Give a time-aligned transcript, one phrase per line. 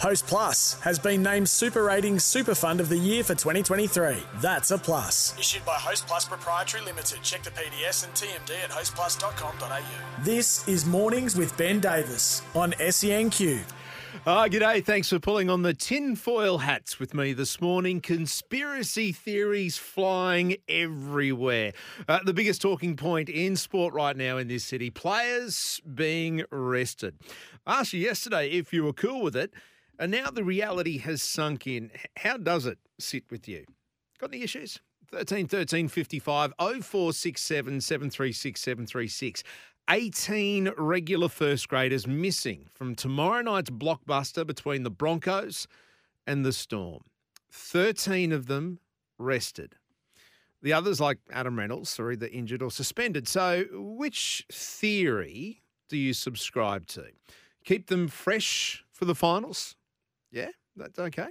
[0.00, 4.16] Host Plus has been named Super Ratings Super Fund of the Year for 2023.
[4.40, 5.38] That's a plus.
[5.38, 7.18] Issued by Host Plus Proprietary Limited.
[7.22, 10.24] Check the PDS and TMD at hostplus.com.au.
[10.24, 13.60] This is Mornings with Ben Davis on SENQ.
[14.26, 14.82] Ah, g'day.
[14.82, 18.00] Thanks for pulling on the tinfoil hats with me this morning.
[18.00, 21.74] Conspiracy theories flying everywhere.
[22.08, 27.16] Uh, the biggest talking point in sport right now in this city players being arrested.
[27.66, 29.52] I asked you yesterday if you were cool with it,
[30.00, 31.90] and now the reality has sunk in.
[32.16, 33.66] How does it sit with you?
[34.18, 34.80] Got any issues?
[35.12, 39.42] 13 13 55 0467 736 736.
[39.90, 45.66] 18 regular first graders missing from tomorrow night's blockbuster between the Broncos
[46.26, 47.02] and the Storm.
[47.50, 48.78] 13 of them
[49.18, 49.74] rested.
[50.62, 53.26] The others, like Adam Reynolds, are either injured or suspended.
[53.28, 57.06] So, which theory do you subscribe to?
[57.64, 59.76] Keep them fresh for the finals?
[60.30, 61.28] Yeah, that's okay.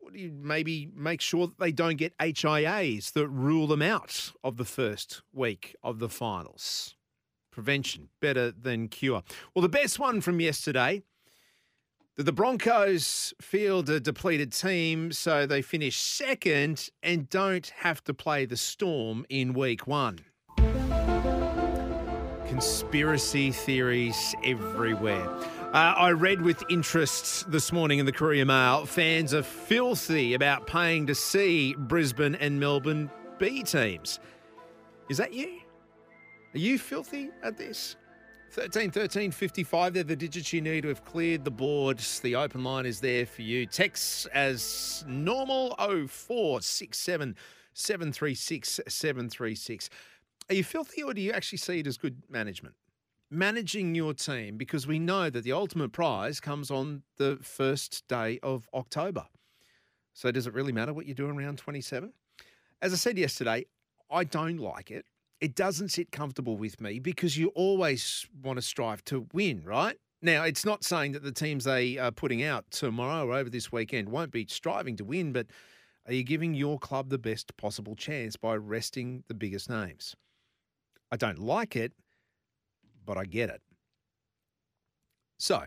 [0.00, 4.32] What do you maybe make sure that they don't get HIAs that rule them out
[4.44, 6.94] of the first week of the finals?
[7.50, 9.24] Prevention better than cure.
[9.54, 11.02] Well, the best one from yesterday.
[12.16, 18.14] that The Broncos field a depleted team, so they finish second and don't have to
[18.14, 20.20] play the Storm in week one.
[22.46, 25.28] Conspiracy theories everywhere.
[25.72, 30.66] Uh, I read with interest this morning in the Courier Mail fans are filthy about
[30.66, 34.20] paying to see Brisbane and Melbourne B teams.
[35.10, 35.58] Is that you?
[36.54, 37.96] Are you filthy at this?
[38.52, 39.92] 13 13 55.
[39.92, 42.20] They're the digits you need to have cleared the boards.
[42.20, 43.66] The open line is there for you.
[43.66, 47.34] Text as normal 0467
[47.74, 49.90] 736 736.
[50.48, 52.76] Are you filthy or do you actually see it as good management?
[53.30, 58.38] Managing your team because we know that the ultimate prize comes on the first day
[58.42, 59.26] of October.
[60.14, 62.12] So does it really matter what you do around 27?
[62.80, 63.66] As I said yesterday,
[64.10, 65.06] I don't like it.
[65.40, 69.96] It doesn't sit comfortable with me because you always want to strive to win, right?
[70.22, 73.72] Now, it's not saying that the teams they are putting out tomorrow or over this
[73.72, 75.48] weekend won't be striving to win, but
[76.06, 80.14] are you giving your club the best possible chance by resting the biggest names?
[81.10, 81.92] I don't like it,
[83.06, 83.62] but I get it.
[85.38, 85.64] So,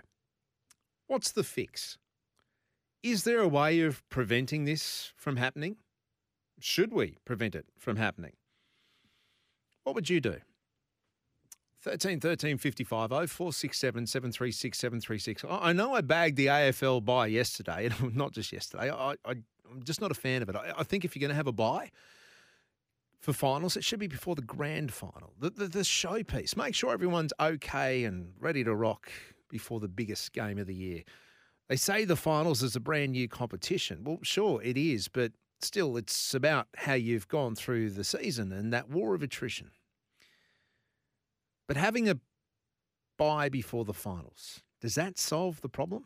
[1.07, 1.97] what's the fix?
[3.01, 5.77] Is there a way of preventing this from happening?
[6.59, 8.33] Should we prevent it from happening?
[9.83, 10.38] What would you do?
[11.81, 15.45] 13 13 55 0467 736 736.
[15.45, 18.91] I I know I bagged the AFL buy yesterday, and not just yesterday.
[18.91, 19.16] I, I,
[19.71, 20.56] I'm just not a fan of it.
[20.56, 21.91] I, I think if you're going to have a buy
[23.19, 26.56] for finals, it should be before the grand final, the, the, the showpiece.
[26.56, 29.12] Make sure everyone's okay and ready to rock
[29.50, 31.03] before the biggest game of the year.
[31.68, 34.03] They say the finals is a brand new competition.
[34.03, 38.72] Well, sure, it is, but still, it's about how you've gone through the season and
[38.74, 39.72] that war of attrition.
[41.68, 42.18] But having a
[43.18, 46.06] bye before the finals, does that solve the problem?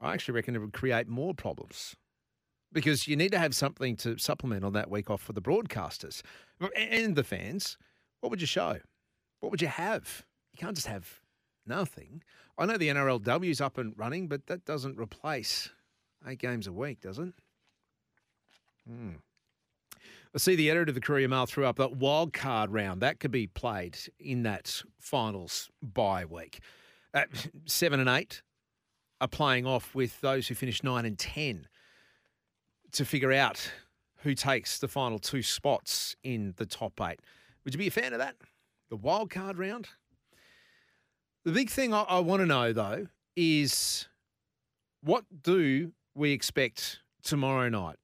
[0.00, 1.94] I actually reckon it would create more problems
[2.72, 6.22] because you need to have something to supplement on that week off for the broadcasters
[6.76, 7.76] and the fans.
[8.20, 8.78] What would you show?
[9.40, 10.24] What would you have?
[10.52, 11.20] You can't just have
[11.66, 12.22] nothing.
[12.58, 15.70] I know the NRLW's up and running, but that doesn't replace
[16.26, 17.32] eight games a week, does it?
[18.86, 19.14] Hmm.
[20.34, 23.02] I see the editor of the Courier Mail threw up that wild card round.
[23.02, 26.60] That could be played in that finals bye week.
[27.12, 27.24] Uh,
[27.66, 28.42] seven and eight
[29.20, 31.68] are playing off with those who finish nine and ten
[32.92, 33.70] to figure out
[34.18, 37.20] who takes the final two spots in the top eight.
[37.64, 38.36] Would you be a fan of that?
[38.90, 39.88] The wild card round?
[41.44, 44.08] The big thing I, I want to know, though, is
[45.02, 47.96] what do we expect tomorrow night?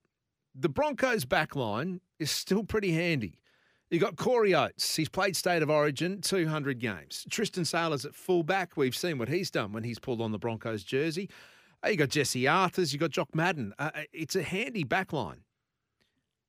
[0.54, 3.38] The Broncos' back line is still pretty handy.
[3.90, 4.96] You've got Corey Oates.
[4.96, 7.24] He's played State of Origin, 200 games.
[7.30, 8.76] Tristan Sailors at fullback.
[8.76, 11.30] We've seen what he's done when he's pulled on the Broncos jersey.
[11.86, 12.92] You got Jesse Arthurs.
[12.92, 13.72] You got Jock Madden.
[13.78, 15.42] Uh, uh, it's a handy back line.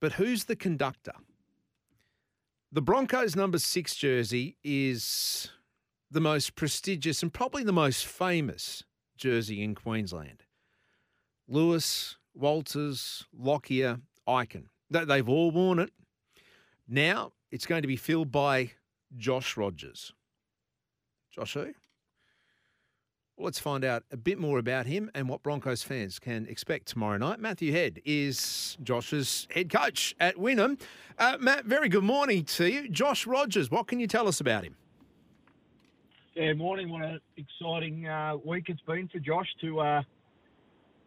[0.01, 1.13] But who's the conductor?
[2.71, 5.49] The Broncos' number six jersey is
[6.11, 8.83] the most prestigious and probably the most famous
[9.17, 10.43] jersey in Queensland.
[11.47, 14.65] Lewis, Walters, Lockyer, Ikin.
[14.89, 15.91] They've all worn it.
[16.87, 18.71] Now it's going to be filled by
[19.15, 20.13] Josh Rogers.
[21.31, 21.73] Josh who?
[23.41, 27.17] Let's find out a bit more about him and what Broncos fans can expect tomorrow
[27.17, 27.39] night.
[27.39, 30.77] Matthew Head is Josh's head coach at Wynnum.
[31.17, 32.89] Uh, Matt, very good morning to you.
[32.89, 34.75] Josh Rogers, what can you tell us about him?
[36.35, 36.89] Yeah, morning.
[36.89, 39.79] What an exciting uh, week it's been for Josh to.
[39.79, 40.01] Uh,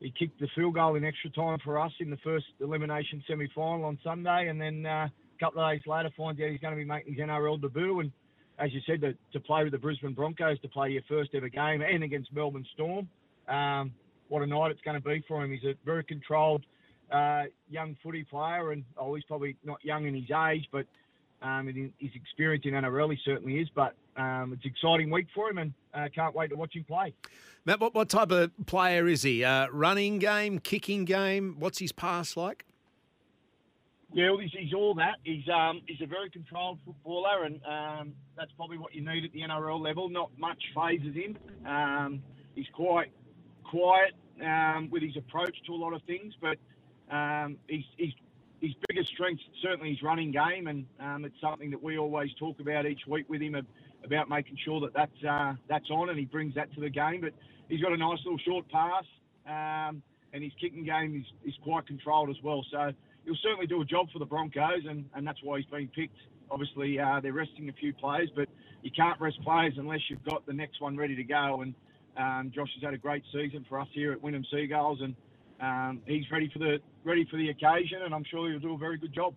[0.00, 3.48] he kicked the field goal in extra time for us in the first elimination semi
[3.54, 6.74] final on Sunday, and then uh, a couple of days later finds out he's going
[6.74, 8.00] to be making his NRL debut.
[8.00, 8.10] And
[8.62, 11.48] as you said, to, to play with the Brisbane Broncos, to play your first ever
[11.48, 13.08] game, and against Melbourne Storm.
[13.48, 13.92] Um,
[14.28, 15.50] what a night it's going to be for him.
[15.50, 16.64] He's a very controlled
[17.10, 20.86] uh, young footy player, and oh, he's probably not young in his age, but
[21.42, 23.68] um, his experience in NRL he certainly is.
[23.74, 26.84] But um, it's an exciting week for him, and uh, can't wait to watch him
[26.84, 27.12] play.
[27.64, 29.44] Matt, what, what type of player is he?
[29.44, 31.56] Uh, running game, kicking game?
[31.58, 32.64] What's his pass like?
[34.14, 35.16] Yeah, well, he's, he's all that.
[35.24, 39.32] He's um, he's a very controlled footballer, and um, that's probably what you need at
[39.32, 40.10] the NRL level.
[40.10, 41.38] Not much phases him.
[41.66, 42.22] Um,
[42.54, 43.10] he's quite
[43.64, 44.12] quiet
[44.44, 46.58] um, with his approach to a lot of things, but
[47.14, 48.12] um, he's, he's
[48.60, 52.60] his biggest strength certainly his running game, and um, it's something that we always talk
[52.60, 53.56] about each week with him
[54.04, 57.22] about making sure that that's uh, that's on, and he brings that to the game.
[57.22, 57.32] But
[57.68, 59.04] he's got a nice little short pass,
[59.46, 62.64] um, and his kicking game is, is quite controlled as well.
[62.70, 62.92] So
[63.24, 66.16] he'll certainly do a job for the Broncos, and, and that's why he's been picked.
[66.50, 68.48] Obviously, uh, they're resting a few players, but
[68.82, 71.62] you can't rest players unless you've got the next one ready to go.
[71.62, 71.74] And
[72.16, 75.14] um, Josh has had a great season for us here at Wynnum Seagulls, and
[75.60, 78.78] um, he's ready for the ready for the occasion, and I'm sure he'll do a
[78.78, 79.34] very good job.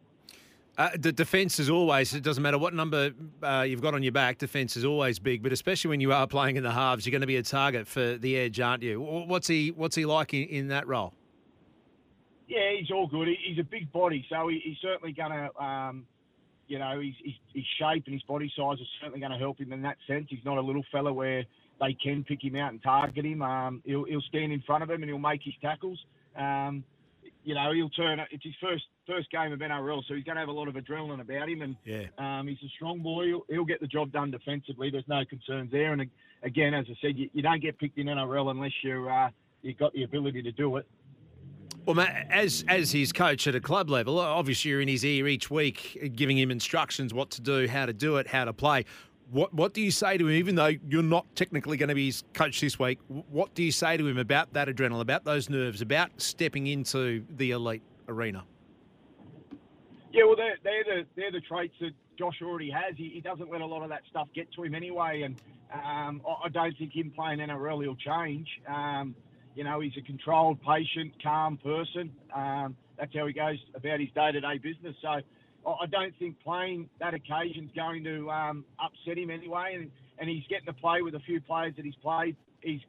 [0.77, 3.11] Uh, the defence is always, it doesn't matter what number
[3.41, 6.27] uh, you've got on your back, defence is always big, but especially when you are
[6.27, 8.99] playing in the halves, you're going to be a target for the edge, aren't you?
[8.99, 11.13] What's he What's he like in, in that role?
[12.47, 13.27] Yeah, he's all good.
[13.27, 16.05] He, he's a big body, so he, he's certainly going to, um,
[16.67, 19.59] you know, his, his, his, shape and his body size is certainly going to help
[19.59, 20.27] him in that sense.
[20.29, 21.43] He's not a little fella where
[21.81, 23.41] they can pick him out and target him.
[23.41, 25.99] Um, he'll, he'll stand in front of him and he'll make his tackles.
[26.35, 26.83] Um,
[27.43, 28.19] you know, he'll turn.
[28.31, 30.73] It's his first first game of NRL, so he's going to have a lot of
[30.73, 31.61] adrenaline about him.
[31.61, 32.05] And yeah.
[32.17, 33.25] um, he's a strong boy.
[33.25, 34.89] He'll, he'll, get the job done defensively.
[34.89, 35.93] There's no concerns there.
[35.93, 36.09] And
[36.41, 39.29] again, as I said, you, you don't get picked in NRL unless you're uh,
[39.61, 40.87] you've got the ability to do it.
[41.85, 45.27] Well, Matt, as as his coach at a club level, obviously you're in his ear
[45.27, 48.85] each week, giving him instructions what to do, how to do it, how to play.
[49.29, 52.07] What what do you say to him, even though you're not technically going to be
[52.07, 52.97] his coach this week?
[53.07, 57.23] What do you say to him about that adrenaline, about those nerves, about stepping into
[57.37, 58.45] the elite arena?
[60.11, 62.95] Yeah, well, they're, they're the they're the traits that Josh already has.
[62.97, 65.35] He, he doesn't let a lot of that stuff get to him anyway, and
[65.71, 68.47] um, I, I don't think him playing NRL will change.
[68.67, 69.13] Um,
[69.55, 72.11] you know, he's a controlled, patient, calm person.
[72.35, 74.95] Um, that's how he goes about his day-to-day business.
[75.01, 79.75] So I don't think playing that occasion is going to um, upset him anyway.
[79.75, 82.35] And, and he's getting to play with a few players that he's played.
[82.61, 82.81] He's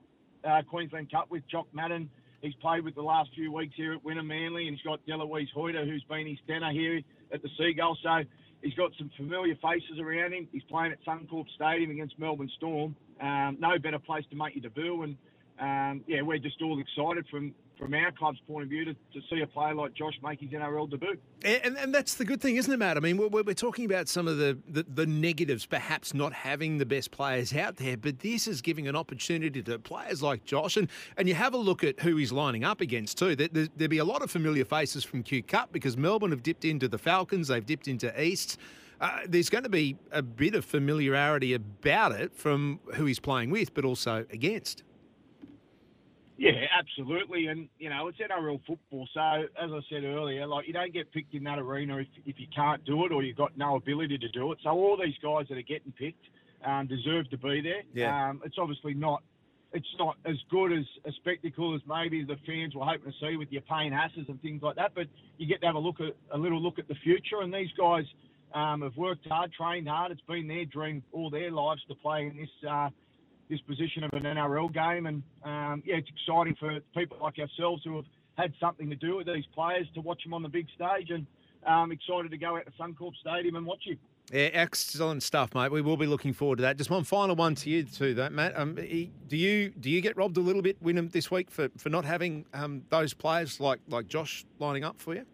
[0.45, 2.11] uh, Queensland Cup with Jock Madden.
[2.43, 5.49] He's played with the last few weeks here at Wynnum Manly, and he's got Delouise
[5.55, 7.01] Hoeter, who's been his centre here
[7.33, 7.97] at the Seagull.
[8.03, 8.23] So
[8.63, 10.47] he's got some familiar faces around him.
[10.53, 12.95] He's playing at Suncorp Stadium against Melbourne Storm.
[13.21, 15.17] Um, no better place to make your debut, and
[15.59, 19.21] um, yeah, we're just all excited from from our club's point of view to, to
[19.31, 21.19] see a player like Josh make his NRL debut.
[21.45, 22.97] And, and that's the good thing, isn't it, Matt?
[22.97, 26.79] I mean, we're, we're talking about some of the, the, the, negatives, perhaps not having
[26.79, 30.77] the best players out there, but this is giving an opportunity to players like Josh.
[30.77, 33.37] And, and you have a look at who he's lining up against, too.
[33.37, 36.43] There, there, there'll be a lot of familiar faces from Q Cup because Melbourne have
[36.43, 38.59] dipped into the Falcons, they've dipped into East.
[38.99, 43.51] Uh, there's going to be a bit of familiarity about it from who he's playing
[43.51, 44.83] with, but also against.
[46.37, 47.47] Yeah, absolutely.
[47.47, 49.09] And, you know, it's NRL football.
[49.15, 52.39] So, as I said earlier, like, you don't get picked in that arena if, if
[52.39, 54.59] you can't do it or you've got no ability to do it.
[54.63, 56.27] So, all these guys that are getting picked
[56.65, 57.83] um, deserve to be there.
[57.95, 58.31] Yeah.
[58.31, 59.23] Um, it's obviously not.
[59.73, 63.37] It's not as good as a spectacle as maybe the fans were hoping to see
[63.37, 64.93] with your Payne Haasses and things like that.
[64.95, 65.07] But
[65.39, 67.69] you get to have a look at a little look at the future, and these
[67.79, 68.05] guys
[68.55, 70.13] um, have worked hard, trained hard.
[70.13, 72.89] It's been their dream all their lives to play in this uh,
[73.49, 75.07] this position of an NRL game.
[75.07, 78.05] And um, yeah, it's exciting for people like ourselves who have
[78.37, 81.11] had something to do with these players to watch them on the big stage.
[81.11, 81.27] And
[81.67, 83.97] um, excited to go out to Suncorp Stadium and watch you.
[84.33, 85.71] Yeah, excellent stuff, mate.
[85.71, 86.77] We will be looking forward to that.
[86.77, 88.59] Just one final one to you too, that Matt.
[88.59, 91.91] Um, do you do you get robbed a little bit, Wynnum, this week for, for
[91.91, 95.25] not having um, those players like like Josh lining up for you?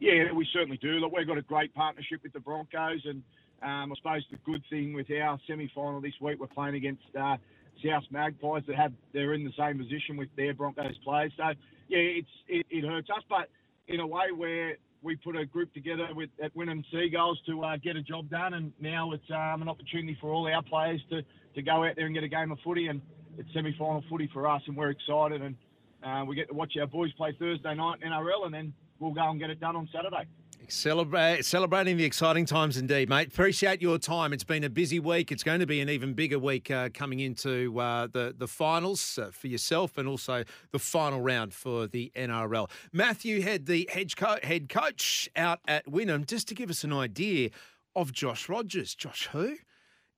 [0.00, 0.92] Yeah, we certainly do.
[0.98, 3.22] Look, we've got a great partnership with the Broncos, and
[3.62, 7.02] um, I suppose the good thing with our semi final this week, we're playing against
[7.18, 7.36] uh,
[7.84, 11.32] South Magpies that have they're in the same position with their Broncos players.
[11.36, 11.44] So
[11.88, 13.48] yeah, it's it, it hurts us, but
[13.88, 17.76] in a way where we put a group together with at Wynnum Seagulls to uh,
[17.76, 21.22] get a job done, and now it's um, an opportunity for all our players to,
[21.54, 23.00] to go out there and get a game of footy, and
[23.38, 25.54] it's semi-final footy for us, and we're excited, and
[26.02, 29.30] uh, we get to watch our boys play Thursday night NRL, and then we'll go
[29.30, 30.26] and get it done on Saturday.
[30.68, 33.28] Celebrate, celebrating the exciting times indeed, mate.
[33.28, 34.32] Appreciate your time.
[34.32, 35.30] It's been a busy week.
[35.30, 39.16] It's going to be an even bigger week uh, coming into uh, the the finals
[39.16, 42.68] uh, for yourself and also the final round for the NRL.
[42.92, 47.50] Matthew Head, the co- head coach out at Wynnum, just to give us an idea
[47.94, 48.94] of Josh Rogers.
[48.94, 49.56] Josh, who?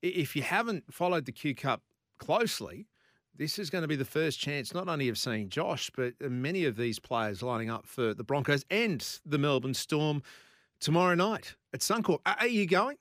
[0.01, 1.83] If you haven't followed the Q Cup
[2.19, 2.87] closely,
[3.39, 6.65] this is going to be the first chance not only of seeing Josh, but many
[6.65, 10.23] of these players lining up for the Broncos and the Melbourne Storm
[10.81, 12.19] tomorrow night at Suncorp.
[12.27, 12.97] Are you going?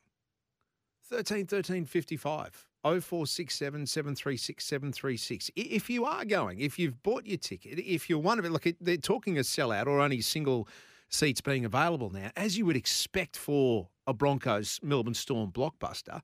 [1.10, 5.52] 13 13 55 0467 736 736.
[5.56, 8.68] If you are going, if you've bought your ticket, if you're one of it, look,
[8.80, 10.68] they're talking a sellout or only single
[11.10, 16.22] seats being available now, as you would expect for a Broncos Melbourne Storm blockbuster.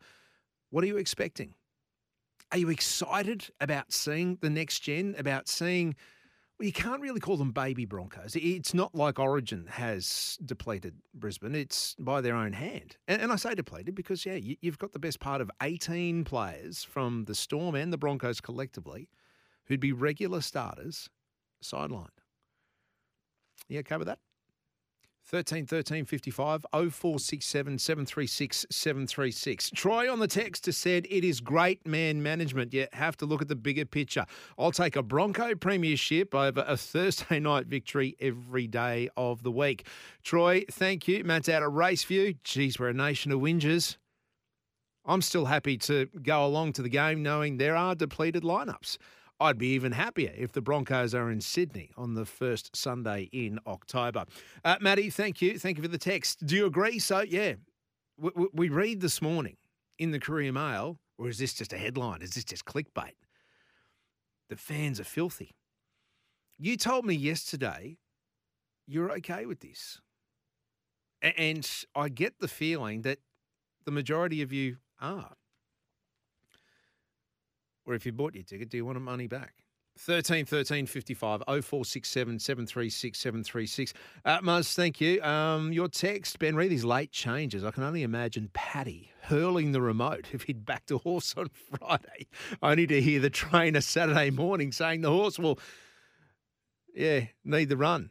[0.70, 1.55] What are you expecting?
[2.53, 5.95] Are you excited about seeing the next gen, about seeing
[6.60, 8.36] well, you can't really call them baby Broncos.
[8.36, 11.55] It's not like Origin has depleted Brisbane.
[11.55, 12.95] It's by their own hand.
[13.07, 16.25] And, and I say depleted because, yeah, you, have got the best part of 18
[16.25, 19.10] players from the Storm and the Broncos collectively
[19.65, 21.10] who'd be regular starters
[21.63, 22.10] sidelined.
[23.67, 24.19] You okay with that?
[25.25, 29.69] 13 13 55 0467 736 736.
[29.71, 32.73] Troy on the text has said it is great man management.
[32.73, 34.25] You have to look at the bigger picture.
[34.59, 39.87] I'll take a Bronco premiership over a Thursday night victory every day of the week.
[40.23, 41.23] Troy, thank you.
[41.23, 42.37] Matt's out of Raceview.
[42.43, 43.97] Geez, we're a nation of whingers.
[45.05, 48.97] I'm still happy to go along to the game knowing there are depleted lineups.
[49.43, 53.59] I'd be even happier if the Broncos are in Sydney on the first Sunday in
[53.67, 54.23] October.
[54.63, 55.59] Uh, Maddie, thank you.
[55.59, 56.45] Thank you for the text.
[56.45, 56.97] Do you agree?
[56.97, 57.55] So, yeah,
[58.17, 59.57] we, we read this morning
[60.00, 62.21] in the Courier Mail, or is this just a headline?
[62.21, 63.15] Is this just clickbait?
[64.50, 65.51] The fans are filthy.
[66.57, 67.97] You told me yesterday
[68.88, 70.00] you're okay with this.
[71.21, 73.19] And I get the feeling that
[73.83, 75.35] the majority of you are
[77.85, 79.63] or if you bought your ticket, do you want the money back?
[79.99, 83.93] 13 13 55 0467 736 736.
[84.25, 85.21] Uh, Muzz, thank you.
[85.21, 87.63] Um, your text, Ben, read these late changes.
[87.63, 92.27] I can only imagine Paddy hurling the remote if he'd backed a horse on Friday,
[92.61, 95.59] only to hear the trainer Saturday morning saying the horse will,
[96.95, 98.09] yeah, need the run.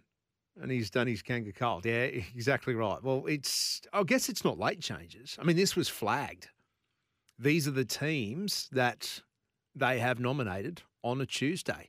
[0.61, 1.87] And he's done his Kanga cold.
[1.87, 3.03] Yeah, exactly right.
[3.03, 5.39] Well, it's, I guess it's not late changes.
[5.41, 6.49] I mean, this was flagged.
[7.39, 9.23] These are the teams that
[9.75, 11.89] they have nominated on a Tuesday.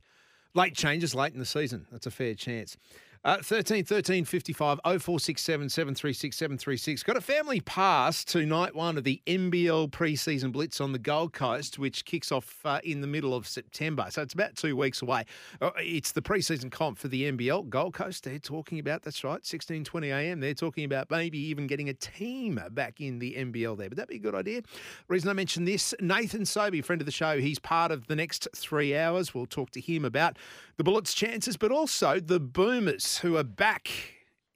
[0.53, 1.87] Late changes late in the season.
[1.91, 2.77] That's a fair chance.
[3.25, 7.03] Uh, 13 13 55 0467 736 736.
[7.03, 11.31] Got a family pass to night one of the NBL preseason blitz on the Gold
[11.31, 14.07] Coast, which kicks off uh, in the middle of September.
[14.09, 15.23] So it's about two weeks away.
[15.61, 17.69] Uh, it's the preseason comp for the NBL.
[17.69, 20.41] Gold Coast, they're talking about, that's right, 16 20 a.m.
[20.41, 23.87] They're talking about maybe even getting a team back in the NBL there.
[23.87, 24.63] Would that be a good idea?
[25.07, 28.49] Reason I mention this Nathan Sobey, friend of the show, he's part of the next
[28.53, 29.33] three hours.
[29.33, 30.37] We'll talk to him about
[30.75, 33.89] the Bullets' chances, but also the Boomers, who are back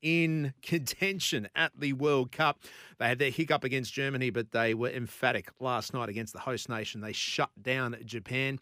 [0.02, 2.60] in contention at the World Cup.
[3.00, 6.70] They had their hiccup against Germany, but they were emphatic last night against the host
[6.70, 7.02] nation.
[7.02, 8.60] They shut down Japan.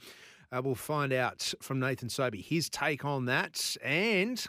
[0.52, 4.46] Uh, we'll find out from Nathan Sobey his take on that and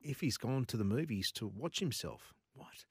[0.00, 2.32] if he's gone to the movies to watch himself.
[2.54, 2.84] What?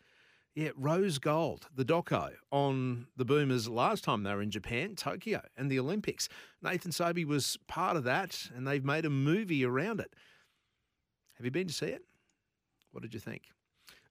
[0.55, 5.41] Yeah, Rose Gold, the doco on the Boomers last time they were in Japan, Tokyo,
[5.55, 6.29] and the Olympics.
[6.63, 10.15] Nathan Sobey was part of that, and they've made a movie around it.
[11.37, 12.03] Have you been to see it?
[12.91, 13.43] What did you think?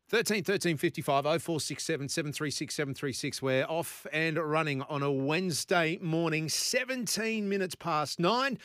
[0.09, 3.43] 13 13 55 0467 736 736.
[3.43, 8.59] We're off and running on a Wednesday morning, 17 minutes past nine.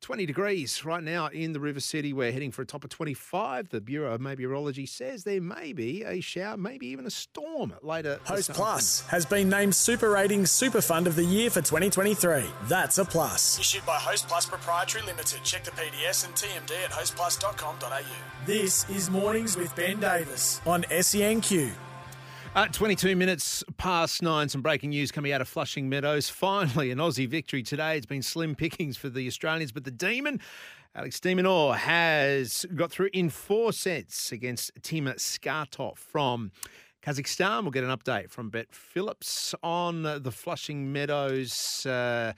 [0.00, 2.12] 20 degrees right now in the River City.
[2.12, 3.70] We're heading for a top of 25.
[3.70, 8.20] The Bureau of Meteorology says there may be a shower, maybe even a storm later.
[8.24, 12.44] Host Plus has been named Super Ratings Super Fund of the Year for 2023.
[12.64, 13.58] That's a plus.
[13.58, 15.40] Issued by Host Plus Proprietary Limited.
[15.42, 18.02] Check the PDS and TMD at hostplus.com.au.
[18.46, 21.72] This is Mornings with Ben Davis on SENQ.
[22.54, 26.30] Uh, 22 minutes past nine, some breaking news coming out of Flushing Meadows.
[26.30, 27.96] Finally, an Aussie victory today.
[27.96, 30.40] It's been slim pickings for the Australians, but the Demon,
[30.94, 36.52] Alex de Minaur, has got through in four sets against Tim Skatov from
[37.04, 37.62] Kazakhstan.
[37.62, 41.84] We'll get an update from Bet Phillips on the Flushing Meadows.
[41.84, 42.34] Uh,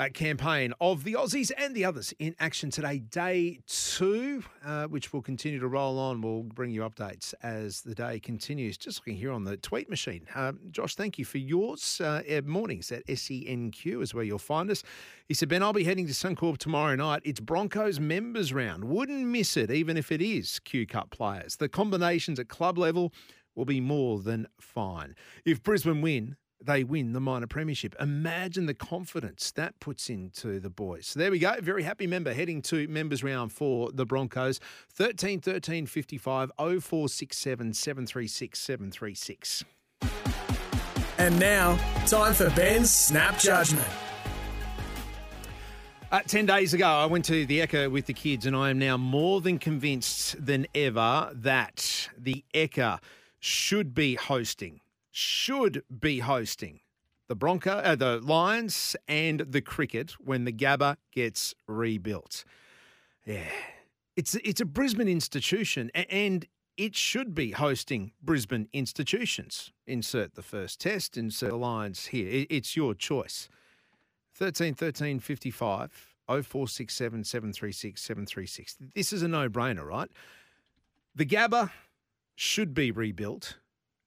[0.00, 5.12] uh, campaign of the Aussies and the others in action today, day two, uh, which
[5.12, 6.22] will continue to roll on.
[6.22, 8.78] We'll bring you updates as the day continues.
[8.78, 10.26] Just looking here on the tweet machine.
[10.34, 12.00] Uh, Josh, thank you for yours.
[12.00, 14.82] Uh, mornings at SENQ is where you'll find us.
[15.28, 17.20] He said, Ben, I'll be heading to Suncorp tomorrow night.
[17.24, 18.84] It's Broncos members round.
[18.84, 21.56] Wouldn't miss it, even if it is Q Cup players.
[21.56, 23.12] The combinations at club level
[23.54, 25.14] will be more than fine.
[25.44, 27.94] If Brisbane win, they win the minor premiership.
[28.00, 31.08] Imagine the confidence that puts into the boys.
[31.08, 31.54] So there we go.
[31.60, 34.60] Very happy member heading to members round for the Broncos.
[34.92, 39.64] 13 13 55 0467 736 736.
[41.18, 41.76] And now,
[42.06, 43.86] time for Ben's Snap Judgment.
[46.10, 48.78] Uh, 10 days ago, I went to the Ekka with the kids, and I am
[48.78, 53.00] now more than convinced than ever that the Ekka
[53.38, 56.80] should be hosting should be hosting
[57.28, 62.44] the Bronco, uh, the Lions, and the cricket when the Gabba gets rebuilt.
[63.24, 63.44] Yeah,
[64.16, 69.72] it's it's a Brisbane institution, and it should be hosting Brisbane institutions.
[69.86, 72.46] Insert the first test, insert the Lions here.
[72.50, 73.48] It's your choice.
[74.34, 78.76] 13 13 55 0467 736 736.
[78.94, 80.10] This is a no brainer, right?
[81.14, 81.70] The Gabba
[82.34, 83.58] should be rebuilt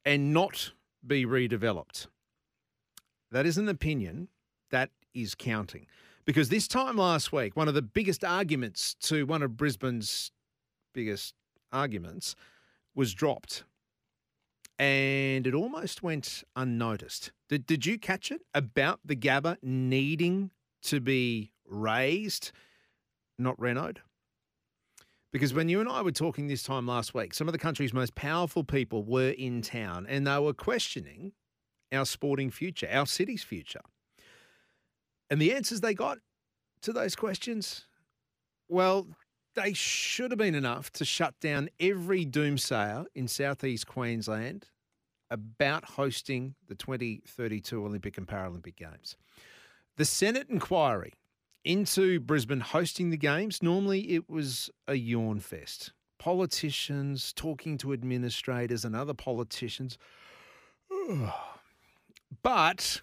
[0.04, 0.72] and not
[1.06, 2.08] be redeveloped.
[3.32, 4.30] That is an opinion
[4.72, 5.88] that is counting.
[6.26, 10.32] Because this time last week, one of the biggest arguments to one of Brisbane's
[10.94, 11.34] biggest
[11.72, 12.36] arguments
[12.96, 13.64] was dropped.
[14.80, 17.32] And it almost went unnoticed.
[17.50, 20.52] Did, did you catch it about the Gabba needing
[20.84, 22.52] to be raised,
[23.38, 23.98] not renoed?
[25.34, 27.92] Because when you and I were talking this time last week, some of the country's
[27.92, 31.34] most powerful people were in town and they were questioning
[31.92, 33.82] our sporting future, our city's future.
[35.32, 36.20] And the answers they got
[36.84, 37.88] to those questions,
[38.70, 39.08] well,
[39.56, 44.68] they should have been enough to shut down every doomsayer in southeast Queensland
[45.32, 49.18] about hosting the 2032 Olympic and Paralympic Games.
[49.98, 51.14] The Senate inquiry
[51.66, 55.94] into Brisbane hosting the games, normally it was a yawn fest.
[56.20, 59.98] Politicians talking to administrators and other politicians.
[62.44, 63.02] but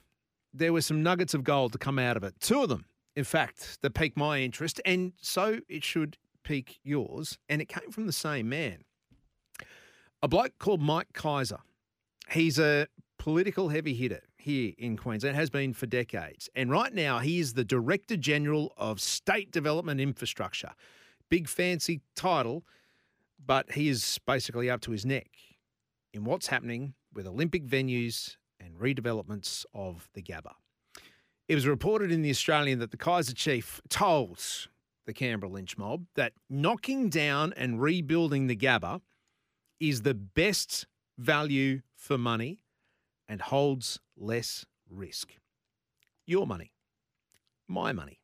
[0.53, 2.35] there were some nuggets of gold to come out of it.
[2.41, 2.85] Two of them,
[3.17, 7.39] in fact, that piqued my interest, and so it should pique yours.
[7.49, 8.85] And it came from the same man.
[10.23, 11.61] A bloke called Mike Kaiser.
[12.31, 12.87] He's a
[13.19, 16.49] political heavy hitter here in Queensland, has been for decades.
[16.55, 20.73] And right now, he is the Director General of State Development Infrastructure.
[21.29, 22.65] Big fancy title,
[23.45, 25.31] but he is basically up to his neck
[26.13, 30.53] in what's happening with Olympic venues and redevelopments of the Gabba.
[31.49, 34.41] It was reported in the Australian that the Kaiser chief told
[35.07, 39.01] the Canberra lynch mob that knocking down and rebuilding the Gabba
[39.81, 40.87] is the best
[41.19, 42.61] value for money
[43.31, 45.37] and holds less risk.
[46.27, 46.73] Your money,
[47.69, 48.19] my money,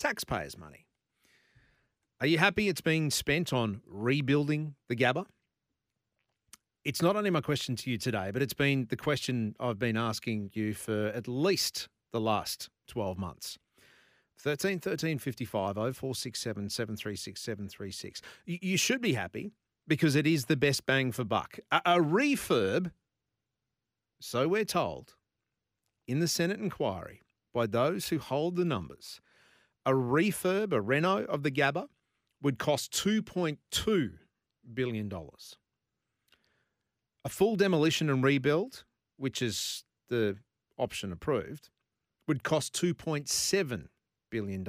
[0.00, 0.86] taxpayers' money.
[2.20, 5.26] Are you happy it's being spent on rebuilding the Gabba?
[6.84, 9.96] It's not only my question to you today, but it's been the question I've been
[9.96, 13.58] asking you for at least the last 12 months.
[14.40, 18.22] 13 13 55 0467 736 736.
[18.46, 19.52] You should be happy
[19.86, 21.60] because it is the best bang for buck.
[21.70, 22.90] A, a refurb
[24.22, 25.14] so we're told,
[26.06, 29.20] in the Senate inquiry by those who hold the numbers,
[29.84, 31.88] a refurb, a reno of the Gabba
[32.40, 34.10] would cost $2.2
[34.74, 35.12] billion.
[37.24, 38.84] A full demolition and rebuild,
[39.16, 40.36] which is the
[40.78, 41.70] option approved,
[42.26, 43.88] would cost $2.7
[44.30, 44.66] billion.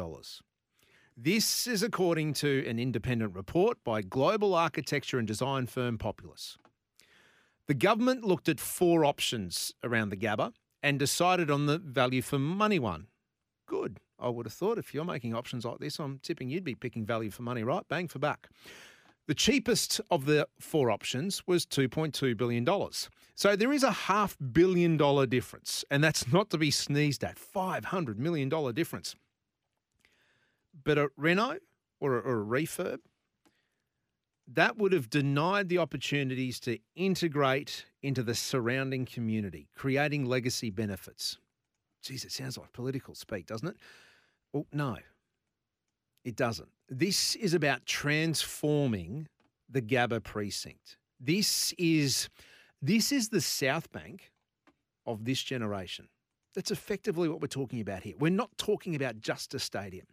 [1.16, 6.58] This is according to an independent report by global architecture and design firm Populous.
[7.67, 12.38] The government looked at four options around the Gabba and decided on the value for
[12.38, 13.08] money one.
[13.65, 13.99] Good.
[14.19, 17.06] I would have thought if you're making options like this, I'm tipping you'd be picking
[17.06, 17.88] value for money, right?
[17.88, 18.49] Bang for buck.
[19.28, 22.67] The cheapest of the four options was $2.2 billion.
[23.36, 27.38] So there is a half billion dollar difference, and that's not to be sneezed at.
[27.38, 29.15] $500 million difference.
[30.84, 31.60] But a reno
[32.02, 32.99] or a, or a refurb,
[34.56, 41.38] that would have denied the opportunities to integrate into the surrounding community, creating legacy benefits.
[42.02, 43.78] Geez, it sounds like political speak, doesn't it?
[44.52, 44.98] Well, no,
[46.24, 46.70] it doesn't.
[46.89, 49.28] This is about transforming
[49.70, 50.98] the Gabba precinct.
[51.20, 52.30] This is
[52.82, 54.32] this is the South Bank
[55.06, 56.10] of this generation.
[56.54, 58.13] That's effectively what we're talking about here.
[58.20, 60.06] We're not talking about just a stadium.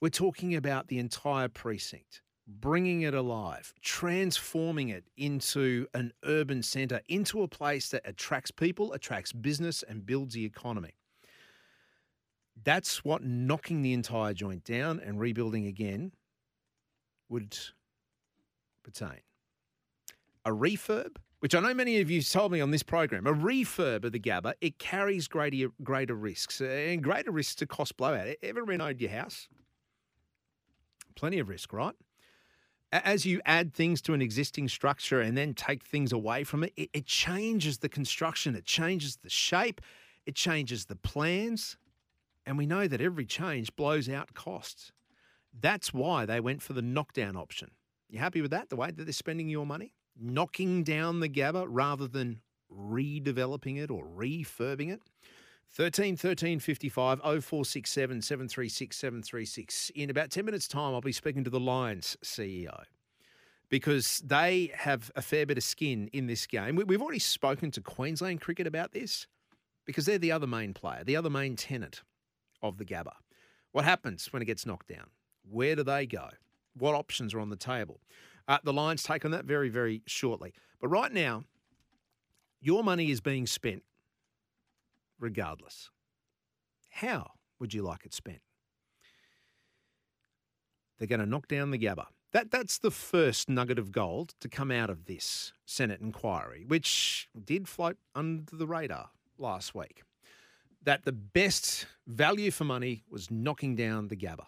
[0.00, 7.00] We're talking about the entire precinct, bringing it alive, transforming it into an urban centre,
[7.08, 10.94] into a place that attracts people, attracts business, and builds the economy.
[12.62, 16.12] That's what knocking the entire joint down and rebuilding again
[17.28, 17.58] would
[18.82, 19.20] pertain.
[20.44, 24.04] A refurb, which I know many of you told me on this program, a refurb
[24.04, 28.28] of the Gabba, it carries greater, greater risks and greater risks to cost blowout.
[28.42, 29.48] Ever renovated your house?
[31.16, 31.94] Plenty of risk, right?
[33.04, 36.72] As you add things to an existing structure and then take things away from it,
[36.76, 39.80] it, it changes the construction, it changes the shape,
[40.24, 41.76] it changes the plans.
[42.44, 44.92] And we know that every change blows out costs.
[45.58, 47.70] That's why they went for the knockdown option.
[48.08, 48.68] You happy with that?
[48.68, 49.94] The way that they're spending your money?
[50.18, 52.40] Knocking down the Gabba rather than
[52.72, 55.02] redeveloping it or refurbing it?
[55.72, 59.90] 13 13 55 0467 736 736.
[59.94, 62.84] In about 10 minutes' time, I'll be speaking to the Lions CEO
[63.68, 66.76] because they have a fair bit of skin in this game.
[66.76, 69.26] We've already spoken to Queensland Cricket about this
[69.84, 72.02] because they're the other main player, the other main tenant
[72.62, 73.14] of the Gabba.
[73.72, 75.08] What happens when it gets knocked down?
[75.48, 76.30] Where do they go?
[76.78, 78.00] What options are on the table?
[78.48, 80.54] Uh, the Lions take on that very, very shortly.
[80.80, 81.44] But right now,
[82.60, 83.82] your money is being spent
[85.18, 85.90] regardless.
[86.90, 88.40] How would you like it spent?
[90.98, 92.06] They're going to knock down the Gabba.
[92.32, 97.28] That, that's the first nugget of gold to come out of this Senate inquiry, which
[97.44, 100.02] did float under the radar last week.
[100.82, 104.46] That the best value for money was knocking down the Gabba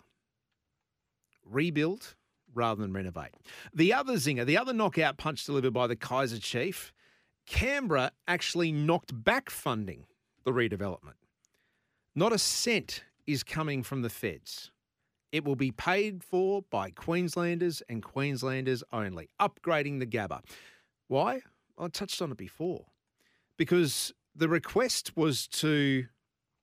[1.44, 2.14] rebuild
[2.54, 3.33] rather than renovate.
[3.74, 6.92] The other zinger, the other knockout punch delivered by the Kaiser Chief,
[7.46, 10.04] Canberra actually knocked back funding
[10.48, 11.14] the redevelopment.
[12.14, 14.70] Not a cent is coming from the feds.
[15.30, 20.40] It will be paid for by Queenslanders and Queenslanders only, upgrading the Gabba.
[21.06, 21.42] Why?
[21.78, 22.87] I touched on it before.
[23.58, 26.06] Because the request was to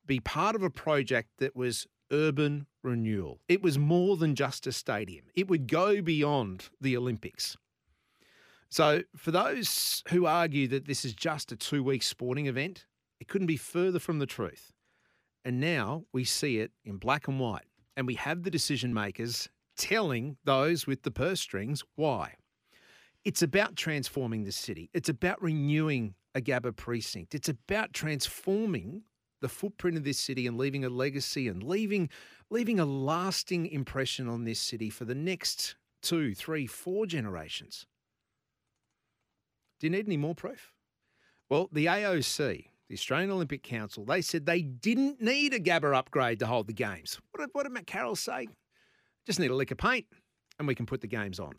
[0.08, 3.40] be part of a project that was urban renewal.
[3.48, 7.56] It was more than just a stadium, it would go beyond the Olympics.
[8.70, 12.86] So, for those who argue that this is just a two week sporting event,
[13.26, 14.72] it couldn't be further from the truth.
[15.44, 17.66] And now we see it in black and white,
[17.98, 22.36] and we have the decision makers telling those with the purse strings why.
[23.24, 24.92] It's about transforming the city.
[24.94, 27.34] It's about renewing a Gabba precinct.
[27.34, 29.02] It's about transforming
[29.42, 32.10] the footprint of this city and leaving a legacy and leaving
[32.52, 37.88] leaving a lasting impression on this city for the next two, three, four generations.
[39.80, 40.74] Do you need any more proof?
[41.50, 46.40] Well, the AOC, the Australian Olympic Council, they said they didn't need a Gabba upgrade
[46.40, 47.20] to hold the games.
[47.32, 48.48] What did, what did Matt Carroll say?
[49.26, 50.06] Just need a lick of paint
[50.60, 51.54] and we can put the games on.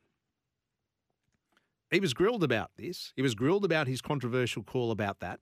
[1.91, 3.13] He was grilled about this.
[3.17, 5.41] He was grilled about his controversial call about that.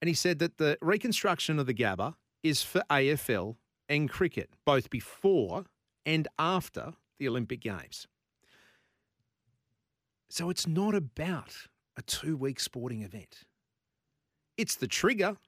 [0.00, 3.56] And he said that the reconstruction of the Gabba is for AFL
[3.88, 5.64] and cricket, both before
[6.04, 8.06] and after the Olympic Games.
[10.28, 11.54] So it's not about
[11.96, 13.44] a two week sporting event.
[14.62, 15.38] It's the trigger,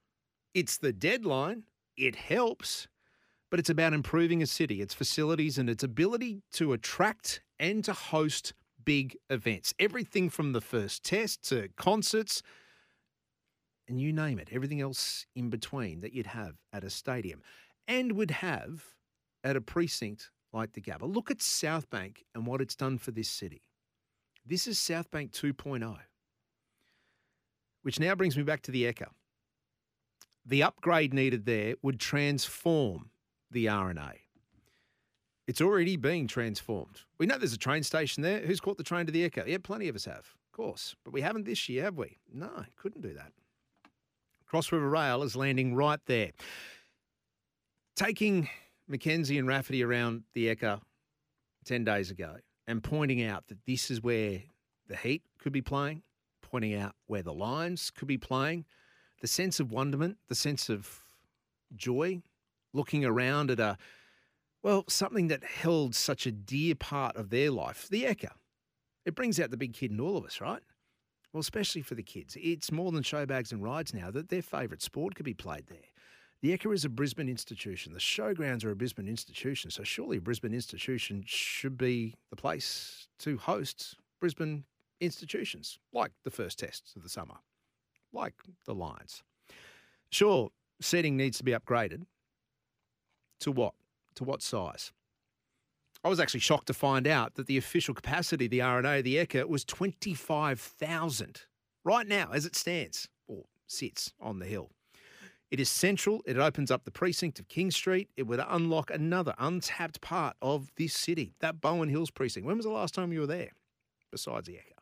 [0.55, 2.89] it's the deadline, it helps,
[3.49, 7.93] but it's about improving a city, its facilities, and its ability to attract and to
[7.93, 9.73] host big events.
[9.79, 12.43] Everything from the first test to concerts
[13.87, 17.41] and you name it, everything else in between that you'd have at a stadium
[17.87, 18.83] and would have
[19.45, 21.03] at a precinct like the Gabba.
[21.03, 23.63] Look at Southbank and what it's done for this city.
[24.45, 25.99] This is Southbank 2.0,
[27.85, 29.09] which now brings me back to the Ekka.
[30.47, 33.11] The upgrade needed there would transform
[33.51, 34.21] the R&A.
[35.47, 37.03] It's already being transformed.
[37.19, 38.41] We know there's a train station there.
[38.41, 39.47] Who's caught the train to the Ekka?
[39.47, 40.97] Yeah, plenty of us have, of course.
[41.05, 42.17] But we haven't this year, have we?
[42.33, 43.33] No, couldn't do that.
[44.47, 46.31] Cross River Rail is landing right there.
[47.97, 48.49] Taking
[48.89, 50.81] Mackenzie and Rafferty around the Ekka
[51.67, 54.41] 10 days ago and pointing out that this is where
[54.89, 56.03] the Heat could be playing,
[56.55, 58.65] pointing out where the Lions could be playing,
[59.21, 61.01] the sense of wonderment, the sense of
[61.75, 62.23] joy,
[62.73, 63.77] looking around at a,
[64.63, 68.31] well, something that held such a dear part of their life, the Ekka.
[69.05, 70.63] It brings out the big kid in all of us, right?
[71.33, 72.37] Well, especially for the kids.
[72.41, 75.91] It's more than showbags and rides now that their favourite sport could be played there.
[76.41, 77.95] The Ekka is a Brisbane institution.
[77.95, 79.73] The showgrounds are a Brisbane institution.
[79.73, 84.63] So surely a Brisbane institution should be the place to host Brisbane
[85.01, 87.37] institutions, like the first tests of the summer,
[88.13, 88.35] like
[88.67, 89.23] the Lions.
[90.11, 92.05] Sure, seating needs to be upgraded.
[93.41, 93.75] To what?
[94.17, 94.93] To what size?
[96.05, 99.17] I was actually shocked to find out that the official capacity of the R&A, the
[99.17, 101.43] Ekka, was 25,000
[101.83, 104.71] right now as it stands or sits on the hill.
[105.51, 106.21] It is central.
[106.27, 108.11] It opens up the precinct of King Street.
[108.17, 112.47] It would unlock another untapped part of this city, that Bowen Hills precinct.
[112.47, 113.53] When was the last time you were there,
[114.11, 114.74] besides the Ekka?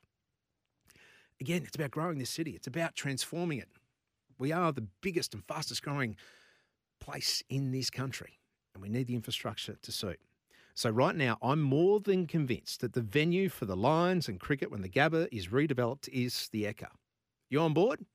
[1.42, 2.52] Again, it's about growing this city.
[2.52, 3.68] It's about transforming it.
[4.38, 6.14] We are the biggest and fastest growing
[7.00, 8.38] place in this country,
[8.72, 10.20] and we need the infrastructure to suit.
[10.76, 14.70] So, right now, I'm more than convinced that the venue for the Lions and cricket
[14.70, 16.90] when the Gabba is redeveloped is the Ekka.
[17.50, 18.06] You on board?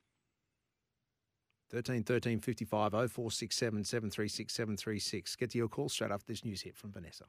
[1.69, 5.35] 13 13 55 0467 736 736.
[5.35, 7.25] Get to your call straight after this news hit from Vanessa.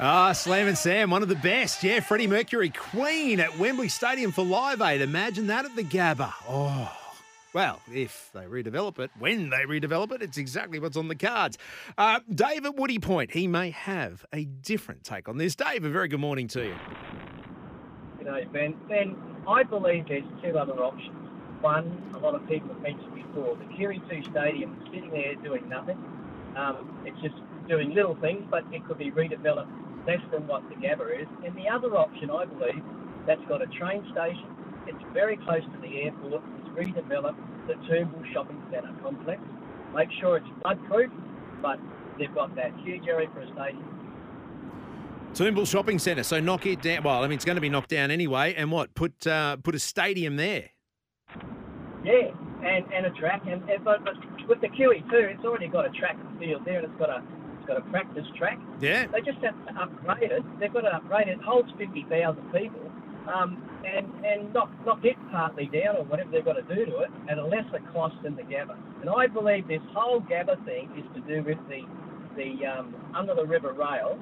[0.00, 1.82] Ah, Slam and Sam, one of the best.
[1.82, 5.00] Yeah, Freddie Mercury, Queen at Wembley Stadium for Live Aid.
[5.00, 6.32] Imagine that at the Gabba.
[6.48, 6.96] Oh,
[7.52, 11.58] well, if they redevelop it, when they redevelop it, it's exactly what's on the cards.
[11.96, 15.56] Uh, Dave at Woody Point, he may have a different take on this.
[15.56, 16.76] Dave, a very good morning to you.
[18.18, 18.76] Good day, Ben.
[18.88, 19.16] Ben,
[19.48, 21.10] I believe there's two other options.
[21.60, 25.98] One, a lot of people have mentioned before, the QE2 Stadium sitting there doing nothing.
[26.56, 27.34] Um, it's just
[27.66, 31.28] doing little things, but it could be redeveloped less than what the Gabba is.
[31.44, 32.82] And the other option, I believe,
[33.26, 34.48] that's got a train station.
[34.86, 36.42] It's very close to the airport.
[36.58, 37.36] It's redeveloped
[37.68, 39.42] the Toombul Shopping Centre complex.
[39.94, 41.12] Make sure it's floodproof,
[41.60, 41.78] but
[42.18, 43.84] they've got that huge area for a stadium.
[45.34, 46.22] Toombul Shopping Centre.
[46.22, 47.02] So knock it down.
[47.02, 48.54] Well, I mean, it's going to be knocked down anyway.
[48.56, 48.94] And what?
[48.94, 50.70] Put uh, put a stadium there.
[52.02, 52.32] Yeah,
[52.64, 53.42] and, and a track.
[53.46, 54.14] And, and but, but
[54.48, 57.10] with the QE too, it's already got a track and field there, and it's got
[57.10, 57.22] a
[57.68, 58.58] got a practice track.
[58.80, 59.06] Yeah.
[59.06, 60.42] They just have to upgrade it.
[60.58, 61.38] They've got to upgrade it.
[61.38, 62.90] It holds 50,000 people.
[63.28, 67.00] Um, and, and knock, knock it partly down or whatever they've got to do to
[67.00, 68.74] it at a lesser cost than the Gabba.
[69.02, 71.84] And I believe this whole Gabba thing is to do with the,
[72.36, 74.18] the um, under the river rail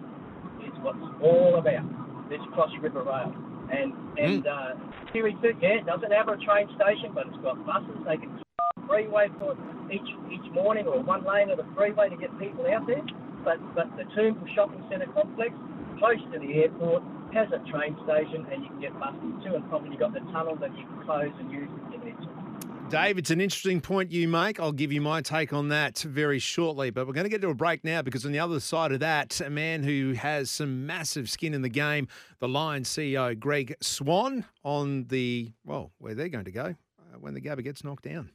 [0.67, 3.33] is what's all about, this cross river rail.
[3.71, 4.47] And, and mm.
[4.47, 4.75] uh,
[5.15, 7.97] yeah, it doesn't have a train station, but it's got buses.
[8.05, 8.43] They can
[8.89, 9.57] freeway for
[9.91, 13.03] each each morning or one lane of the freeway to get people out there
[13.47, 15.55] but, but the Toombul Shopping Centre complex,
[16.01, 19.65] close to the airport, has a train station and you can get buses to and
[19.71, 19.85] from.
[19.85, 22.91] And you've got the tunnel that you can close and use if you need to.
[22.91, 24.59] Dave, it's an interesting point you make.
[24.59, 26.91] I'll give you my take on that very shortly.
[26.91, 29.01] But we're going to get to a break now because on the other side of
[29.01, 32.09] that, a man who has some massive skin in the game,
[32.41, 37.35] the Lions CEO Greg Swann, on the, well, where they're going to go uh, when
[37.35, 38.31] the Gabba gets knocked down.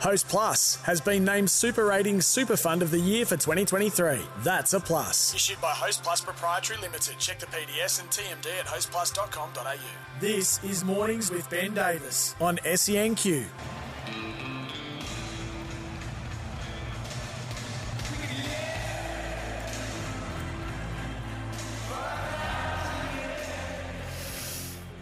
[0.00, 4.20] Host Plus has been named Super Ratings Super Fund of the Year for 2023.
[4.44, 5.34] That's a plus.
[5.34, 7.18] Issued by Host Plus Proprietary Limited.
[7.18, 10.20] Check the PDS and TMD at hostplus.com.au.
[10.20, 13.44] This is Mornings with Ben Davis on SENQ.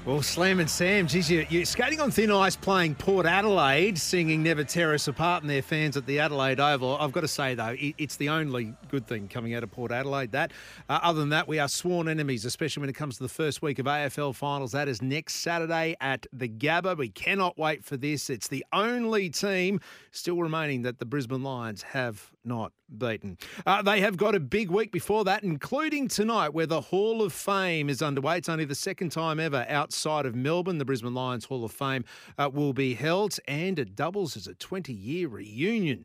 [0.07, 4.41] Well, Slam and Sam, geez, you, you're skating on thin ice playing Port Adelaide, singing
[4.41, 6.97] Never Tear Us Apart and their fans at the Adelaide Oval.
[7.01, 9.91] I've got to say, though, it, it's the only good thing coming out of Port
[9.91, 10.31] Adelaide.
[10.31, 10.53] That,
[10.89, 13.63] uh, Other than that, we are sworn enemies, especially when it comes to the first
[13.63, 14.71] week of AFL finals.
[14.71, 16.97] That is next Saturday at the Gabba.
[16.97, 18.31] We cannot wait for this.
[18.31, 19.81] It's the only team
[20.13, 23.39] still remaining that the Brisbane Lions have not beaten.
[23.67, 27.33] Uh, they have got a big week before that, including tonight, where the Hall of
[27.33, 28.39] Fame is underway.
[28.39, 30.79] It's only the second time ever outside of Melbourne.
[30.79, 32.05] The Brisbane Lions Hall of Fame
[32.39, 36.05] uh, will be held, and it doubles as a 20 year reunion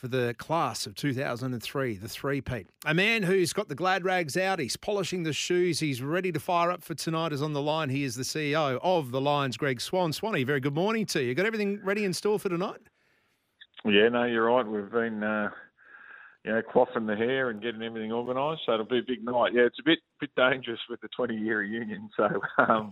[0.00, 2.66] for the class of 2003, the three-peat.
[2.86, 6.40] A man who's got the glad rags out, he's polishing the shoes, he's ready to
[6.40, 7.90] fire up for tonight is on the line.
[7.90, 10.14] He is the CEO of the Lions, Greg Swann.
[10.14, 11.34] Swanee, very good morning to you.
[11.34, 12.80] Got everything ready in store for tonight?
[13.84, 14.66] Yeah, no, you're right.
[14.66, 15.50] We've been uh,
[16.44, 18.62] you know, quaffing the hair and getting everything organised.
[18.64, 19.52] So it'll be a big night.
[19.52, 22.08] Yeah, it's a bit bit dangerous with the 20 year reunion.
[22.16, 22.90] So um,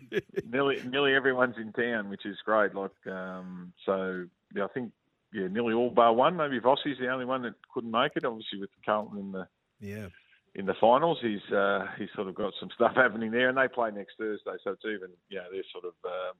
[0.50, 2.74] nearly nearly everyone's in town, which is great.
[2.74, 4.92] Like um, so, yeah, I think
[5.32, 6.36] yeah, nearly all bar one.
[6.36, 8.24] Maybe Vossi's the only one that couldn't make it.
[8.24, 9.48] Obviously with the Carlton in the
[9.80, 10.08] yeah
[10.54, 13.68] in the finals, he's uh, he's sort of got some stuff happening there, and they
[13.68, 14.56] play next Thursday.
[14.64, 15.94] So it's even yeah, they're sort of.
[16.04, 16.36] Um,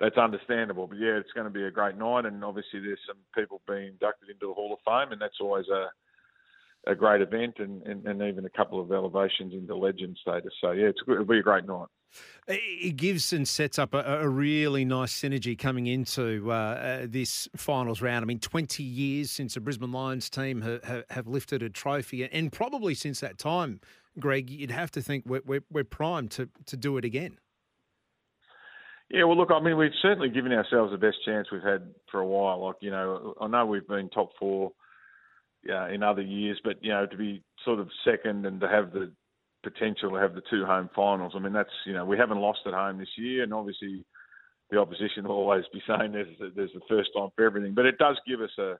[0.00, 0.86] that's understandable.
[0.86, 3.88] But yeah, it's going to be a great night, and obviously there's some people being
[3.88, 5.86] inducted into the Hall of Fame, and that's always a
[6.86, 10.52] a great event and, and, and, even a couple of elevations into legend status.
[10.60, 11.88] So yeah, it's it'll be a great night.
[12.46, 17.48] It gives and sets up a, a really nice synergy coming into uh, uh, this
[17.56, 18.22] finals round.
[18.22, 22.52] I mean, 20 years since the Brisbane Lions team have, have lifted a trophy, and
[22.52, 23.80] probably since that time,
[24.18, 27.38] Greg, you'd have to think we're, we're, we're primed to, to do it again.
[29.08, 32.20] Yeah, well, look, I mean, we've certainly given ourselves the best chance we've had for
[32.20, 32.64] a while.
[32.64, 34.72] Like, you know, I know we've been top four
[35.70, 38.92] uh, in other years, but you know, to be sort of second and to have
[38.92, 39.12] the
[39.62, 41.34] potential to have the two home finals.
[41.36, 44.04] I mean, that's you know, we haven't lost at home this year, and obviously
[44.70, 47.98] the opposition will always be saying there's there's the first time for everything, but it
[47.98, 48.74] does give us a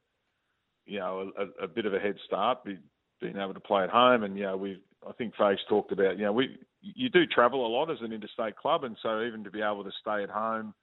[0.86, 2.78] you know a, a bit of a head start, be,
[3.20, 6.18] being able to play at home, and you know we I think Faye's talked about
[6.18, 9.44] you know we you do travel a lot as an interstate club, and so even
[9.44, 10.74] to be able to stay at home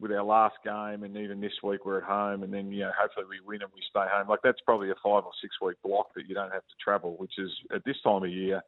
[0.00, 2.92] with our last game, and even this week we're at home, and then you know
[2.98, 4.28] hopefully we win and we stay home.
[4.28, 7.14] Like that's probably a five or six week block that you don't have to travel,
[7.18, 8.62] which is at this time of year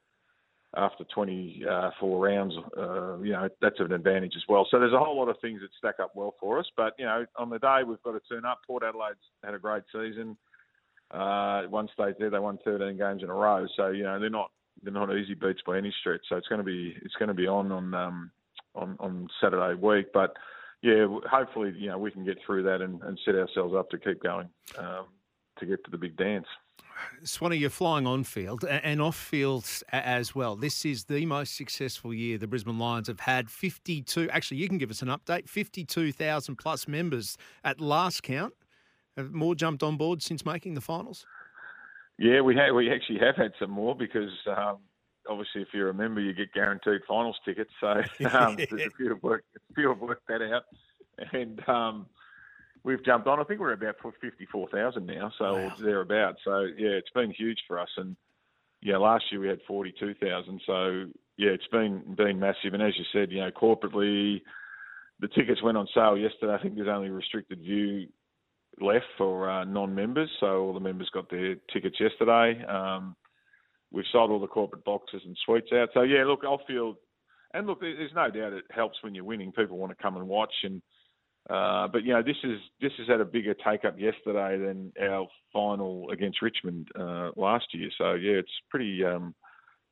[0.74, 4.66] after 24 rounds, uh, you know that's an advantage as well.
[4.70, 6.66] So there's a whole lot of things that stack up well for us.
[6.76, 8.60] But you know on the day we've got to turn up.
[8.66, 10.36] Port Adelaide's had a great season.
[11.10, 14.30] Uh, one stage there they won 13 games in a row, so you know they're
[14.30, 14.50] not
[14.82, 16.22] they're not easy beats by any stretch.
[16.28, 18.30] So it's going to be it's going to be on on um,
[18.74, 20.34] on on Saturday week, but
[20.82, 23.98] yeah, hopefully, you know, we can get through that and, and set ourselves up to
[23.98, 25.06] keep going um,
[25.58, 26.46] to get to the big dance.
[27.24, 30.56] Swanee, you're flying on field and off field as well.
[30.56, 33.48] This is the most successful year the Brisbane Lions have had.
[33.48, 38.54] 52, actually, you can give us an update 52,000 plus members at last count.
[39.16, 41.26] Have more jumped on board since making the finals?
[42.18, 44.78] Yeah, we have, we actually have had some more because um,
[45.28, 47.70] obviously, if you remember, you get guaranteed finals tickets.
[47.80, 47.88] So
[48.32, 50.64] um, there's a few of work, a few have worked that out,
[51.32, 52.06] and um,
[52.84, 53.40] we've jumped on.
[53.40, 55.72] I think we're about fifty-four thousand now, so wow.
[55.80, 56.40] thereabouts.
[56.44, 57.90] So yeah, it's been huge for us.
[57.96, 58.16] And
[58.82, 60.60] yeah, last year we had forty-two thousand.
[60.66, 62.74] So yeah, it's been been massive.
[62.74, 64.42] And as you said, you know, corporately,
[65.20, 66.54] the tickets went on sale yesterday.
[66.54, 68.08] I think there's only restricted view
[68.80, 72.64] left for uh, non-members, so all the members got their tickets yesterday.
[72.64, 73.16] Um,
[73.90, 75.90] we've sold all the corporate boxes and suites out.
[75.94, 76.96] So yeah, look, I'll feel,
[77.54, 79.52] and look, there's no doubt it helps when you're winning.
[79.52, 80.82] People want to come and watch, and
[81.50, 84.92] uh, but you know this is this has had a bigger take up yesterday than
[85.02, 87.90] our final against Richmond uh, last year.
[87.98, 89.04] So yeah, it's pretty.
[89.04, 89.34] Um,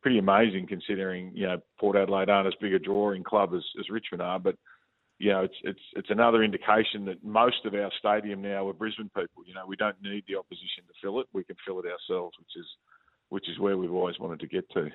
[0.02, 3.90] pretty amazing considering you know Port Adelaide aren't as big a drawing club as, as
[3.90, 4.56] Richmond are, but
[5.20, 9.10] you know, it's it's it's another indication that most of our stadium now are Brisbane
[9.14, 9.44] people.
[9.46, 12.34] You know, we don't need the opposition to fill it; we can fill it ourselves,
[12.38, 12.66] which is
[13.28, 14.88] which is where we've always wanted to get to.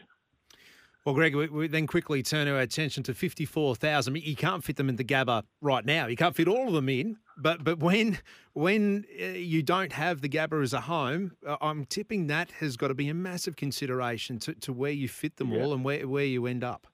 [1.05, 4.17] Well, Greg, we, we then quickly turn our attention to 54,000.
[4.17, 6.07] You can't fit them in the Gabba right now.
[6.07, 7.17] You can't fit all of them in.
[7.37, 8.17] But but when
[8.53, 12.77] when uh, you don't have the Gabba as a home, uh, I'm tipping that has
[12.77, 15.61] got to be a massive consideration to, to where you fit them yeah.
[15.61, 16.87] all and where, where you end up.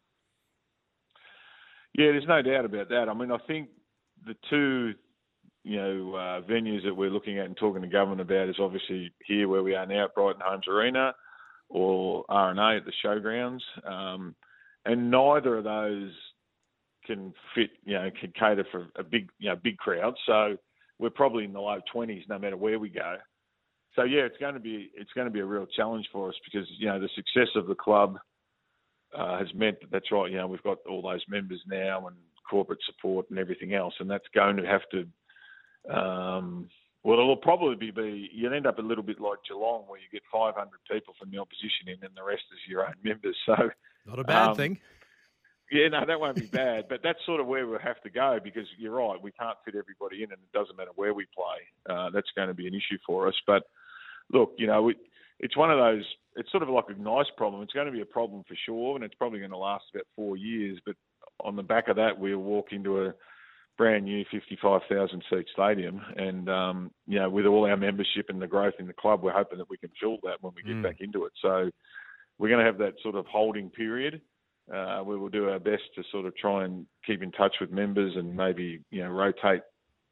[1.93, 3.09] Yeah, there's no doubt about that.
[3.09, 3.69] I mean, I think
[4.25, 4.93] the two
[5.63, 9.11] you know, uh, venues that we're looking at and talking to government about is obviously
[9.25, 11.13] here where we are now at Brighton Homes Arena
[11.69, 13.61] or RNA at the showgrounds.
[13.87, 14.35] Um,
[14.85, 16.11] and neither of those
[17.05, 20.15] can fit, you know, can cater for a big, you know, big crowd.
[20.25, 20.57] So
[20.97, 23.17] we're probably in the low 20s no matter where we go.
[23.95, 26.35] So yeah, it's going to be it's going to be a real challenge for us
[26.45, 28.17] because you know the success of the club
[29.17, 30.31] uh, has meant that that's right.
[30.31, 32.15] You know we've got all those members now and
[32.49, 35.07] corporate support and everything else, and that's going to have to
[35.89, 36.69] um,
[37.03, 40.21] well, it'll probably be you'll end up a little bit like Geelong, where you get
[40.31, 40.55] 500
[40.89, 43.35] people from the opposition in, and the rest is your own members.
[43.45, 43.55] So
[44.05, 44.79] not a bad um, thing.
[45.71, 46.85] Yeah, no, that won't be bad.
[46.89, 49.21] But that's sort of where we'll have to go because you're right.
[49.21, 51.93] We can't fit everybody in, and it doesn't matter where we play.
[51.95, 53.35] Uh, that's going to be an issue for us.
[53.47, 53.63] But
[54.31, 54.95] look, you know, we,
[55.41, 56.05] it's one of those.
[56.35, 57.61] It's sort of like a nice problem.
[57.61, 60.05] It's going to be a problem for sure, and it's probably going to last about
[60.15, 60.79] four years.
[60.85, 60.95] But
[61.41, 63.13] on the back of that, we'll walk into a
[63.77, 66.01] brand new 55,000 seat stadium.
[66.15, 69.31] And, um, you know, with all our membership and the growth in the club, we're
[69.33, 70.83] hoping that we can fill that when we get mm.
[70.83, 71.33] back into it.
[71.41, 71.69] So
[72.37, 74.21] we're going to have that sort of holding period.
[74.71, 77.71] Uh, we will do our best to sort of try and keep in touch with
[77.71, 79.61] members and maybe, you know, rotate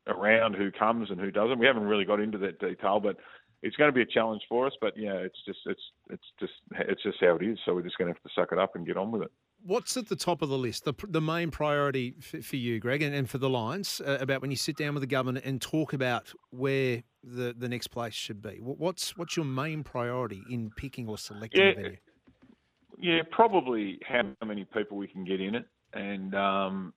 [0.08, 1.60] around who comes and who doesn't.
[1.60, 3.18] We haven't really got into that detail, but
[3.62, 4.74] it's going to be a challenge for us.
[4.82, 7.58] But yeah, it's just it's it's just it's just how it is.
[7.66, 9.32] So we're just going to have to suck it up and get on with it
[9.64, 13.02] what's at the top of the list, the, the main priority for, for you, Greg,
[13.02, 15.62] and, and, for the Lions, uh, about when you sit down with the government and
[15.62, 18.60] talk about where the, the next place should be?
[18.62, 21.98] What's what's your main priority in picking or selecting yeah, a venue?
[22.98, 26.94] Yeah, probably how many people we can get in it, and um,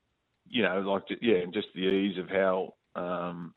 [0.48, 3.54] you know, like yeah, and just the ease of how um,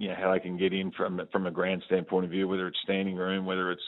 [0.00, 2.66] you know how they can get in from from a grandstand point of view, whether
[2.66, 3.82] it's standing room, whether it's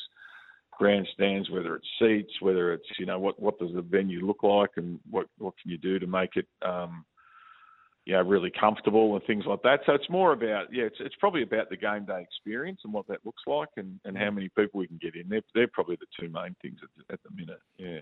[0.70, 4.70] grandstands, whether it's seats, whether it's you know what what does the venue look like,
[4.76, 7.06] and what what can you do to make it um,
[8.04, 9.80] you know really comfortable and things like that.
[9.86, 13.08] So it's more about yeah, it's it's probably about the game day experience and what
[13.08, 15.30] that looks like, and, and how many people we can get in.
[15.30, 17.62] They're they're probably the two main things at, at the minute.
[17.78, 18.00] Yeah.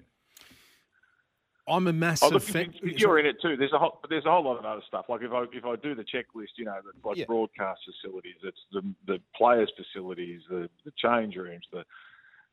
[1.70, 2.74] I'm a massive oh, look, fan.
[2.82, 3.56] You're in it too.
[3.56, 5.06] There's a whole, there's a whole lot of other stuff.
[5.08, 7.24] Like if I if I do the checklist, you know, like Yeah.
[7.26, 11.84] broadcast facilities, it's the the players' facilities, the the change rooms, the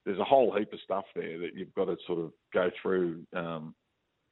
[0.05, 3.25] there's a whole heap of stuff there that you've got to sort of go through
[3.35, 3.75] um,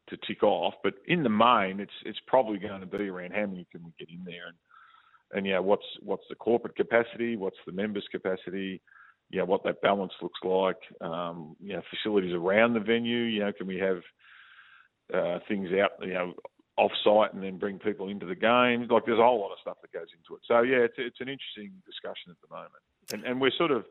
[0.07, 0.73] to tick off.
[0.83, 3.91] But in the main, it's it's probably going to be around how many can we
[3.99, 4.57] get in there, and
[5.33, 8.81] and yeah, what's what's the corporate capacity, what's the members' capacity,
[9.31, 13.51] yeah, what that balance looks like, um, you know, facilities around the venue, you know,
[13.51, 14.01] can we have
[15.13, 16.33] uh, things out, you know,
[16.77, 18.87] off site and then bring people into the game.
[18.89, 20.41] Like there's a whole lot of stuff that goes into it.
[20.47, 22.83] So yeah, it's it's an interesting discussion at the moment,
[23.13, 23.85] and and we're sort of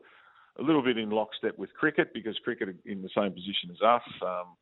[0.59, 3.81] a little bit in lockstep with cricket because cricket are in the same position as
[3.81, 4.03] us.
[4.21, 4.55] Um,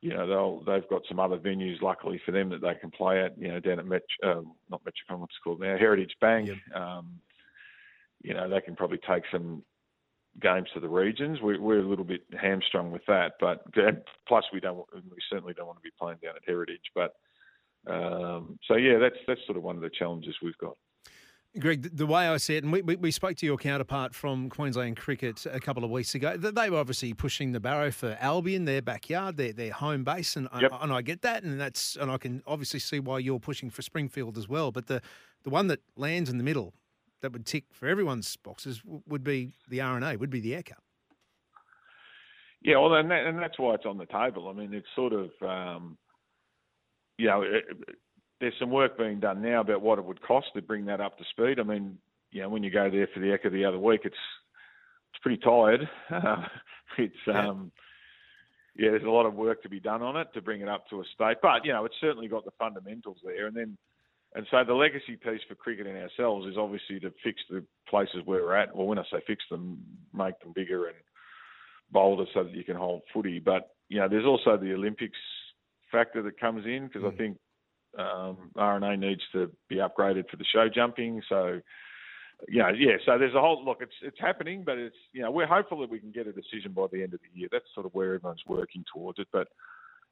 [0.00, 3.24] you know, they'll they've got some other venues, luckily for them, that they can play
[3.24, 3.36] at.
[3.38, 6.50] You know, down at Met, um, not Metricon, what's it called now, Heritage Bank.
[6.74, 7.20] Um,
[8.22, 9.62] you know, they can probably take some
[10.40, 11.40] games to the regions.
[11.40, 13.64] We, we're a little bit hamstrung with that, but
[14.26, 16.92] plus we don't, we certainly don't want to be playing down at Heritage.
[16.94, 17.14] But
[17.86, 20.76] um, so yeah, that's that's sort of one of the challenges we've got.
[21.58, 24.50] Greg, the- way I see it, and we, we, we spoke to your counterpart from
[24.50, 28.66] Queensland Cricket a couple of weeks ago, they were obviously pushing the barrow for Albion,
[28.66, 30.72] their backyard, their, their home base, and, Yep.
[30.82, 33.80] and I get that, and that's and I can obviously see why you're pushing for
[33.82, 34.70] Springfield as well.
[34.70, 35.00] But the,
[35.42, 36.74] the one that lands in the middle,
[37.22, 40.62] that would tick for everyone's boxes, would be the RNA, would be the Air
[42.62, 44.48] Yeah, well, and, that, and that's why it's on the table.
[44.48, 45.96] I mean, it's sort of, um,
[47.16, 47.64] you know, it,
[48.40, 51.18] there's some work being done now about what it would cost to bring that up
[51.18, 51.60] to speed.
[51.60, 51.98] I mean,
[52.30, 54.16] you know, when you go there for the Ekka the other week, it's
[55.12, 55.88] it's pretty tired.
[56.98, 57.72] it's um,
[58.76, 60.88] yeah, there's a lot of work to be done on it to bring it up
[60.90, 61.38] to a state.
[61.42, 63.78] But you know, it's certainly got the fundamentals there, and then.
[64.34, 68.20] And so the legacy piece for cricket and ourselves is obviously to fix the places
[68.24, 68.74] where we're at.
[68.76, 69.78] Well, when I say fix them,
[70.12, 70.96] make them bigger and
[71.90, 73.38] bolder so that you can hold footy.
[73.38, 75.18] But you know, there's also the Olympics
[75.90, 77.38] factor that comes in because I think
[77.98, 81.22] um, RNA needs to be upgraded for the show jumping.
[81.28, 81.60] So
[82.46, 82.96] you know, yeah.
[83.04, 83.78] So there's a whole look.
[83.80, 86.72] It's it's happening, but it's you know we're hopeful that we can get a decision
[86.72, 87.48] by the end of the year.
[87.50, 89.28] That's sort of where everyone's working towards it.
[89.32, 89.48] But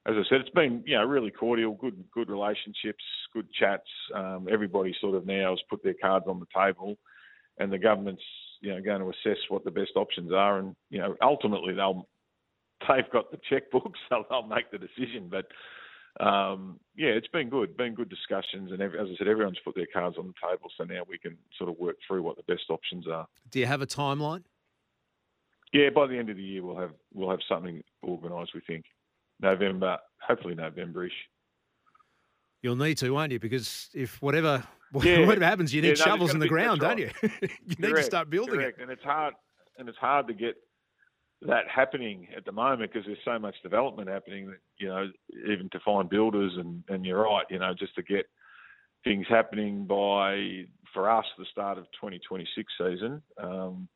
[0.06, 3.02] as I said, it's been you know really cordial, good good relationships,
[3.32, 3.88] good chats.
[4.14, 6.96] Um, everybody sort of now has put their cards on the table,
[7.58, 8.22] and the government's
[8.60, 12.08] you know going to assess what the best options are, and you know ultimately they'll
[12.88, 15.28] they've got the checkbook, so they'll make the decision.
[15.28, 15.46] But
[16.24, 19.74] um, yeah, it's been good, been good discussions, and every, as I said, everyone's put
[19.74, 22.44] their cards on the table, so now we can sort of work through what the
[22.44, 23.26] best options are.
[23.50, 24.44] Do you have a timeline?
[25.72, 28.54] Yeah, by the end of the year we'll have we'll have something organised.
[28.54, 28.84] We think
[29.40, 31.10] November, hopefully Novemberish.
[32.62, 33.38] You'll need to, won't you?
[33.38, 34.62] Because if whatever
[35.02, 35.26] Yeah.
[35.26, 37.10] whatever happens, you Yeah, need no, shovels in the ground, don't you?
[37.22, 38.78] you need to start building correct.
[38.78, 38.82] it.
[38.82, 39.34] and it's hard
[39.78, 40.56] and it's hard to get
[41.42, 45.06] that happening at the moment because there's so much development happening that you know
[45.50, 48.26] even to find builders and and you're right, you know, just to get
[49.04, 50.64] things happening by
[50.94, 53.22] for us the start of 2026 season.
[53.40, 53.86] Um,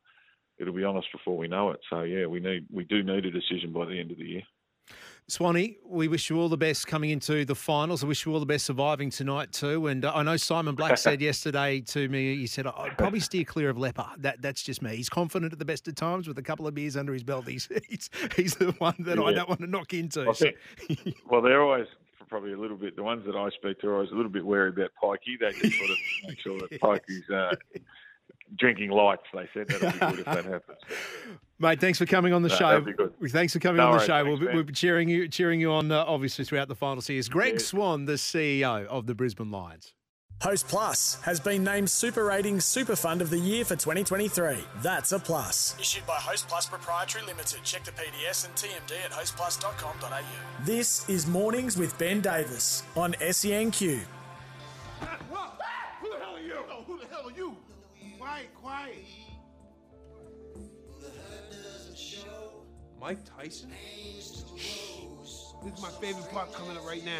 [0.59, 1.79] it'll be on us before we know it.
[1.89, 4.43] So yeah, we need we do need a decision by the end of the year.
[5.27, 8.03] Swanee, we wish you all the best coming into the finals.
[8.03, 9.87] I wish you all the best surviving tonight too.
[9.87, 13.45] And uh, I know Simon Black said yesterday to me, he said, I'd probably steer
[13.45, 14.05] clear of Leper.
[14.17, 14.95] That, that's just me.
[14.95, 17.47] He's confident at the best of times with a couple of beers under his belt.
[17.47, 20.27] He's, he's, he's the one that I don't want to knock into.
[20.27, 20.47] I So-
[20.87, 21.87] think- well, they're always
[22.27, 22.95] probably a little bit.
[22.97, 25.39] The ones that I speak to are always a little bit wary about Pikey.
[25.39, 27.55] They just sort of make sure that Pikey's uh,
[28.57, 29.23] drinking lights.
[29.33, 30.77] They said that'll be good if that happens.
[31.59, 32.81] Mate, thanks for coming on the No, show.
[32.81, 33.13] be good.
[33.29, 34.23] Thanks for coming No on the show.
[34.23, 37.01] thanks, we'll, be, we'll be cheering you, cheering you on, uh, obviously, throughout the final
[37.01, 37.29] series.
[37.29, 37.67] Greg Cheers.
[37.67, 39.93] Swan, the CEO of the Brisbane Lions.
[40.41, 44.55] Host Plus has been named Super Ratings Super Fund of the Year for 2023.
[44.81, 45.75] That's a plus.
[45.79, 47.59] Issued by Host Plus Proprietary Limited.
[47.63, 50.65] Check the PDS and TMD at hostplus.com.au.
[50.65, 53.99] This is Mornings with Ben Davis on E SENQ.
[58.31, 58.95] Quiet, quiet.
[63.01, 63.71] Mike Tyson?
[64.15, 67.19] This is my favorite part coming up right now.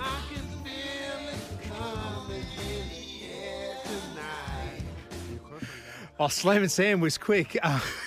[0.00, 4.82] I can feel it coming in the air tonight.
[6.18, 7.56] Oh, Slam and Sam was quick.
[7.62, 7.78] Uh,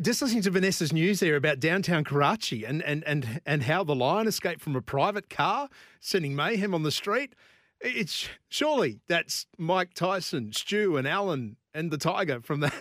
[0.00, 3.94] just listening to Vanessa's news there about downtown Karachi and, and, and, and how the
[3.94, 5.68] lion escaped from a private car,
[6.00, 7.34] sending mayhem on the street.
[7.80, 12.72] It's surely that's Mike Tyson, Stu, and Alan and the Tiger from the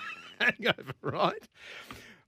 [0.40, 1.48] Hangover, right?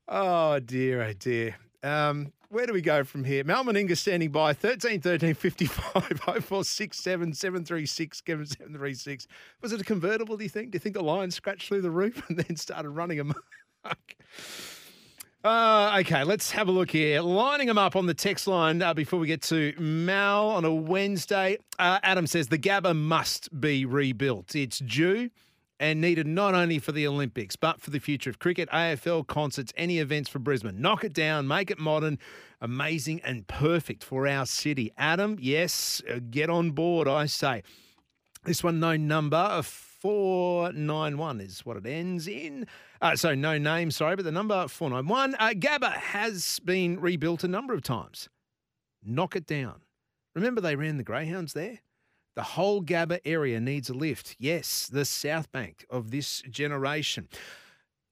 [0.09, 1.57] Oh dear, oh dear.
[1.83, 3.45] Um, where do we go from here?
[3.45, 9.27] Mal Meninga standing by 13 13 55 0467 736 736.
[9.63, 10.71] Was it a convertible, do you think?
[10.71, 13.43] Do you think the lion scratched through the roof and then started running amok?
[15.45, 17.21] Uh, okay, let's have a look here.
[17.21, 20.73] Lining them up on the text line uh, before we get to Mal on a
[20.73, 21.59] Wednesday.
[21.81, 24.55] Uh, Adam says the Gabba must be rebuilt.
[24.55, 25.31] It's due
[25.81, 29.73] and needed not only for the Olympics, but for the future of cricket, AFL, concerts,
[29.77, 30.81] any events for Brisbane.
[30.81, 32.21] Knock it down, make it modern,
[32.61, 34.93] amazing, and perfect for our city.
[34.97, 37.65] Adam, yes, uh, get on board, I say.
[38.45, 42.69] This one, no number, 491 is what it ends in.
[43.03, 45.35] Uh, so, no name, sorry, but the number 491.
[45.35, 48.29] Uh, Gabba has been rebuilt a number of times.
[49.05, 49.81] Knock it down.
[50.37, 51.81] Remember they ran the Greyhounds there?
[52.37, 54.37] The whole Gabba area needs a lift.
[54.39, 57.29] Yes, the South Bank of this generation.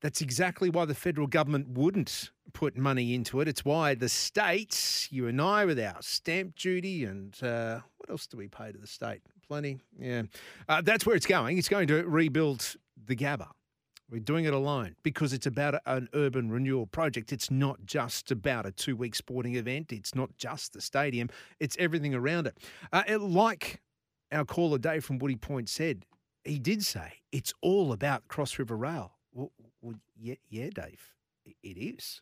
[0.02, 3.46] That's exactly why the federal government wouldn't put money into it.
[3.46, 8.26] It's why the states, you and I, with our stamp duty and uh, what else
[8.26, 9.22] do we pay to the state?
[9.46, 9.78] Plenty.
[9.96, 10.22] Yeah.
[10.68, 11.58] Uh, that's where it's going.
[11.58, 12.74] It's going to rebuild
[13.06, 13.50] the Gabba.
[14.10, 17.32] We're doing it alone because it's about an urban renewal project.
[17.32, 19.92] It's not just about a two week sporting event.
[19.92, 21.28] It's not just the stadium,
[21.60, 22.58] it's everything around it.
[22.92, 23.80] Uh, it- like
[24.32, 26.04] our caller Dave from Woody Point said,
[26.44, 29.12] he did say it's all about Cross River Rail.
[29.32, 31.14] Well, well yeah, yeah, Dave,
[31.62, 32.20] it is.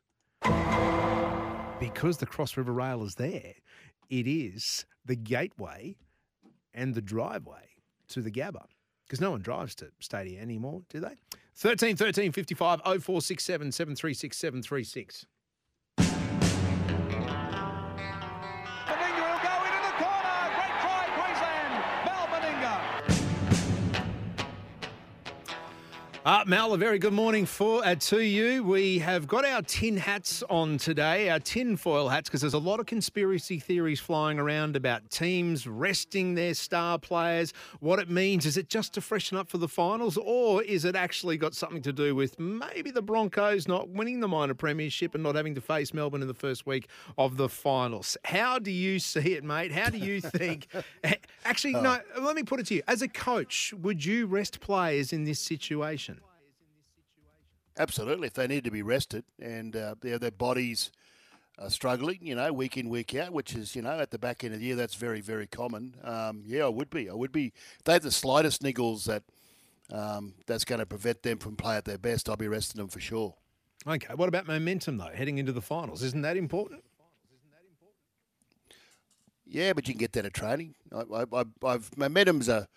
[1.81, 3.55] Because the Cross River Rail is there,
[4.11, 5.97] it is the gateway
[6.75, 7.71] and the driveway
[8.09, 8.65] to the Gabba.
[9.09, 11.17] Because no one drives to Stadia anymore, do they?
[11.57, 15.27] 13 13 55 0467 736 736.
[26.29, 28.63] Uh, Mal, a very good morning for uh, to you.
[28.63, 32.59] We have got our tin hats on today, our tin foil hats, because there's a
[32.59, 37.55] lot of conspiracy theories flying around about teams resting their star players.
[37.81, 40.95] What it means is it just to freshen up for the finals, or is it
[40.95, 45.23] actually got something to do with maybe the Broncos not winning the minor premiership and
[45.23, 48.19] not having to face Melbourne in the first week of the finals?
[48.25, 49.73] How do you see it, mate?
[49.73, 50.69] How do you think?
[51.47, 52.01] actually, no.
[52.21, 55.41] Let me put it to you: as a coach, would you rest players in this
[55.41, 56.18] situation?
[57.79, 60.91] Absolutely, if they need to be rested and uh, their their bodies
[61.59, 64.43] are struggling, you know, week in week out, which is you know at the back
[64.45, 65.95] end of the year, that's very very common.
[66.03, 67.09] Um, yeah, I would be.
[67.09, 67.53] I would be.
[67.79, 69.23] If they have the slightest niggles that
[69.93, 72.89] um, that's going to prevent them from playing at their best, I'll be resting them
[72.89, 73.35] for sure.
[73.87, 74.13] Okay.
[74.15, 75.11] What about momentum though?
[75.15, 76.83] Heading into the finals, isn't that important?
[79.47, 80.75] Yeah, but you can get that at training.
[80.93, 82.69] I, I, I- I've momentum's a,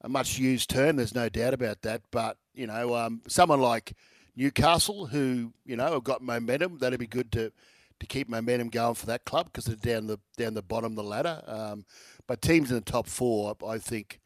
[0.00, 0.96] a much used term.
[0.96, 2.02] There's no doubt about that.
[2.10, 3.92] But you know, um, someone like
[4.36, 7.52] Newcastle, who you know have got momentum, that'd be good to
[8.00, 10.96] to keep momentum going for that club because they're down the down the bottom of
[10.96, 11.42] the ladder.
[11.46, 11.84] Um,
[12.26, 14.20] but teams in the top four, I think,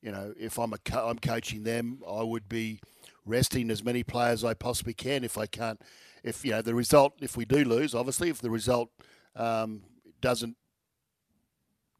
[0.00, 2.80] you know, if I'm a co- I'm coaching them, I would be
[3.26, 5.24] resting as many players as I possibly can.
[5.24, 5.80] If I can't,
[6.24, 8.90] if you know the result, if we do lose, obviously, if the result
[9.36, 9.82] um,
[10.20, 10.56] doesn't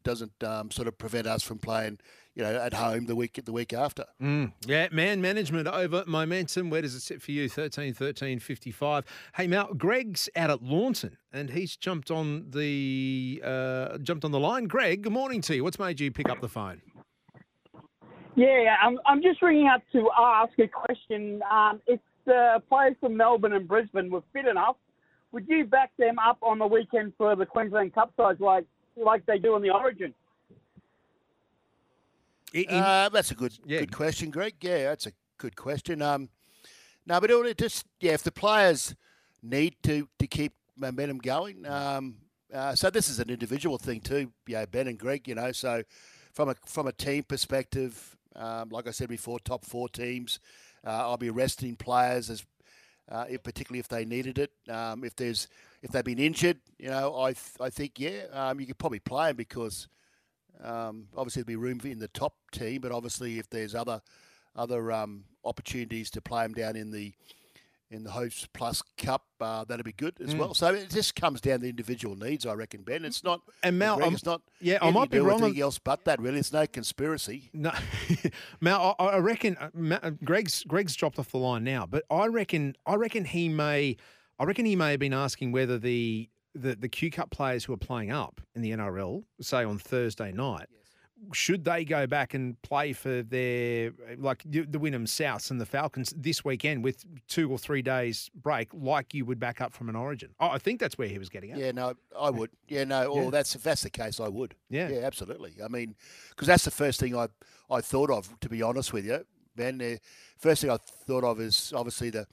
[0.03, 1.99] doesn't um, sort of prevent us from playing,
[2.35, 4.05] you know, at home the week the week after.
[4.21, 4.53] Mm.
[4.65, 6.69] Yeah, man management over momentum.
[6.69, 7.47] Where does it sit for you?
[7.47, 9.05] 13 13 55.
[9.35, 14.39] Hey, Mal, Greg's out at Lawnton and he's jumped on the uh, jumped on the
[14.39, 14.65] line.
[14.65, 15.63] Greg, good morning to you.
[15.63, 16.81] What's made you pick up the phone?
[18.35, 21.41] Yeah, I'm, I'm just ringing up to ask a question.
[21.51, 24.77] Um, if the players from Melbourne and Brisbane were fit enough,
[25.31, 28.65] would you back them up on the weekend for the Queensland Cup sides like
[28.95, 30.13] like they do in the Origin?
[32.69, 34.55] Uh, that's a good good question, Greg.
[34.61, 36.01] Yeah, that's a good question.
[36.01, 36.29] Um,
[37.05, 38.95] no, but it just yeah, if the players
[39.41, 42.15] need to to keep momentum going, um,
[42.53, 44.31] uh, so this is an individual thing too.
[44.47, 45.83] Yeah, Ben and Greg, you know, so
[46.31, 50.39] from a from a team perspective, um, like I said before, top four teams,
[50.85, 52.45] uh, I'll be resting players as
[53.11, 54.51] uh, if, particularly if they needed it.
[54.69, 55.47] Um, if there's
[55.81, 58.99] if they've been injured, you know, I th- I think yeah, um, you could probably
[58.99, 59.87] play them because
[60.61, 64.01] um, obviously there'll be room in the top team, but obviously if there's other
[64.55, 67.13] other um, opportunities to play them down in the
[67.91, 70.39] in the Host Plus Cup, uh, that'd be good as Mm.
[70.39, 70.53] well.
[70.55, 73.05] So it just comes down to individual needs, I reckon, Ben.
[73.05, 75.61] It's not And Mal, Greg, I'm- it's not yeah, I might be wrong on- anything
[75.61, 76.19] else but that.
[76.19, 77.51] Really, it's no conspiracy.
[77.53, 77.71] No,
[78.61, 82.03] Mal, I, I reckon uh, Ma- uh, Greg's Greg's dropped off the line now, but
[82.09, 83.97] I reckon I reckon he may
[84.39, 87.73] I reckon he may have been asking whether the the, the Q Cup players who
[87.73, 90.67] are playing up in the NRL, say on Thursday night,
[91.31, 96.13] should they go back and play for their like the Wynnum Souths and the Falcons
[96.17, 99.95] this weekend with two or three days break, like you would back up from an
[99.95, 100.31] Origin?
[100.39, 101.57] Oh, I think that's where he was getting at.
[101.57, 102.49] Yeah, no, I would.
[102.67, 103.13] Yeah, no.
[103.13, 104.55] Well, that's if that's the case, I would.
[104.69, 105.55] Yeah, yeah, absolutely.
[105.63, 105.95] I mean,
[106.31, 107.27] because that's the first thing I
[107.69, 108.37] I thought of.
[108.41, 109.25] To be honest with you,
[109.55, 109.99] Ben, the
[110.37, 112.27] first thing I thought of is obviously the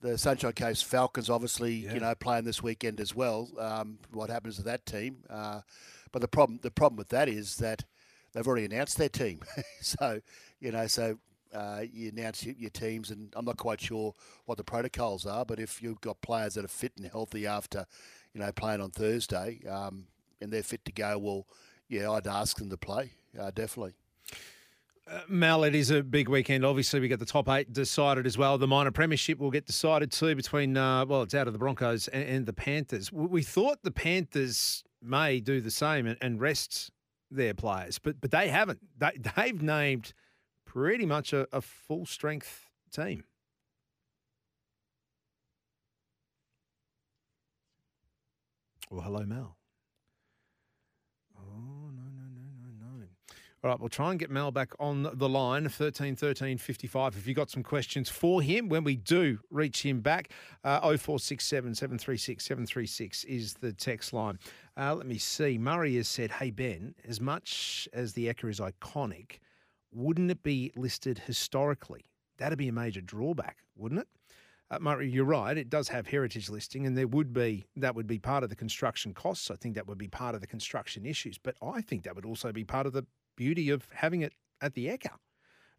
[0.00, 1.94] the Sunshine Coast Falcons, obviously, yeah.
[1.94, 3.48] you know, playing this weekend as well.
[3.58, 5.18] Um, what happens to that team?
[5.28, 5.60] Uh,
[6.12, 7.84] but the problem the problem with that is that
[8.32, 9.40] they've already announced their team.
[9.80, 10.20] so,
[10.60, 11.18] you know, so
[11.52, 14.14] uh, you announce your, your, teams, and I'm not quite sure
[14.46, 17.86] what the protocols are, but if you've got players that are fit and healthy after,
[18.34, 20.06] you know, playing on Thursday, um,
[20.40, 21.46] and they're fit to go, well,
[21.88, 23.94] yeah, I'd ask them to play, uh, definitely.
[25.10, 26.64] Uh, Mal, it is a big weekend.
[26.64, 28.58] Obviously, we get the top eight decided as well.
[28.58, 32.08] The minor premiership will get decided too between, uh, well, it's out of the Broncos
[32.08, 33.10] and, and, the Panthers.
[33.10, 36.90] We thought the Panthers may do the same and, and rest
[37.30, 38.80] their players, but but they haven't.
[38.98, 40.12] They, they've named
[40.64, 43.24] pretty much a, a full strength team.
[48.90, 49.56] Well, hello, Mel.
[51.36, 53.04] Oh, no, no, no, no, no.
[53.64, 57.16] All right, we'll try and get Mel back on the line, 13 13 55.
[57.16, 60.30] If you've got some questions for him, when we do reach him back,
[60.62, 64.38] uh, 0467 736 736 is the text line.
[64.76, 65.58] Uh, let me see.
[65.58, 69.38] Murray has said, Hey, Ben, as much as the Ekka is iconic,
[69.90, 72.04] wouldn't it be listed historically?
[72.36, 74.08] That'd be a major drawback, wouldn't it?
[74.70, 75.58] Uh, Murray, you're right.
[75.58, 78.56] It does have heritage listing, and there would be that would be part of the
[78.56, 79.50] construction costs.
[79.50, 82.26] I think that would be part of the construction issues, but I think that would
[82.26, 83.04] also be part of the
[83.38, 85.12] beauty of having it at the Ekka.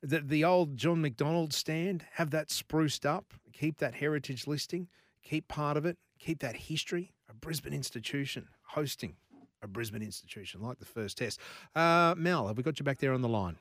[0.01, 4.87] The, the old John McDonald stand, have that spruced up, keep that heritage listing,
[5.21, 7.11] keep part of it, keep that history.
[7.29, 9.17] A Brisbane institution hosting
[9.61, 11.37] a Brisbane institution like the first test.
[11.75, 13.57] Uh, Mel, have we got you back there on the line?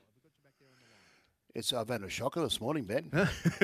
[1.56, 3.10] It's I've had a shocker this morning, Ben.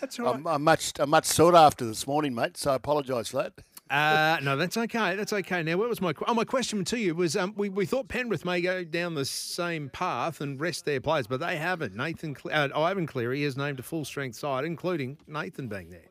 [0.00, 0.34] that's right.
[0.34, 2.58] I'm, I'm, much I'm much sought after this morning, mate.
[2.58, 3.52] So I apologise for that.
[3.88, 5.14] Uh, no, that's okay.
[5.14, 5.62] That's okay.
[5.62, 8.44] Now, what was my oh, my question to you was um, we, we thought Penrith
[8.44, 11.94] may go down the same path and rest their players, but they haven't.
[11.94, 16.10] Nathan uh, Ivan Cleary has named a full strength side, including Nathan being there.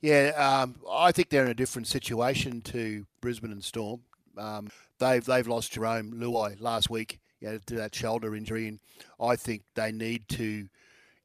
[0.00, 0.30] Yeah,
[0.62, 4.00] um, I think they're in a different situation to Brisbane and Storm.
[4.36, 8.80] Um, they've they've lost Jarome Luai last week, you know, to that shoulder injury, and
[9.20, 10.68] I think they need to,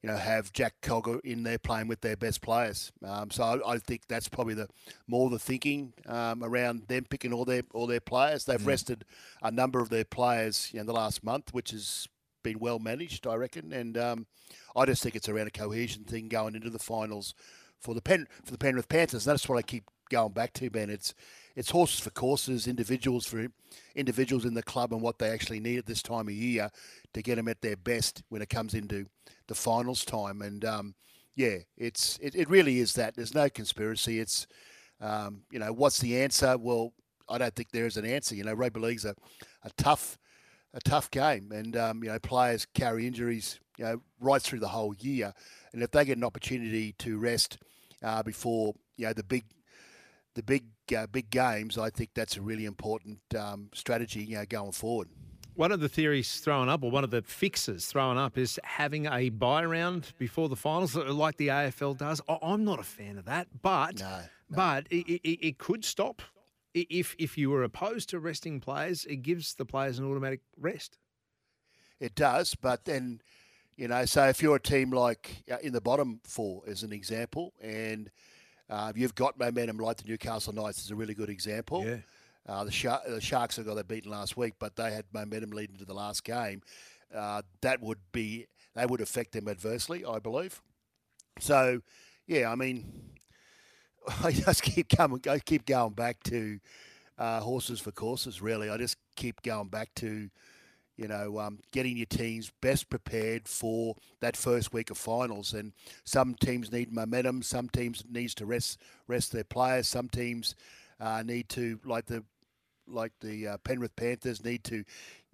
[0.05, 2.91] you know, have Jack Cogger in there playing with their best players.
[3.03, 4.67] Um, so I, I, think that's probably the
[5.07, 8.45] more the thinking um, around them picking all their all their players.
[8.45, 8.67] They've mm.
[8.67, 9.03] rested
[9.41, 12.07] a number of their players in the last month, which has
[12.43, 14.27] been well managed, I reckon, and um,
[14.75, 17.33] I just think it's around a cohesion thing going into the finals
[17.81, 19.25] for the Pen for the Penrith Panthers.
[19.25, 20.89] That's what I keep going back to, Ben.
[20.89, 21.13] It's
[21.55, 23.47] it's horses for courses, individuals for
[23.95, 26.69] individuals in the club, and what they actually need at this time of year
[27.13, 29.05] to get them at their best when it comes into
[29.47, 30.41] the finals time.
[30.41, 30.95] And um,
[31.35, 33.15] yeah, it's it, it really is that.
[33.15, 34.19] There's no conspiracy.
[34.19, 34.47] It's
[34.99, 36.57] um, you know what's the answer?
[36.57, 36.93] Well,
[37.29, 38.35] I don't think there is an answer.
[38.35, 39.15] You know, rugby league's a,
[39.63, 40.17] a tough
[40.73, 44.67] a tough game, and um, you know players carry injuries you know right through the
[44.67, 45.33] whole year,
[45.73, 47.57] and if they get an opportunity to rest
[48.03, 49.45] uh, before you know the big
[50.35, 50.65] the big
[50.95, 55.09] uh, big games, I think that's a really important um, strategy you know going forward.
[55.55, 59.05] One of the theories thrown up, or one of the fixes thrown up, is having
[59.05, 62.21] a buy round before the finals, like the AFL does.
[62.27, 64.19] I'm not a fan of that, but no,
[64.49, 64.55] no.
[64.55, 66.21] but it, it, it could stop
[66.73, 69.05] if if you were opposed to resting players.
[69.05, 70.97] It gives the players an automatic rest.
[72.01, 73.21] It does, but then
[73.77, 76.91] you know, so if you're a team like uh, in the bottom four, as an
[76.91, 78.09] example, and
[78.69, 81.85] uh, you've got momentum like the Newcastle Knights is a really good example.
[81.85, 81.97] Yeah.
[82.47, 85.77] Uh, the, the Sharks have got that beaten last week, but they had momentum leading
[85.77, 86.61] to the last game.
[87.13, 90.61] Uh, that would be that would affect them adversely, I believe.
[91.39, 91.81] So,
[92.27, 92.85] yeah, I mean,
[94.23, 96.59] I just keep coming, I keep going back to
[97.17, 98.41] uh, horses for courses.
[98.41, 100.29] Really, I just keep going back to
[100.97, 105.53] you know, um, getting your teams best prepared for that first week of finals.
[105.53, 105.73] And
[106.03, 107.41] some teams need momentum.
[107.41, 109.87] Some teams needs to rest rest their players.
[109.87, 110.55] Some teams
[110.99, 112.23] uh, need to, like the
[112.87, 114.83] like the uh, Penrith Panthers, need to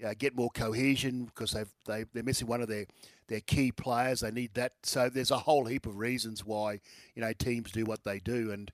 [0.05, 2.85] uh, get more cohesion because they've they, they're missing one of their
[3.27, 4.21] their key players.
[4.21, 4.73] They need that.
[4.83, 6.79] So there's a whole heap of reasons why
[7.15, 8.51] you know teams do what they do.
[8.51, 8.71] And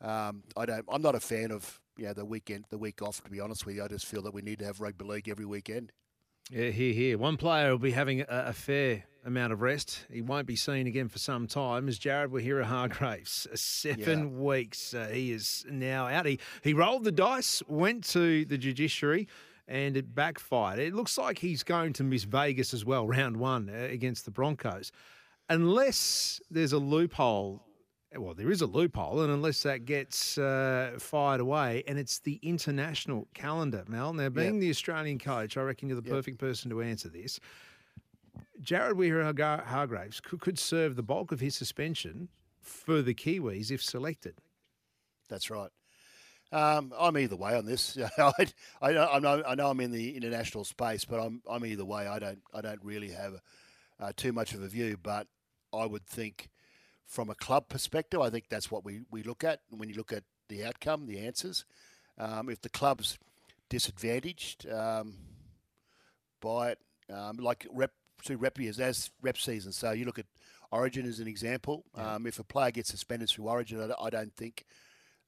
[0.00, 0.84] um, I don't.
[0.88, 3.22] I'm not a fan of know, the weekend, the week off.
[3.22, 5.28] To be honest with you, I just feel that we need to have rugby league
[5.28, 5.92] every weekend.
[6.50, 7.18] Yeah, here, here.
[7.18, 10.04] One player will be having a, a, fair amount of rest.
[10.12, 11.88] He won't be seen again for some time.
[11.88, 14.42] As Jared Waerea-Hargreaves, seven yeah.
[14.42, 14.92] weeks.
[14.92, 16.26] Uh, he is now out.
[16.26, 19.26] He he rolled the dice, went to the judiciary,
[19.66, 20.78] and it backfired.
[20.78, 24.30] It looks like he's going to miss Vegas as well, round one uh, against the
[24.30, 24.92] Broncos,
[25.48, 27.62] unless there's a loophole.
[28.16, 32.38] Well, there is a loophole, and unless that gets uh, fired away, and it's the
[32.42, 34.12] international calendar, Mel.
[34.12, 34.60] Now, being yep.
[34.60, 36.16] the Australian coach, I reckon you're the yep.
[36.16, 37.40] perfect person to answer this.
[38.60, 42.28] Jared Waerea-Hargreaves could, could serve the bulk of his suspension
[42.60, 44.36] for the Kiwis if selected.
[45.28, 45.70] That's right.
[46.52, 47.98] Um, I'm either way on this.
[48.18, 48.32] I,
[48.80, 52.06] I, I, know, I know I'm in the international space, but I'm, I'm either way.
[52.06, 53.40] I don't, I don't really have
[54.00, 55.26] uh, too much of a view, but
[55.72, 56.48] I would think
[57.06, 60.12] from a club perspective, I think that's what we, we look at when you look
[60.12, 61.64] at the outcome, the answers.
[62.18, 63.18] Um, if the club's
[63.68, 65.14] disadvantaged um,
[66.40, 66.78] by it,
[67.12, 67.92] um, like rep
[68.24, 69.72] to rep years as rep season.
[69.72, 70.26] So you look at
[70.70, 71.84] Origin as an example.
[71.96, 72.14] Yeah.
[72.14, 74.64] Um, if a player gets suspended through Origin, I, I don't think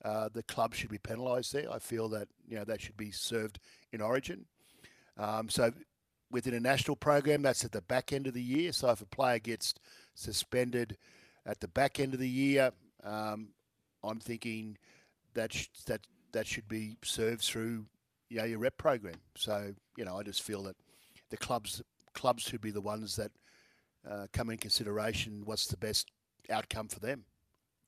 [0.04, 1.70] uh, the club should be penalised there.
[1.70, 3.58] I feel that you know that should be served
[3.92, 4.46] in Origin.
[5.18, 5.72] Um, so
[6.30, 8.72] within a national program, that's at the back end of the year.
[8.72, 9.74] So if a player gets
[10.14, 10.96] suspended
[11.46, 12.72] at the back end of the year,
[13.04, 13.48] um,
[14.02, 14.76] I'm thinking
[15.34, 16.00] that sh- that
[16.32, 17.86] that should be served through
[18.28, 19.14] you know, your rep program.
[19.36, 20.76] So you know, I just feel that
[21.30, 21.82] the clubs
[22.12, 23.30] clubs should be the ones that
[24.08, 25.42] uh, come in consideration.
[25.44, 26.10] What's the best
[26.50, 27.24] outcome for them?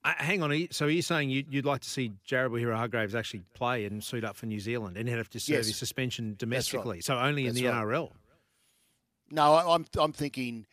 [0.04, 0.68] Uh, hang on.
[0.70, 4.24] So are you saying you'd, you'd like to see Jared Waerea-Hargreaves actually play and suit
[4.24, 5.66] up for New Zealand and have to serve yes.
[5.66, 6.98] his suspension domestically?
[6.98, 7.04] Right.
[7.04, 7.84] So only in That's the right.
[7.84, 8.10] NRL?
[9.30, 10.66] No, I, am I'm, I'm thinking.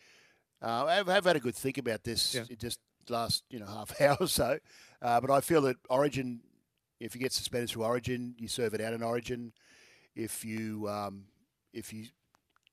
[0.61, 2.55] Uh, I've, I've, had a good think about this yeah.
[2.57, 2.79] just
[3.09, 4.57] last you know half hour or so,
[5.01, 6.41] uh, but I feel that Origin,
[6.99, 9.53] if you get suspended through Origin, you serve it out in Origin.
[10.15, 11.25] If you um,
[11.73, 12.07] if you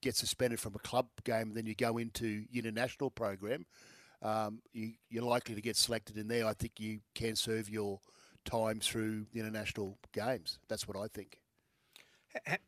[0.00, 3.64] get suspended from a club game, then you go into international program,
[4.22, 6.46] um, you, you're likely to get selected in there.
[6.46, 8.00] I think you can serve your
[8.44, 10.58] time through the international games.
[10.68, 11.38] That's what I think.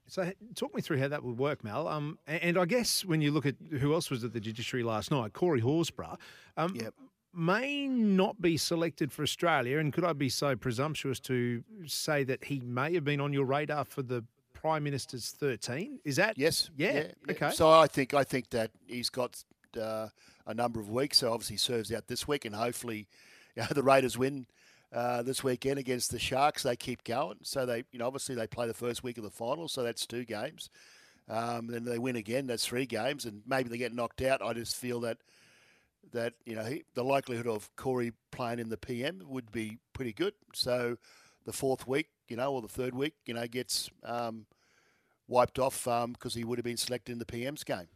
[0.07, 1.89] So, talk me through how that would work, Mal.
[1.89, 5.11] Um, and I guess when you look at who else was at the judiciary last
[5.11, 6.19] night, Corey Horsburgh,
[6.57, 6.95] um, yep.
[7.33, 9.79] may not be selected for Australia.
[9.79, 13.45] And could I be so presumptuous to say that he may have been on your
[13.47, 14.25] radar for the
[14.65, 15.99] Prime Minister's 13.
[16.07, 16.39] Is that?
[16.39, 16.71] Yes.
[16.75, 16.93] Yeah.
[16.95, 17.51] yeah okay.
[17.51, 19.45] So I think I think that he's got
[19.79, 20.09] uh,
[20.47, 21.19] a number of weeks.
[21.19, 23.07] So obviously serves out this week, and hopefully,
[23.57, 24.47] you know, the Raiders win
[24.95, 26.63] uh, this weekend against the Sharks.
[26.63, 27.39] They keep going.
[27.43, 29.69] So they, you know, obviously they play the first week of the final.
[29.69, 30.71] So that's two games.
[31.29, 32.47] Um, then they win again.
[32.47, 34.43] That's three games, and maybe they get knocked out.
[34.43, 35.19] I just feel that
[36.13, 40.13] that you know he, the likelihood of Corey playing in the PM would be pretty
[40.13, 40.35] good.
[40.53, 40.99] So
[41.47, 44.47] the fourth week, you know, or the third week, you know, gets um,
[45.27, 47.89] wiped off because um, he would have been selected in the PM's game.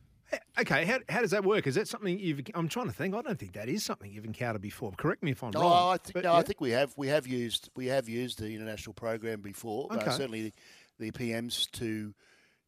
[0.60, 1.66] Okay, how, how does that work?
[1.66, 2.42] Is that something you've?
[2.54, 3.14] I'm trying to think.
[3.14, 4.92] I don't think that is something you've encountered before.
[4.92, 5.94] Correct me if I'm oh, wrong.
[5.94, 6.38] I think, but, no, yeah.
[6.38, 6.92] I think we have.
[6.96, 9.86] We have used we have used the international program before.
[9.92, 10.06] Okay.
[10.06, 10.52] Uh, certainly,
[10.98, 12.12] the, the, PMs to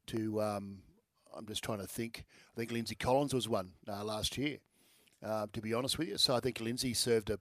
[0.07, 0.41] to.
[0.41, 0.79] Um,
[1.37, 2.25] I'm just trying to think.
[2.55, 4.59] I think Lindsay Collins was one uh, last year.
[5.23, 7.39] Uh, to be honest with you, so I think Lindsay served a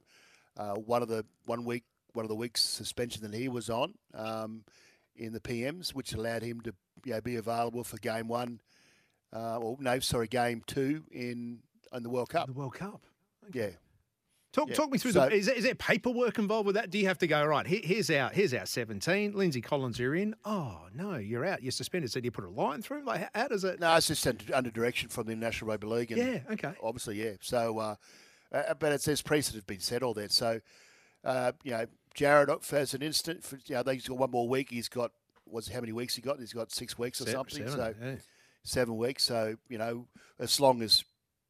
[0.58, 3.94] uh, one of the one week one of the weeks suspension that he was on
[4.14, 4.64] um,
[5.16, 6.74] in the PMs, which allowed him to
[7.06, 8.60] you know, be available for game one,
[9.34, 11.60] uh, or no, sorry, game two in
[11.94, 12.48] in the World Cup.
[12.48, 13.02] The World Cup.
[13.50, 13.60] Okay.
[13.60, 13.70] Yeah.
[14.52, 14.76] Talk, yeah.
[14.76, 15.36] talk me through so, the.
[15.36, 16.90] Is there, is there paperwork involved with that?
[16.90, 17.68] Do you have to go right?
[17.68, 19.34] Here, here's our here's our seventeen.
[19.34, 20.36] Lindsay Collins, you're in.
[20.44, 21.62] Oh no, you're out.
[21.62, 22.12] You're suspended.
[22.12, 23.04] So do you put a line through?
[23.06, 23.80] Like how, how does it?
[23.80, 26.12] No, it's just under, under, direction from the National Rugby League.
[26.12, 26.40] And yeah.
[26.52, 26.74] Okay.
[26.82, 27.34] Obviously, yeah.
[27.42, 27.96] So, uh,
[28.52, 30.32] uh, but it says precedent has been set all that.
[30.32, 30.60] So,
[31.24, 34.72] uh, you know, Jared, as an instant, for, you know, he's got one more week.
[34.72, 35.12] He's got
[35.46, 36.40] was how many weeks he got?
[36.40, 37.68] He's got six weeks or seven, something.
[37.68, 38.16] Seven, so yeah.
[38.64, 39.24] Seven weeks.
[39.24, 40.08] So you know,
[40.40, 41.04] as long as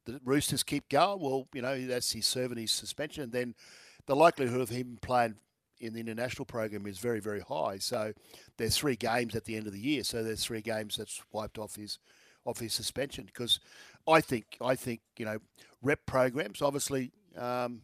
[0.06, 3.24] the Roosters keep going, well, you know, that's his serving his suspension.
[3.24, 3.54] And then
[4.06, 5.36] the likelihood of him playing
[5.80, 7.78] in the international program is very, very high.
[7.78, 8.12] So
[8.56, 10.04] there's three games at the end of the year.
[10.04, 11.98] So there's three games that's wiped off his
[12.44, 13.24] off his suspension.
[13.24, 13.60] Because
[14.08, 15.38] I think I think you know
[15.82, 17.12] rep programs obviously.
[17.36, 17.82] Um,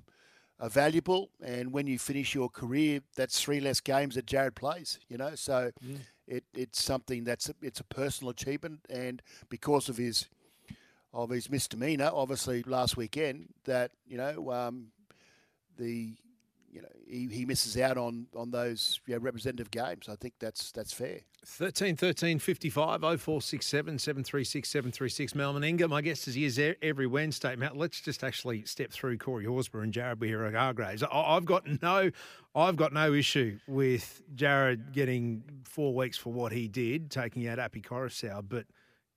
[0.58, 1.28] are valuable.
[1.42, 4.98] And when you finish your career, that's three less games that Jared plays.
[5.08, 5.98] You know, so mm.
[6.26, 10.28] It, it's something that's a, it's a personal achievement, and because of his
[11.12, 14.88] of his misdemeanor, obviously last weekend, that you know um,
[15.78, 16.14] the
[16.76, 20.10] you know he, he misses out on on those you know, representative games.
[20.10, 21.20] I think that's that's fair.
[21.46, 25.88] 13 13 55 0467 736 736 Mal Meninga.
[25.88, 27.56] My guest is he is every Wednesday.
[27.56, 31.02] Matt, let's just actually step through Corey Horsburgh and Jared Waerea-Hargreaves.
[31.10, 32.10] I've got no
[32.54, 37.58] I've got no issue with Jared getting four weeks for what he did, taking out
[37.58, 38.66] Api Koroisau, but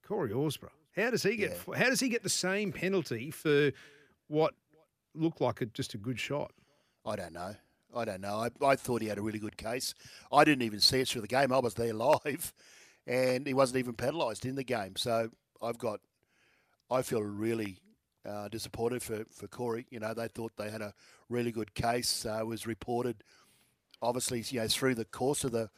[0.07, 1.75] Corey Horsburgh, how does he get yeah.
[1.75, 3.71] how does he get the same penalty for
[4.27, 4.53] what
[5.13, 6.51] looked like a, just a good shot?
[7.05, 7.55] I don't know.
[7.95, 8.35] I don't know.
[8.35, 9.93] I, I thought he had a really good case.
[10.31, 11.51] I didn't even see it through the game.
[11.51, 11.93] I was there
[12.25, 12.53] live,
[13.07, 14.95] and he wasn't even penalised in the game.
[14.95, 15.29] So
[15.61, 15.99] I've got,
[16.91, 17.77] I feel really
[18.27, 19.87] uh, disappointed for, for Corey.
[19.89, 20.93] You know, they thought they had a
[21.29, 22.25] really good case.
[22.25, 23.23] Uh, was reported,
[24.01, 25.69] obviously, you know, through the course of the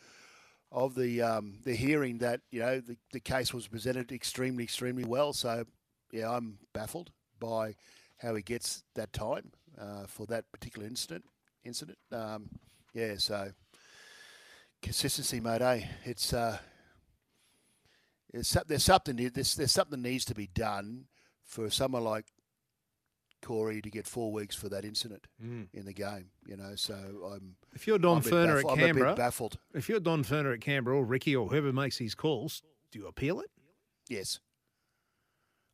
[0.71, 5.03] of the um, the hearing that you know the, the case was presented extremely extremely
[5.03, 5.33] well.
[5.33, 5.65] So
[6.11, 7.75] yeah, I'm baffled by
[8.17, 9.51] how he gets that time
[9.81, 11.25] uh, for that particular incident.
[11.65, 12.49] Incident, um,
[12.93, 13.15] yeah.
[13.17, 13.51] So
[14.81, 15.61] consistency, mate.
[15.61, 15.81] Eh?
[16.05, 16.57] It's uh,
[18.33, 21.05] it's there's something there's, there's something needs to be done
[21.43, 22.25] for someone like
[23.41, 25.67] Corey to get four weeks for that incident Mm.
[25.73, 26.29] in the game.
[26.45, 26.93] You know, so
[27.33, 27.55] I'm.
[27.73, 29.57] If you're Don Furner at I'm a bit Canberra, baffled.
[29.73, 32.61] If you're Don Furner at Canberra or Ricky or whoever makes these calls,
[32.91, 33.49] do you appeal it?
[34.09, 34.39] Yes.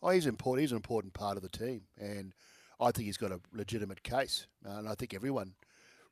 [0.02, 0.62] Oh, he's important.
[0.62, 2.34] He's an important part of the team, and
[2.80, 4.48] I think he's got a legitimate case.
[4.66, 5.54] Uh, and I think everyone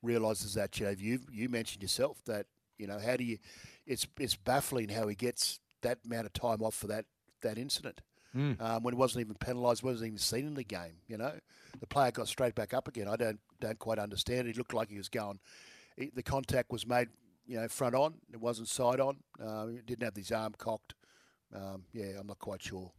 [0.02, 0.80] realises that.
[0.80, 2.48] You know, you you mentioned yourself that
[2.78, 3.38] you know how do you?
[3.86, 7.06] It's it's baffling how he gets that amount of time off for that
[7.42, 8.02] that incident
[8.36, 8.60] Mm.
[8.60, 10.98] um, when he wasn't even penalised, wasn't even seen in the game.
[11.08, 11.40] You know,
[11.80, 13.08] the player got straight back up again.
[13.08, 14.50] I don't don't quite understand.
[14.50, 15.40] It looked like he was going.
[15.96, 17.08] He, the contact was made,
[17.48, 18.16] you know, front on.
[18.34, 19.20] It wasn't side on.
[19.42, 20.96] Uh, he didn't have his arm cocked.
[21.56, 22.92] Um, yeah, I'm not quite sure.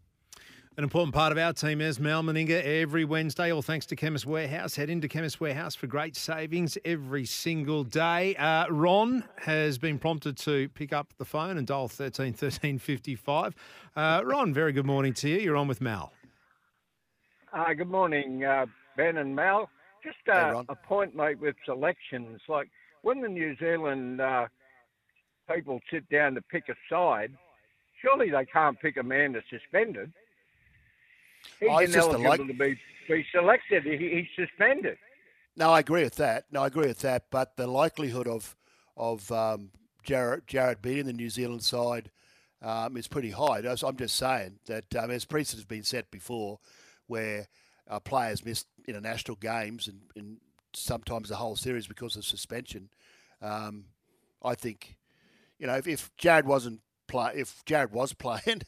[0.79, 4.27] An important part of our team is Mal Meninga every Wednesday, all thanks to Chemist
[4.27, 4.77] Warehouse.
[4.77, 8.37] Head into Chemist Warehouse for great savings every single day.
[8.37, 13.55] Uh, Ron has been prompted to pick up the phone and dial 13 13 55.
[13.97, 15.39] Uh, Ron, very good morning to you.
[15.39, 16.13] You're on with Mal.
[17.55, 18.67] Uh, good morning, uh,
[18.99, 19.71] Ben and Mal.
[20.05, 22.43] Just uh, a point, mate, with selections.
[22.51, 22.69] Like
[23.01, 24.47] when the New Zealand uh,
[25.51, 27.33] people sit down to pick a side,
[28.03, 30.13] surely they can't pick a man that's suspended.
[31.61, 33.85] He's Oh, it's just ineligible like- to be, be selected.
[33.85, 33.97] He,
[34.37, 34.99] he's suspended.
[35.57, 36.45] No, I agree with that.
[36.51, 37.25] No, I agree with that.
[37.31, 38.55] But the likelihood of
[38.97, 39.71] of um,
[40.03, 42.11] Jared Jared beating the New Zealand side
[42.63, 43.59] um, is pretty high.
[43.59, 46.59] I'm just saying that um, as precedent has been set before,
[47.07, 47.49] where
[47.89, 50.39] uh, players miss international games and, and
[50.75, 52.91] sometimes the whole series because of suspension.
[53.41, 53.87] Um,
[54.43, 54.97] I think,
[55.59, 58.63] you know, if, if Jared wasn't play, if Jared was playing,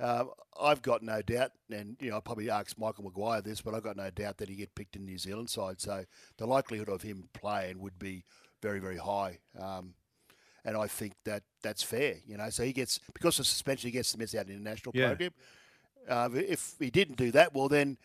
[0.00, 0.24] uh,
[0.60, 3.82] I've got no doubt, and you know, I probably asked Michael Maguire this, but I've
[3.82, 5.80] got no doubt that he get picked in New Zealand side.
[5.80, 6.04] So
[6.36, 8.24] the likelihood of him playing would be
[8.62, 9.38] very, very high.
[9.58, 9.94] Um,
[10.64, 12.50] and I think that that's fair, you know.
[12.50, 15.08] So he gets because of suspension, he gets to miss out in the international Yeah.
[15.08, 15.30] program.
[16.08, 17.96] Uh, if he didn't do that, well then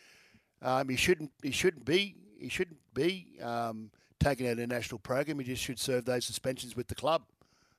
[0.62, 1.32] um, he shouldn't.
[1.42, 2.16] He shouldn't be.
[2.40, 3.90] He shouldn't be um,
[4.20, 5.40] taken out of the national program.
[5.40, 7.24] He just should serve those suspensions with the club.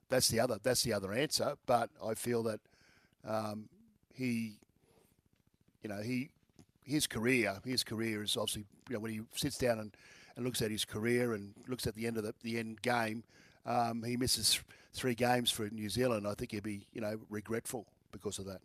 [0.09, 0.59] That's the other.
[0.63, 1.55] That's the other answer.
[1.67, 2.61] But I feel that
[3.27, 3.69] um,
[4.15, 4.59] he,
[5.83, 6.31] you know, he
[6.85, 7.59] his career.
[7.65, 9.97] His career is obviously you know when he sits down and,
[10.37, 13.25] and looks at his career and looks at the end of the, the end game.
[13.67, 14.61] Um, he misses
[14.93, 16.27] three games for New Zealand.
[16.27, 18.61] I think he'd be you know regretful because of that.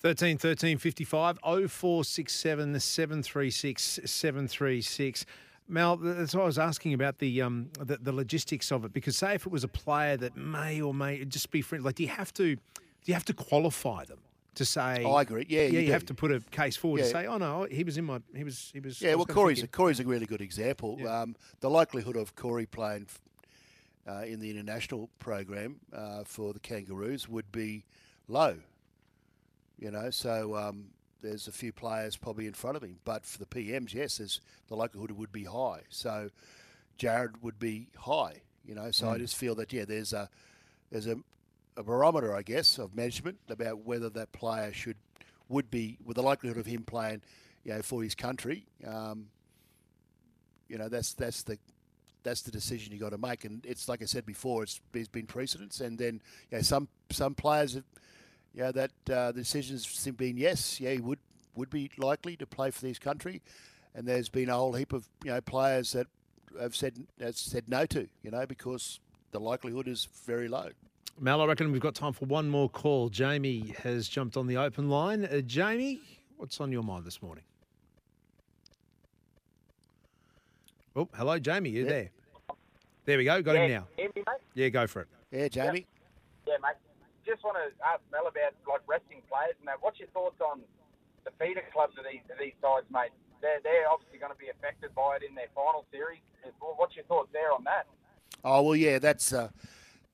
[0.00, 5.26] 13 13 55 0467 736 736.
[5.68, 8.92] Mel, that's what I was asking about the, um, the the logistics of it.
[8.92, 11.94] Because say if it was a player that may or may just be friend, like
[11.94, 12.60] do you have to do
[13.04, 14.18] you have to qualify them
[14.54, 15.02] to say?
[15.04, 15.46] Oh, I agree.
[15.48, 17.84] Yeah, yeah, you you, have to put a case forward to say, oh no, he
[17.84, 19.00] was in my he was he was.
[19.00, 19.66] Yeah, was well, Corey's a.
[19.68, 20.98] Corey's a really good example.
[21.08, 23.06] Um, the likelihood of Corey playing
[24.06, 27.84] uh, in the international program uh, for the Kangaroos would be
[28.28, 28.56] low.
[29.78, 30.86] You know, so um,
[31.22, 34.40] there's a few players probably in front of him, but for the PMs, yes, there's
[34.68, 35.80] the likelihood would be high.
[35.88, 36.30] So
[36.98, 38.42] Jared would be high.
[38.64, 39.20] You know, so I Mm.
[39.20, 40.28] just feel that yeah, there's a
[40.90, 41.16] there's a,
[41.76, 44.96] a barometer, I guess, of management about whether that player should
[45.48, 47.22] would be with the likelihood of him playing,
[47.64, 48.64] you know, for his country.
[48.86, 49.26] Um,
[50.68, 51.58] you know, that's that's the
[52.22, 55.08] that's the decision you got to make, and it's like I said before, it's there's
[55.08, 56.20] been precedents, and then
[56.50, 57.84] you know, some some players, have,
[58.54, 61.18] you know, that uh, the decision's been yes, yeah, he would
[61.54, 63.42] would be likely to play for his country,
[63.94, 66.06] and there's been a whole heap of you know players that
[66.60, 69.00] have said have said no to, you know, because
[69.32, 70.70] the likelihood is very low.
[71.20, 73.08] Mel, I reckon we've got time for one more call.
[73.08, 75.24] Jamie has jumped on the open line.
[75.24, 76.00] Uh, Jamie,
[76.36, 77.44] what's on your mind this morning?
[80.96, 81.70] Oh, hello, Jamie.
[81.70, 82.10] You there?
[83.04, 83.40] There we go.
[83.42, 83.86] Got him now.
[83.96, 84.42] Hear me, mate?
[84.54, 85.08] Yeah, go for it.
[85.30, 85.86] Yeah, Jamie.
[86.46, 86.76] Yeah, mate.
[87.24, 89.78] Just want to ask Mel about like resting players and that.
[89.80, 90.60] What's your thoughts on
[91.24, 93.14] the feeder clubs of these of these sides, mate?
[93.40, 96.20] They're they're obviously going to be affected by it in their final series.
[96.58, 97.86] What's your thoughts there on that?
[98.44, 99.48] Oh well, yeah, that's uh,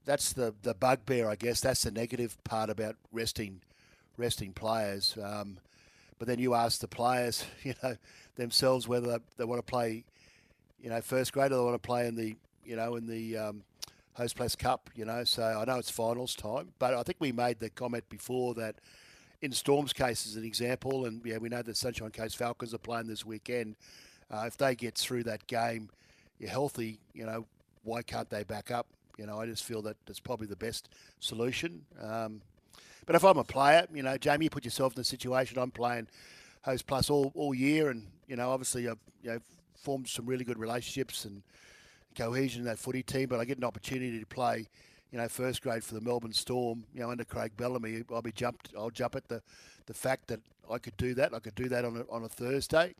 [0.08, 1.60] that's the the bugbear, I guess.
[1.60, 3.60] That's the negative part about resting
[4.16, 5.16] resting players.
[5.22, 5.58] Um,
[6.18, 7.94] but then you ask the players, you know,
[8.34, 10.04] themselves whether they, they want to play,
[10.80, 13.36] you know, first grade or they want to play in the, you know, in the
[13.36, 13.62] um,
[14.14, 14.88] Host Plus Cup.
[14.96, 18.08] You know, so I know it's finals time, but I think we made the comment
[18.08, 18.76] before that
[19.42, 22.78] in Storm's case as an example, and yeah, we know the Sunshine Coast Falcons are
[22.78, 23.76] playing this weekend.
[24.30, 25.90] Uh, if they get through that game,
[26.38, 26.98] you're healthy.
[27.12, 27.44] You know,
[27.84, 28.86] why can't they back up?
[29.18, 30.88] You know, I just feel that that's probably the best
[31.20, 31.84] solution.
[32.00, 32.40] Um,
[33.04, 35.58] but if I'm a player, you know, Jamie, you put yourself in a situation.
[35.58, 36.08] I'm playing
[36.62, 39.38] Host Plus all, all year, and you know, obviously, I've you know
[39.74, 41.42] formed some really good relationships and
[42.16, 43.28] cohesion in that footy team.
[43.28, 44.68] But I get an opportunity to play,
[45.10, 48.04] you know, first grade for the Melbourne Storm, you know, under Craig Bellamy.
[48.12, 48.70] I'll be jumped.
[48.76, 49.42] I'll jump at the
[49.86, 50.40] the fact that
[50.70, 51.34] I could do that.
[51.34, 52.94] I could do that on a, on a Thursday.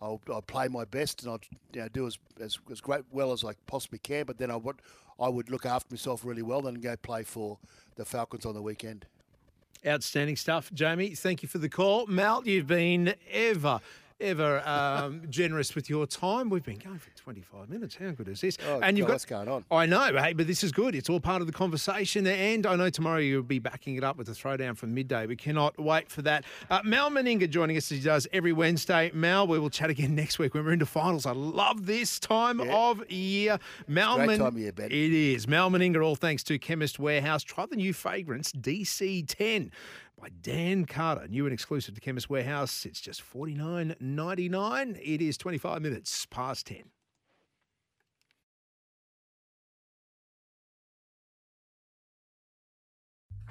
[0.00, 1.40] I'll, I'll play my best and I'll
[1.74, 4.24] you know, do as, as, as great well as I possibly can.
[4.24, 4.76] But then I would
[5.20, 7.58] I would look after myself really well and go play for
[7.96, 9.06] the Falcons on the weekend.
[9.86, 11.14] Outstanding stuff, Jamie.
[11.14, 12.06] Thank you for the call.
[12.06, 13.80] Mal, you've been ever
[14.20, 16.50] ever um, generous with your time.
[16.50, 17.96] We've been going for 25 minutes.
[17.96, 18.58] How good is this?
[18.66, 19.64] Oh, and you've God, got what's going on?
[19.70, 20.94] I know, hey, but this is good.
[20.94, 22.26] It's all part of the conversation.
[22.26, 25.26] And I know tomorrow you'll be backing it up with a throwdown from midday.
[25.26, 26.44] We cannot wait for that.
[26.70, 29.10] Uh, Mal Meninga joining us as he does every Wednesday.
[29.14, 31.26] Mal, we will chat again next week when we're into finals.
[31.26, 32.74] I love this time yeah.
[32.74, 33.58] of year.
[33.88, 34.86] Mal Great time of year, Ben.
[34.86, 35.48] It is.
[35.48, 37.42] Mal Meninga, all thanks to Chemist Warehouse.
[37.42, 39.70] Try the new fragrance DC10
[40.20, 41.26] by Dan Carter.
[41.28, 42.84] New and exclusive to Chemist Warehouse.
[42.86, 44.98] It's just forty nine ninety nine.
[45.02, 46.84] It is 25 minutes past 10.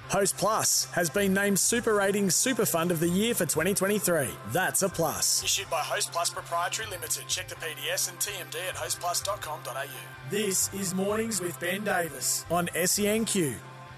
[0.10, 4.28] Host Plus has been named Super Ratings Super Fund of the Year for 2023.
[4.52, 5.44] That's a plus.
[5.44, 7.28] Issued by Host Plus Proprietary Limited.
[7.28, 9.86] Check the PDS and TMD at hostplus.com.au.
[10.32, 13.54] This is Mornings with Ben Davis on SENQ.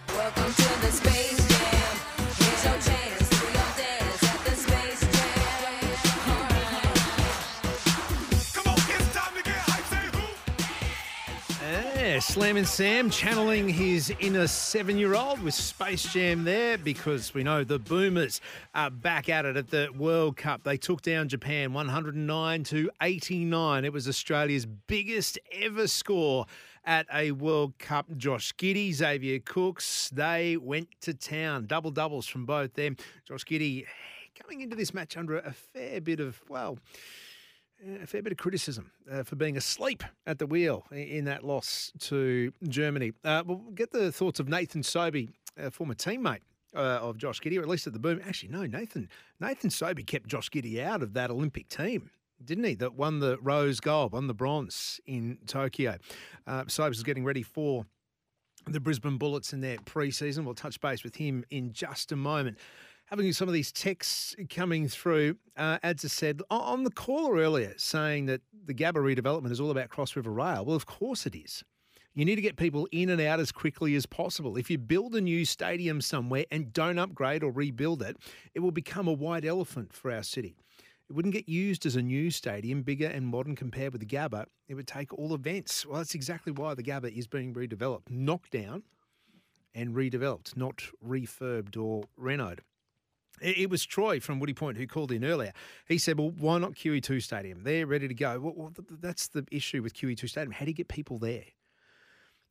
[0.09, 1.60] Welcome to the Space Jam.
[12.31, 17.43] Slam and Sam channeling his inner seven year old with Space Jam there because we
[17.43, 18.39] know the Boomers
[18.73, 20.63] are back at it at the World Cup.
[20.63, 23.83] They took down Japan 109 to 89.
[23.83, 26.45] It was Australia's biggest ever score
[26.83, 28.07] at a World Cup.
[28.17, 31.65] Josh Giddey, Xavier Cooks, they went to town.
[31.65, 32.97] Double doubles from both them.
[33.27, 33.85] Josh Giddey
[34.39, 36.79] coming into this match under a fair bit of, well,
[38.01, 41.91] a fair bit of criticism uh, for being asleep at the wheel in that loss
[41.99, 43.13] to Germany.
[43.23, 46.41] Uh, we'll get the thoughts of Nathan Sobey, a former teammate
[46.75, 48.21] uh, of Josh Giddey, or at least at the boom.
[48.25, 49.09] Actually, no, Nathan
[49.39, 52.11] Nathan Sobey kept Josh Giddey out of that Olympic team.
[52.45, 52.75] Didn't he?
[52.75, 55.97] That won the rose gold, won the bronze in Tokyo.
[56.47, 57.85] Uh, Sobey is getting ready for
[58.67, 60.45] the Brisbane Bullets in their pre-season.
[60.45, 62.57] We'll touch base with him in just a moment
[63.11, 65.35] having some of these texts coming through.
[65.57, 69.69] Uh, Ads has said on the caller earlier saying that the Gabba redevelopment is all
[69.69, 70.63] about Cross River Rail.
[70.63, 71.63] Well, of course it is.
[72.13, 74.57] You need to get people in and out as quickly as possible.
[74.57, 78.17] If you build a new stadium somewhere and don't upgrade or rebuild it,
[78.53, 80.55] it will become a white elephant for our city.
[81.11, 84.45] It wouldn't get used as a new stadium, bigger and modern compared with the Gabba.
[84.69, 85.85] It would take all events.
[85.85, 88.83] Well, that's exactly why the Gabba is being redeveloped, knocked down
[89.75, 92.59] and redeveloped, not refurbed or renoed.
[93.41, 95.51] It was Troy from Woody Point who called in earlier.
[95.85, 97.63] He said, "Well, why not QE2 Stadium?
[97.63, 100.53] They're ready to go." Well, that's the issue with QE2 Stadium.
[100.53, 101.43] How do you get people there?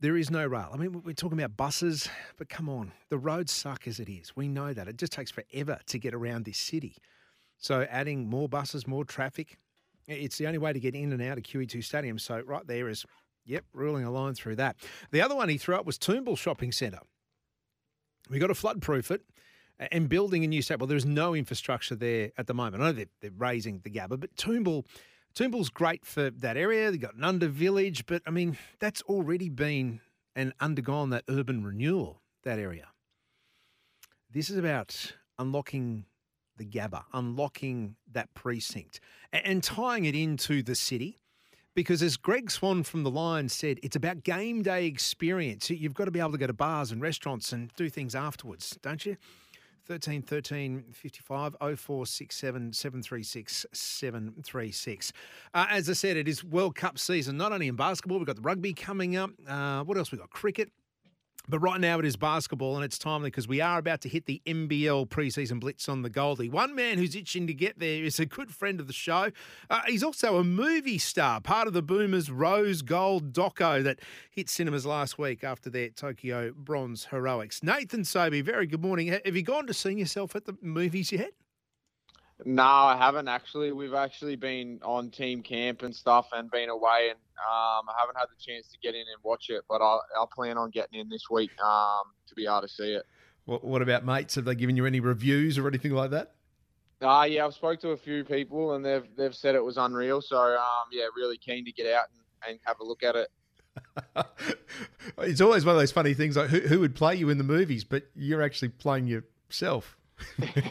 [0.01, 0.69] There is no rail.
[0.71, 4.37] I mean, we're talking about buses, but come on, the roads suck as it is.
[4.37, 4.87] We know that.
[4.87, 6.99] It just takes forever to get around this city.
[7.61, 9.59] So, adding more buses, more traffic,
[10.07, 12.19] it's the only way to get in and out of QE2 Stadium.
[12.19, 13.05] So, right there is,
[13.45, 14.77] yep, ruling a line through that.
[15.11, 17.01] The other one he threw up was Toombul Shopping Centre.
[18.31, 19.23] We got to floodproof it
[19.79, 20.79] and building a new state.
[20.79, 22.83] Well, there's no infrastructure there at the moment.
[22.83, 24.85] I know they're, they're raising the Gabba, but Toombul,
[25.35, 26.91] Toombul's great for that area.
[26.91, 30.01] They've got an under village, but I mean, that's already been
[30.37, 32.89] and undergone that urban renewal, that area.
[34.31, 36.05] This is about unlocking
[36.61, 39.01] the Gabba, unlocking that precinct,
[39.33, 41.19] and, tying it into the city.
[41.75, 45.71] Because as Greg Swann from the Lions said, it's about game day experience.
[45.71, 48.77] You've got to be able to go to bars and restaurants and do things afterwards,
[48.83, 49.17] don't you?
[49.87, 55.13] 13 13 55 0467 736 736.
[55.55, 58.37] Uh, as I said, it is World Cup season, not only in basketball, we've got
[58.37, 59.31] the rugby coming up.
[59.49, 60.13] Uh, what else?
[60.13, 60.71] We've got cricket.
[61.49, 64.27] But right now it is basketball, and it's timely because we are about to hit
[64.27, 66.49] the NBL preseason blitz on the Goldie.
[66.49, 69.31] One man who's itching to get there is a good friend of the show.
[69.69, 74.49] Uh, he's also a movie star, part of the Boomers Rose Gold doco that hit
[74.49, 77.63] cinemas last week after their Tokyo Bronze heroics.
[77.63, 79.09] Nathan Sobey, very good morning.
[79.09, 81.33] Have you gone to see yourself at the movies yet?
[82.45, 83.73] No, I haven't actually.
[83.73, 88.17] We've actually been on team camp and stuff, and been away, and um, I haven't
[88.17, 89.63] had the chance to get in and watch it.
[89.69, 92.95] But I'll, I'll plan on getting in this week um, to be able to see
[92.95, 93.05] it.
[93.45, 94.37] What, what, about mates?
[94.37, 96.35] Have they given you any reviews or anything like that?
[97.03, 100.21] Uh, yeah, I've spoke to a few people, and they've they've said it was unreal.
[100.23, 103.29] So um, yeah, really keen to get out and, and have a look at it.
[105.19, 107.45] it's always one of those funny things like who, who would play you in the
[107.45, 109.97] movies, but you're actually playing yourself.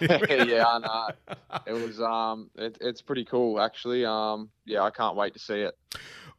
[0.01, 1.09] Yeah, I know.
[1.65, 4.05] It was um, it, it's pretty cool actually.
[4.05, 5.77] Um, yeah, I can't wait to see it.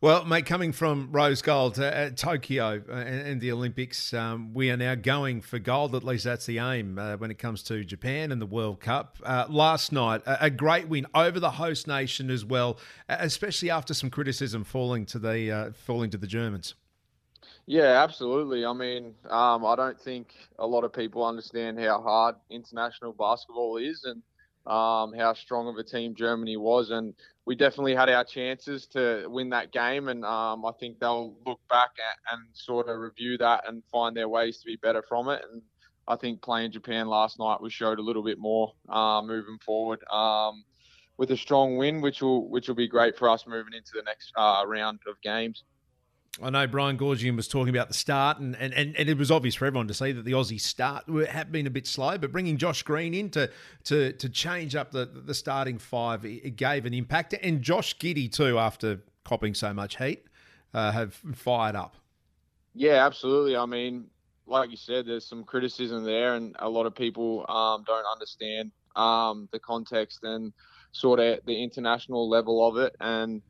[0.03, 4.55] Well, mate, coming from rose gold uh, at Tokyo uh, and, and, the Olympics, um,
[4.55, 5.95] we are now going for gold.
[5.95, 9.19] At least that's the aim uh, when it comes to Japan and the World Cup.
[9.23, 12.79] Uh, last night, a, a, great win over the host nation as well,
[13.11, 16.77] especially after some criticism falling to the uh, falling to the Germans.
[17.71, 18.67] Yeah, absolutely.
[18.67, 23.77] I mean, um, I don't think a lot of people understand how hard international basketball
[23.77, 24.21] is and
[24.67, 26.91] um, how strong of a team Germany was.
[26.91, 27.15] And
[27.45, 30.09] we definitely had our chances to win that game.
[30.09, 34.17] And um, I think they'll look back at, and sort of review that and find
[34.17, 35.41] their ways to be better from it.
[35.53, 35.63] And
[36.09, 40.03] I think playing Japan last night was showed a little bit more uh, moving forward.
[40.13, 40.65] Um,
[41.19, 44.03] with a strong win, which will which will be great for us moving into the
[44.03, 45.63] next uh, round of games.
[46.41, 49.57] I know Brian Goorjian was talking about the start, and, and, and, it was obvious
[49.57, 52.57] for everyone to see that the Aussie start had been a bit slow, but bringing
[52.57, 53.51] Josh Green in to
[53.85, 57.35] to, to change up the, the starting five, it gave an impact.
[57.43, 60.25] And Josh Giddey, too, after copping so much heat,
[60.73, 61.97] uh, have fired up.
[62.75, 63.57] Yeah, absolutely.
[63.57, 64.07] I mean,
[64.47, 68.71] like you said, there's some criticism there, and a lot of people um, don't understand
[68.95, 70.53] um, the context and
[70.93, 72.95] sort of the international level of it.
[73.01, 73.43] And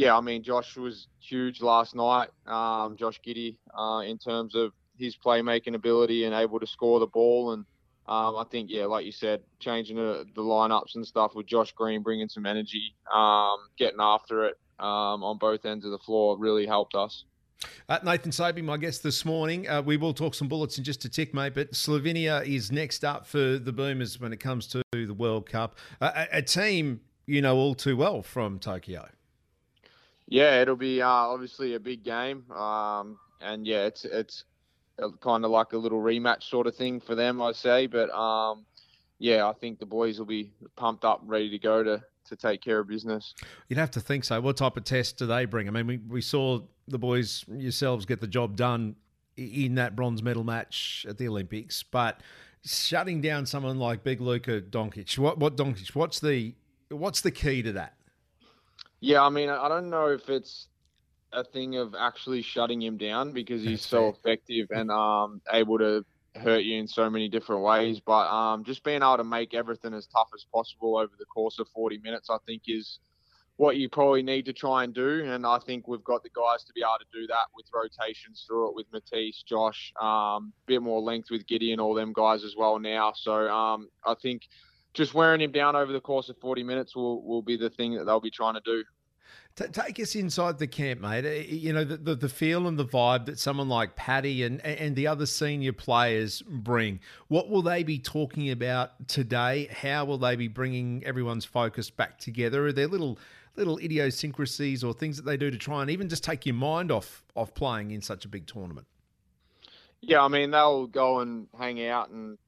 [0.00, 2.30] yeah, I mean, Josh was huge last night.
[2.46, 7.06] Um, Josh Giddey, uh, in terms of his playmaking ability and able to score the
[7.06, 7.52] ball.
[7.52, 7.66] And
[8.08, 11.72] um, I think, yeah, like you said, changing the, the lineups and stuff with Josh
[11.72, 16.38] Green bringing some energy, um, getting after it um, on both ends of the floor
[16.38, 17.24] really helped us.
[17.90, 19.68] Uh, Nathan Sobey, my guest this morning.
[19.68, 23.04] Uh, we will talk some bullets in just a tick, mate, but Slovenia is next
[23.04, 25.76] up for the Boomers when it comes to the World Cup.
[26.00, 29.06] Uh, a team you know all too well from Tokyo.
[30.30, 34.44] Yeah, it'll be uh, obviously a big game, um, and yeah, it's it's
[35.20, 37.88] kind of like a little rematch sort of thing for them, I'd say.
[37.88, 38.64] But um,
[39.18, 42.62] yeah, I think the boys will be pumped up, ready to go to to take
[42.62, 43.34] care of business.
[43.68, 44.40] You'd have to think so.
[44.40, 45.66] What type of test do they bring?
[45.66, 48.94] I mean, we, we saw the boys yourselves get the job done
[49.36, 52.20] in that bronze medal match at the Olympics, but
[52.64, 55.96] shutting down someone like Big Luka Doncic, what what Doncic?
[55.96, 56.54] What's the
[56.88, 57.94] what's the key to that?
[59.00, 60.68] Yeah, I mean, I don't know if it's
[61.32, 66.04] a thing of actually shutting him down because he's so effective and um, able to
[66.36, 68.00] hurt you in so many different ways.
[68.00, 71.58] But um, just being able to make everything as tough as possible over the course
[71.58, 72.98] of 40 minutes, I think, is
[73.56, 75.24] what you probably need to try and do.
[75.24, 78.44] And I think we've got the guys to be able to do that with rotations
[78.46, 82.42] through it with Matisse, Josh, um, a bit more length with Gideon, all them guys
[82.42, 83.12] as well now.
[83.14, 84.42] So um, I think
[84.94, 87.94] just wearing him down over the course of 40 minutes will, will be the thing
[87.96, 88.84] that they'll be trying to do.
[89.56, 91.26] Take us inside the camp, mate.
[91.26, 94.64] Uh, you know, the, the, the, feel and the vibe that someone like Paddy and,
[94.64, 97.00] and the other senior players bring.
[97.28, 99.68] What will they be talking about today?
[99.70, 102.66] How will they be bringing everyone's focus back together?
[102.66, 103.18] Are there little
[103.56, 106.90] little idiosyncrasies or things that they do to try and even just take your mind
[106.90, 108.86] off off playing in such a big tournament?
[110.00, 112.38] Yeah, I mean, they'll go and hang out and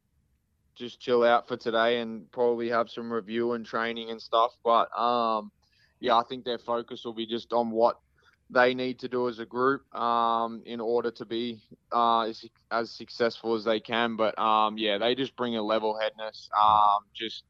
[0.75, 4.53] just chill out for today and probably have some review and training and stuff.
[4.64, 5.51] But um,
[6.01, 7.99] yeah, I think their focus will be just on what
[8.51, 12.90] they need to do as a group um, in order to be uh, as, as,
[12.90, 14.16] successful as they can.
[14.16, 16.51] But um, yeah, they just bring a level headness.
[16.59, 17.44] Um, just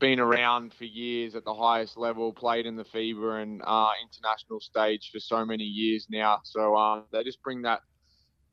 [0.00, 4.60] been around for years at the highest level, played in the FIBA and uh, international
[4.60, 6.40] stage for so many years now.
[6.44, 7.80] So um, they just bring that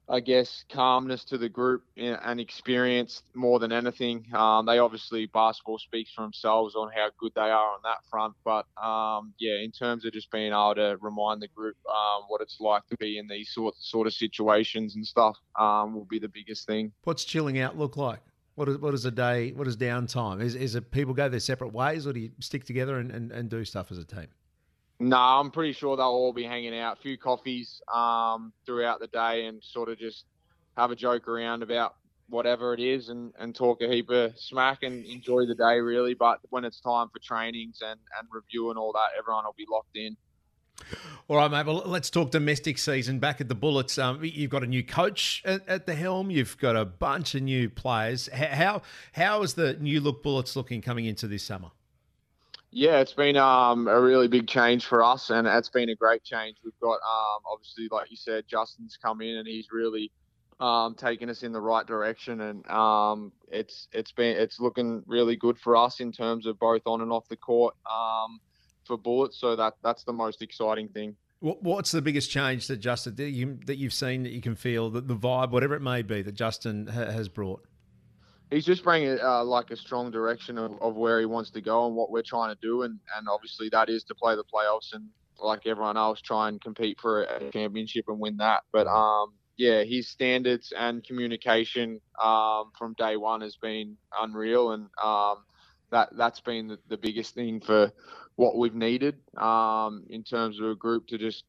[0.10, 4.26] I guess, calmness to the group and experience more than anything.
[4.34, 8.34] Um, they obviously basketball speaks for themselves on how good they are on that front,
[8.44, 12.42] but um, yeah, in terms of just being able to remind the group um, what
[12.42, 16.20] it's like to be in these sort sort of situations and stuff um, will be
[16.20, 16.92] the biggest thing.
[17.04, 18.20] What's chilling out look like?
[18.56, 19.52] What is what is a day?
[19.54, 20.42] What is downtime?
[20.42, 23.32] Is is it people go their separate ways, or do you stick together and, and,
[23.32, 24.28] and do stuff as a team?
[25.02, 29.08] No, I'm pretty sure they'll all be hanging out, a few coffees um, throughout the
[29.08, 30.26] day, and sort of just
[30.78, 31.96] have a joke around about
[32.30, 36.14] whatever it is, and, and talk a heap of smack and enjoy the day really.
[36.14, 39.66] But when it's time for trainings and and review and all that, everyone will be
[39.68, 40.16] locked in.
[41.28, 41.66] All right, mate.
[41.66, 43.18] Well, let's talk domestic season.
[43.18, 46.30] Back at the Bullets, um, you've got a new coach at, at, the helm.
[46.30, 48.28] You've got a bunch of new players.
[48.28, 48.84] How
[49.14, 51.72] how is the new look Bullets looking coming into this summer?
[52.72, 56.24] Yeah, it's been um, a really big change for us, and it's been a great
[56.24, 56.58] change.
[56.64, 60.10] We've got um, obviously, like you said, Justin's come in and he's really
[60.62, 65.36] um, taken us in the right direction, and um, it's it's been it's looking really
[65.36, 68.40] good for us in terms of both on and off the court um,
[68.86, 69.38] for Bullets.
[69.38, 71.16] So that that's the most exciting thing.
[71.40, 74.92] What's the biggest change that Justin that you that you've seen that you can feel
[74.92, 77.66] that the vibe, whatever it may be, that Justin ha- has brought?
[78.52, 81.88] He's just bringing uh, like a strong direction of, of where he wants to go
[81.88, 84.94] and what we're trying to do, and and obviously that is to play the playoffs
[84.94, 85.08] and
[85.40, 88.62] like everyone else try and compete for a championship and win that.
[88.72, 94.88] But um, yeah, his standards and communication um, from day one has been unreal, and
[95.04, 95.38] um,
[95.92, 97.92] that that's been the, the biggest thing for
[98.36, 101.44] what we've needed um, in terms of a group to just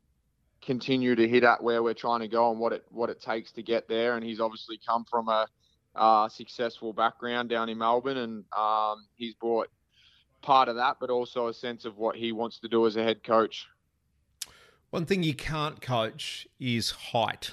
[0.63, 3.53] continue to hit at where we're trying to go and what it what it takes
[3.53, 4.17] to get there.
[4.17, 5.47] And he's obviously come from a
[5.95, 9.69] uh, successful background down in Melbourne, and um, he's brought
[10.43, 13.03] part of that, but also a sense of what he wants to do as a
[13.03, 13.67] head coach.
[14.91, 17.53] One thing you can't coach is height.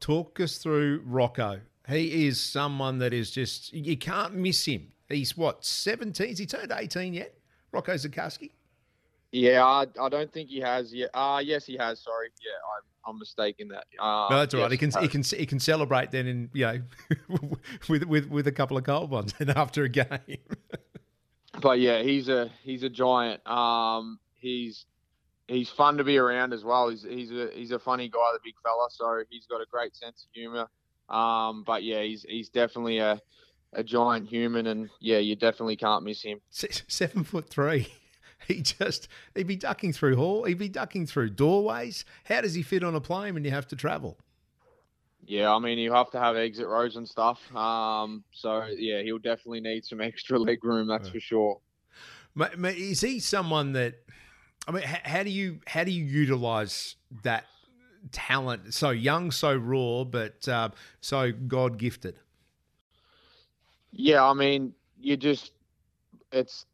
[0.00, 1.60] Talk us through Rocco.
[1.88, 4.88] He is someone that is just, you can't miss him.
[5.08, 6.28] He's what, 17?
[6.28, 7.34] Has he turned 18 yet?
[7.70, 8.50] Rocco Zikarsky?
[9.32, 11.08] Yeah, I, I don't think he has yet.
[11.14, 12.00] Uh, yes, he has.
[12.00, 12.28] Sorry.
[12.38, 13.86] Yeah, I'm, I'm mistaken that.
[13.98, 14.72] Uh, no, that's all yes, right.
[14.72, 16.82] He can he, he can he can celebrate then in you know
[17.88, 20.18] with with with a couple of cold ones and after a game.
[21.62, 23.44] but yeah, he's a he's a giant.
[23.48, 24.84] Um, he's
[25.48, 26.90] he's fun to be around as well.
[26.90, 28.88] He's he's a he's a funny guy, the big fella.
[28.90, 30.68] So he's got a great sense of humor.
[31.08, 33.18] Um, but yeah, he's he's definitely a
[33.72, 36.40] a giant human, and yeah, you definitely can't miss him.
[36.50, 37.88] Seven foot three.
[38.48, 42.04] He just he'd be ducking through hall, he'd be ducking through doorways.
[42.24, 44.18] How does he fit on a plane when you have to travel?
[45.24, 47.40] Yeah, I mean you have to have exit rows and stuff.
[47.54, 51.60] Um, so yeah, he'll definitely need some extra leg room, that's for sure.
[52.36, 53.94] Is he someone that?
[54.66, 57.44] I mean, how do you how do you utilize that
[58.10, 58.74] talent?
[58.74, 60.70] So young, so raw, but uh,
[61.00, 62.16] so God gifted.
[63.92, 65.52] Yeah, I mean, you just
[66.32, 66.64] it's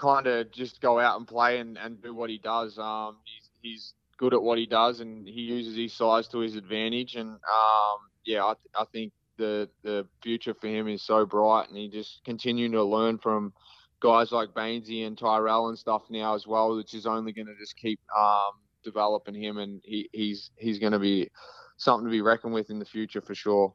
[0.00, 2.78] kind of just go out and play and, and do what he does.
[2.78, 6.56] Um, he's, he's good at what he does and he uses his size to his
[6.56, 7.14] advantage.
[7.16, 11.76] And um, yeah, I, I think the the future for him is so bright, and
[11.76, 13.52] he just continuing to learn from
[14.00, 17.56] guys like Baynesy and Tyrell and stuff now as well, which is only going to
[17.58, 18.52] just keep um,
[18.84, 21.30] developing him, and he, he's he's going to be
[21.78, 23.74] something to be reckoned with in the future for sure.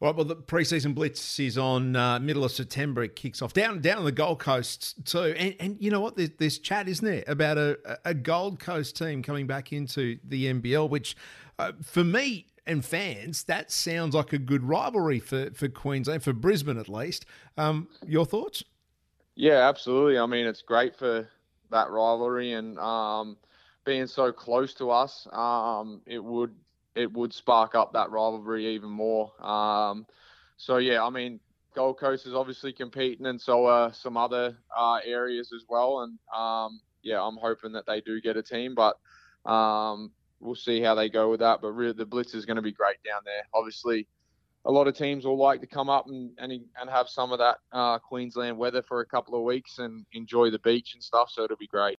[0.00, 3.04] Right, well, the preseason blitz is on uh, middle of September.
[3.04, 6.16] It kicks off down down on the Gold Coast too, and and you know what?
[6.16, 10.52] There's, there's chat, isn't there, about a, a Gold Coast team coming back into the
[10.52, 11.16] NBL, which
[11.58, 16.32] uh, for me and fans, that sounds like a good rivalry for for Queensland, for
[16.32, 17.24] Brisbane at least.
[17.56, 18.64] Um, your thoughts?
[19.36, 20.18] Yeah, absolutely.
[20.18, 21.28] I mean, it's great for
[21.70, 23.36] that rivalry and um,
[23.84, 25.26] being so close to us.
[25.32, 26.54] Um, it would
[26.94, 29.32] it would spark up that rivalry even more.
[29.44, 30.06] Um,
[30.56, 31.40] so yeah, I mean,
[31.74, 36.00] Gold Coast is obviously competing, and so are some other uh, areas as well.
[36.00, 38.96] And um, yeah, I'm hoping that they do get a team, but
[39.50, 41.60] um, we'll see how they go with that.
[41.60, 43.42] But really, the Blitz is going to be great down there.
[43.52, 44.06] Obviously,
[44.64, 47.38] a lot of teams will like to come up and and, and have some of
[47.38, 51.28] that uh, Queensland weather for a couple of weeks and enjoy the beach and stuff.
[51.30, 51.98] So it'll be great.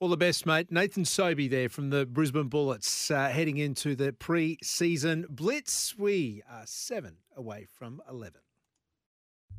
[0.00, 0.72] All the best, mate.
[0.72, 5.94] Nathan Sobey there from the Brisbane Bullets uh, heading into the pre season blitz.
[5.98, 8.40] We are seven away from 11.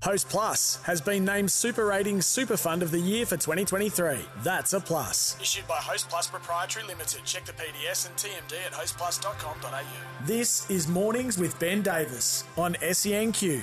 [0.02, 4.18] Host Plus has been named Super Ratings Super Fund of the Year for 2023.
[4.42, 5.38] That's a plus.
[5.40, 7.24] Issued by Host Plus Proprietary Limited.
[7.24, 10.26] Check the PDS and TMD at hostplus.com.au.
[10.26, 13.62] This is Mornings with Ben Davis on SENQ.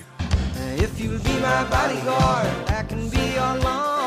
[0.77, 3.98] If you'll be my bodyguard, I can be your long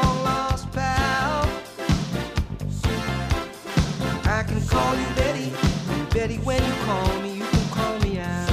[4.71, 5.51] call you Betty,
[6.13, 8.49] Betty, when you call me, you can call me out.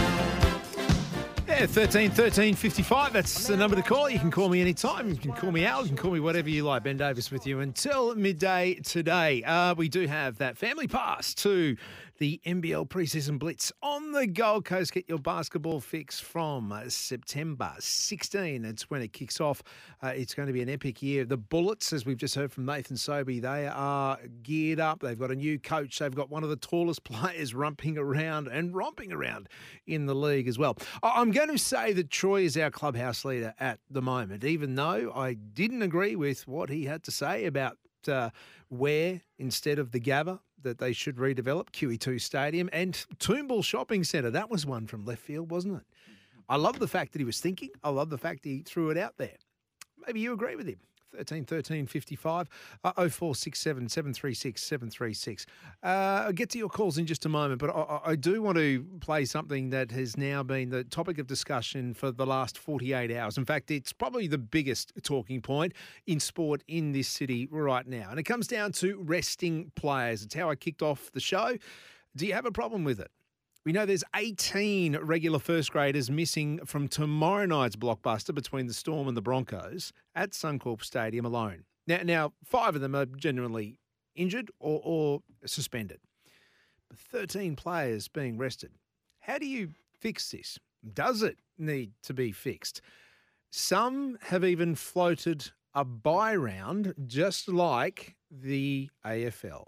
[1.46, 3.12] Yeah, 13 13 55.
[3.12, 4.10] That's the number to call.
[4.10, 5.08] You can call me anytime.
[5.08, 5.82] You can call me out.
[5.82, 6.82] You can call me whatever you like.
[6.82, 9.44] Ben Davis with you until midday today.
[9.44, 11.76] Uh, we do have that family pass to
[12.18, 14.92] the NBL preseason blitz on the Gold Coast.
[14.92, 18.64] Get your basketball fix from uh, September 16.
[18.64, 19.62] It's when it kicks off.
[20.02, 21.24] Uh, it's going to be an epic year.
[21.24, 25.00] The Bullets, as we've just heard from Nathan Sobey, they are geared up.
[25.00, 25.98] They've got a new coach.
[26.00, 29.48] They've got one of the tallest players romping around and romping around
[29.86, 30.76] in the league as well.
[31.02, 35.12] I'm going to say that Troy is our clubhouse leader at the moment, even though
[35.14, 37.78] I didn't agree with what he had to say about
[38.08, 38.30] uh,
[38.68, 44.30] where instead of the Gabba that they should redevelop QE2 Stadium and Toombul Shopping Centre.
[44.30, 45.82] That was one from left field, wasn't it?
[46.48, 47.70] I love the fact that he was thinking.
[47.84, 49.36] I love the fact he threw it out there.
[50.06, 50.80] Maybe you agree with him.
[51.16, 52.48] 13 13 55
[52.84, 55.46] uh, 0467 736 736.
[55.82, 58.58] Uh, I'll get to your calls in just a moment, but I, I, do want
[58.58, 63.10] to play something that has now been the topic of discussion for the last 48
[63.16, 63.38] hours.
[63.38, 65.72] In fact, it's probably the biggest talking point
[66.06, 68.08] in sport in this city right now.
[68.10, 70.22] And it comes down to resting players.
[70.22, 71.56] It's how I kicked off the show.
[72.16, 73.10] Do you have a problem with it?
[73.68, 79.08] We know there's 18 regular first graders missing from tomorrow night's blockbuster between the Storm
[79.08, 81.64] and the Broncos at Suncorp Stadium alone.
[81.86, 83.78] Now, now five of them are genuinely
[84.14, 86.00] injured or, or suspended.
[86.88, 88.70] But 13 players being rested.
[89.20, 90.58] How do you fix this?
[90.94, 92.80] Does it need to be fixed?
[93.50, 99.66] Some have even floated a bye round, just like the AFL.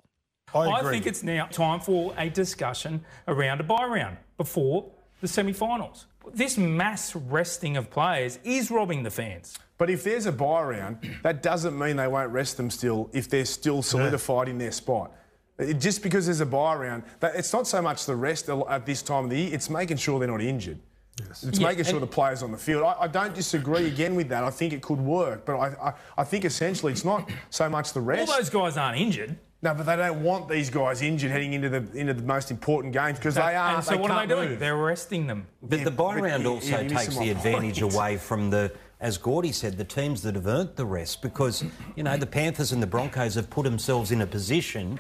[0.55, 4.91] I, I think it's now time for a discussion around a bye round before
[5.21, 6.07] the semi finals.
[6.33, 9.59] This mass resting of players is robbing the fans.
[9.79, 13.29] But if there's a bye round, that doesn't mean they won't rest them still if
[13.29, 14.53] they're still solidified yeah.
[14.53, 15.13] in their spot.
[15.59, 19.03] It, just because there's a bye round, it's not so much the rest at this
[19.03, 20.79] time of the year, it's making sure they're not injured.
[21.27, 21.45] Yes.
[21.45, 22.83] It's yeah, making sure the players on the field.
[22.83, 24.45] I, I, don't disagree again with that.
[24.45, 27.93] I think it could work, but I, I, I think essentially it's not so much
[27.93, 28.31] the rest.
[28.31, 29.37] All those guys aren't injured.
[29.63, 32.95] No, but they don't want these guys injured heading into the into the most important
[32.95, 33.77] games because they are.
[33.77, 34.51] And so they what are they doing?
[34.51, 34.59] Move.
[34.59, 35.47] They're arresting them.
[35.63, 37.95] But yeah, the bye round also yeah, takes the advantage point.
[37.95, 41.63] away from the, as Gordy said, the teams that have earned the rest because
[41.95, 44.99] you know the Panthers and the Broncos have put themselves in a position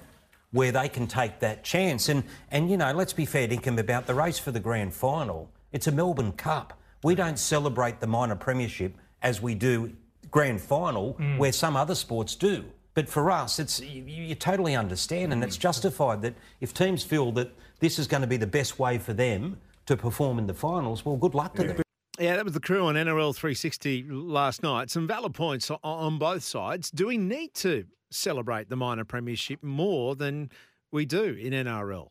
[0.52, 2.10] where they can take that chance.
[2.10, 5.50] And and you know, let's be fair, Dinkum, about the race for the grand final.
[5.72, 6.78] It's a Melbourne Cup.
[7.02, 9.92] We don't celebrate the minor premiership as we do
[10.30, 11.38] grand final, mm.
[11.38, 12.64] where some other sports do.
[13.00, 15.60] But for us, it's you, you, totally understand, and it's mm.
[15.60, 19.14] justified that if teams feel that this is going to be the best way for
[19.14, 19.56] them
[19.86, 21.72] to perform in the finals, well, good luck to yeah.
[21.72, 21.82] them.
[22.18, 24.90] Yeah, that was the crew on NRL 360 last night.
[24.90, 26.90] Some valid points on both sides.
[26.90, 30.50] Do we need to celebrate the minor premiership more than
[30.92, 32.10] we do in NRL?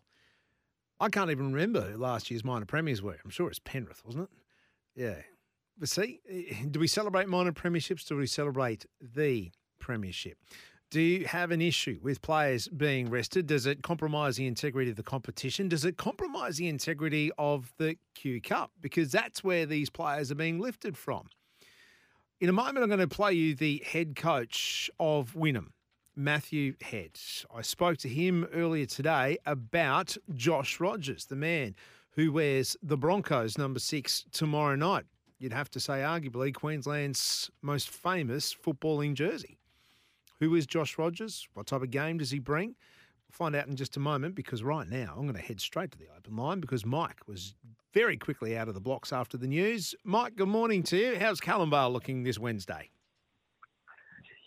[0.99, 3.19] I can't even remember last year's minor premiers were.
[3.23, 4.29] I'm sure it's Penrith, wasn't it?
[4.99, 5.21] Yeah.
[5.77, 8.07] But see, eh, do we celebrate minor premierships?
[8.07, 10.39] Do we celebrate the premiership?
[10.91, 13.45] Do you have an issue with players being rested?
[13.45, 15.69] Does it compromise the integrity of the competition?
[15.69, 18.71] Does it compromise the integrity of the Q Cup?
[18.81, 21.29] Because that's where these players are being lifted from.
[22.41, 25.67] In a moment, I'm going to play you the head coach of Wynnum,
[26.15, 27.19] Matthew Head.
[27.55, 31.75] I spoke to him earlier today about Josh Rogers, the man
[32.13, 35.05] who wears the Broncos number six tomorrow night.
[35.37, 39.58] You'd have to say, arguably, Queensland's most famous footballing jersey.
[40.39, 41.47] Who is Josh Rogers?
[41.53, 42.69] What type of game does he bring?
[42.69, 45.91] We'll find out in just a moment because right now I'm going to head straight
[45.91, 47.55] to the open line because Mike was
[47.93, 49.93] very quickly out of the blocks after the news.
[50.03, 51.19] Mike, good morning to you.
[51.19, 52.89] How's Calamvale looking this Wednesday?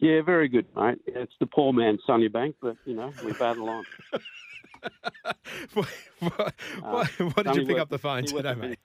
[0.00, 0.98] Yeah, very good, mate.
[1.06, 3.84] It's the poor man, man's Sunnybank, but, you know, we battle on.
[5.74, 5.88] what,
[6.18, 8.78] what, uh, what, did you pick up the phone today, mate?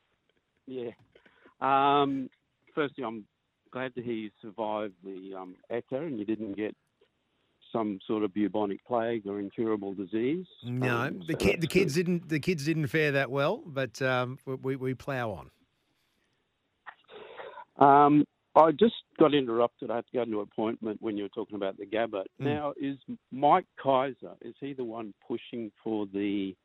[0.66, 0.90] yeah.
[1.60, 2.28] Um,
[2.74, 3.24] firstly, I'm
[3.70, 6.74] glad to hear you survived the um, Ekka and you didn't get
[7.72, 10.46] some sort of bubonic plague or incurable disease.
[10.64, 12.06] No, um, the, so ki- the kids good.
[12.06, 12.28] didn't.
[12.28, 15.50] The kids didn't fare that well, but um, we we plough on.
[17.78, 18.24] Um,
[18.56, 19.90] I just got interrupted.
[19.90, 22.24] I had to go to an appointment when you were talking about the Gabba.
[22.40, 22.40] Mm.
[22.40, 22.96] Now, is
[23.30, 26.56] Mike Kaiser is he the one pushing for the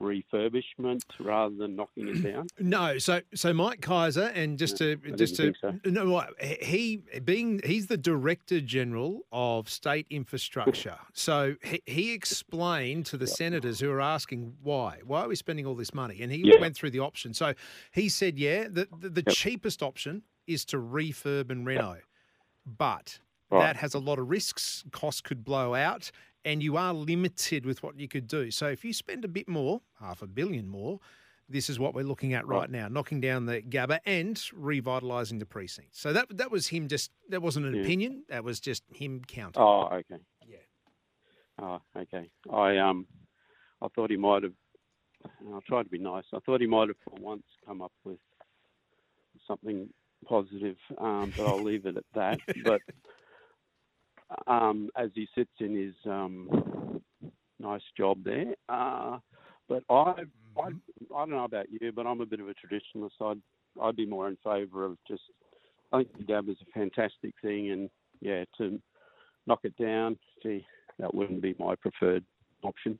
[0.00, 2.46] refurbishment rather than knocking it down?
[2.60, 5.74] No, so so Mike Kaiser and just to I just to so.
[5.84, 6.24] no,
[6.60, 10.98] he being he's the director general of state infrastructure.
[11.12, 13.34] so he, he explained to the yep.
[13.34, 16.60] senators who are asking why why are we spending all this money, and he yeah.
[16.60, 17.38] went through the options.
[17.38, 17.54] So
[17.92, 19.34] he said, yeah, the the, the yep.
[19.34, 22.02] cheapest option is to refurb and reno, yep.
[22.66, 23.18] but.
[23.50, 23.60] Right.
[23.60, 24.84] That has a lot of risks.
[24.92, 26.10] Costs could blow out
[26.48, 28.50] and you are limited with what you could do.
[28.50, 30.98] So if you spend a bit more, half a billion more,
[31.46, 35.46] this is what we're looking at right, now, knocking down the Gabba and revitalising the
[35.46, 35.94] precinct.
[35.94, 37.82] So that that was him just that wasn't an yeah.
[37.82, 39.62] opinion, that was just him counting.
[39.62, 40.22] Oh, okay.
[40.46, 40.56] Yeah.
[41.60, 42.30] Oh, okay.
[42.50, 43.06] I um
[43.82, 44.52] I thought he might have
[45.52, 46.24] I'll try to be nice.
[46.32, 48.20] I thought he might have for once come up with
[49.46, 49.88] something
[50.26, 52.40] positive, um, but I'll leave it at that.
[52.64, 52.80] But
[54.46, 57.00] um, as he sits in his um,
[57.58, 58.54] nice job there.
[58.68, 59.18] Uh,
[59.68, 60.60] but I, mm-hmm.
[60.60, 63.10] I, I don't know about you, but I'm a bit of a traditionalist.
[63.20, 65.22] I'd, I'd be more in favour of just.
[65.90, 67.88] I think the Gab is a fantastic thing, and
[68.20, 68.78] yeah, to
[69.46, 70.66] knock it down, gee,
[70.98, 72.24] that wouldn't be my preferred
[72.62, 72.98] option.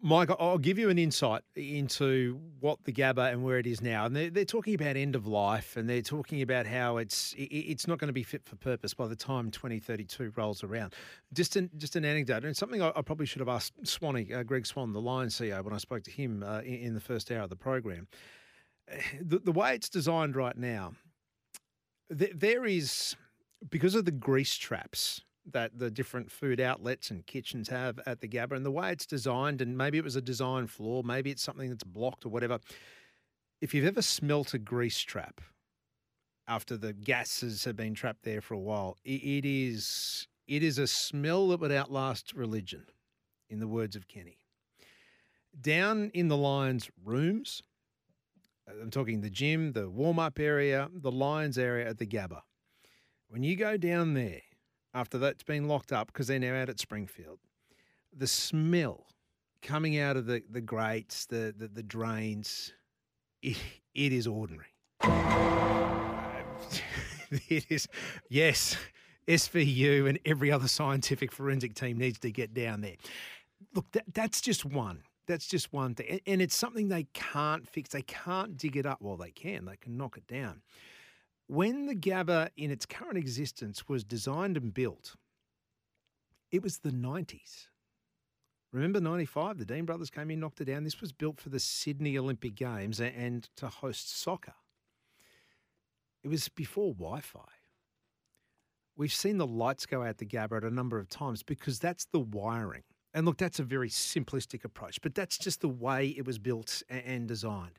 [0.00, 4.04] Mike, I'll give you an insight into what the Gabba and where it is now.
[4.04, 7.88] And they're, they're talking about end of life and they're talking about how it's it's
[7.88, 10.94] not going to be fit for purpose by the time 2032 rolls around.
[11.32, 14.44] Just an, just an anecdote and something I, I probably should have asked Swanee, uh,
[14.44, 17.32] Greg Swann, the Lions CEO, when I spoke to him uh, in, in, the first
[17.32, 18.06] hour of the program.
[19.20, 20.94] The, the way it's designed right now,
[22.16, 23.16] th- there is,
[23.68, 25.22] because of the grease traps
[25.52, 29.06] that the different food outlets and kitchens have at the Gabba and the way it's
[29.06, 32.58] designed, and maybe it was a design flaw, maybe it's something that's blocked or whatever.
[33.60, 35.40] If you've ever smelt a grease trap
[36.46, 40.86] after the gases have been trapped there for a while, it is it is a
[40.86, 42.86] smell that would outlast religion,
[43.50, 44.38] in the words of Kenny.
[45.60, 47.62] Down in the Lions' rooms,
[48.68, 52.42] uh, I'm talking the gym, the warm up area, the Lions area at the Gabba.
[53.28, 54.40] When you go down there,
[54.98, 57.38] after that's been locked up because they're now out at Springfield.
[58.16, 59.06] The smell
[59.62, 62.72] coming out of the, the grates, the, the, the drains,
[63.40, 63.56] it,
[63.94, 64.66] it is ordinary.
[67.30, 67.86] it is,
[68.28, 68.76] yes,
[69.28, 72.96] SVU and every other scientific forensic team needs to get down there.
[73.74, 75.02] Look, that, that's just one.
[75.28, 76.20] That's just one thing.
[76.26, 77.90] And it's something they can't fix.
[77.90, 78.98] They can't dig it up.
[79.00, 80.62] Well, they can, they can knock it down
[81.48, 85.16] when the Gabba in its current existence was designed and built,
[86.50, 87.66] it was the 90s.
[88.70, 89.58] Remember 95?
[89.58, 90.84] The Dean brothers came in, knocked it down.
[90.84, 94.54] This was built for the Sydney Olympic Games and to host soccer.
[96.22, 97.40] It was before Wi Fi.
[98.96, 102.06] We've seen the lights go out the Gabba at a number of times because that's
[102.06, 102.82] the wiring.
[103.14, 106.82] And look, that's a very simplistic approach, but that's just the way it was built
[106.90, 107.78] and designed.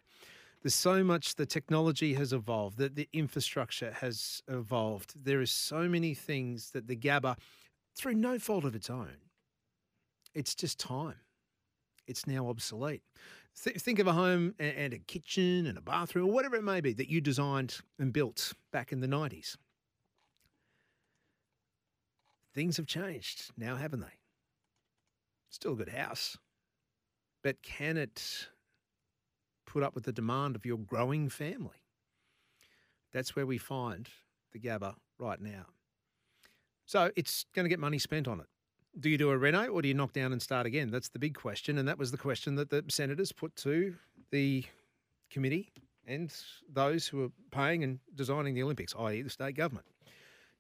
[0.62, 5.24] There's so much, the technology has evolved, that the infrastructure has evolved.
[5.24, 7.38] There is so many things that the Gabba,
[7.96, 9.16] through no fault of its own,
[10.34, 11.16] it's just time.
[12.08, 13.04] It's now obsolete.
[13.64, 16.82] Th- think of a home and, a kitchen and a bathroom or whatever it may
[16.82, 19.56] be that you designed and built back in the 90s.
[22.54, 24.18] Things have changed now, haven't they?
[25.50, 26.38] Still a good house.
[27.44, 28.50] But can it
[29.70, 31.84] put up with the demand of your growing family.
[33.14, 34.10] That's where we find
[34.52, 35.66] the Gabba right now.
[36.86, 38.48] So it's going to get money spent on it.
[39.00, 40.90] Do you do a reno or do you knock down and start again?
[40.90, 41.78] That's the big question.
[41.78, 43.96] And that was the question that the senators put to
[44.32, 44.66] the
[45.30, 45.72] committee
[46.08, 46.34] and
[46.72, 49.86] those who are paying and designing the Olympics, i.e., the state government.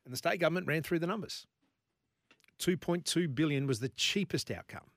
[0.05, 1.47] And the state government ran through the numbers.
[2.59, 4.91] 2.2 billion was the cheapest outcome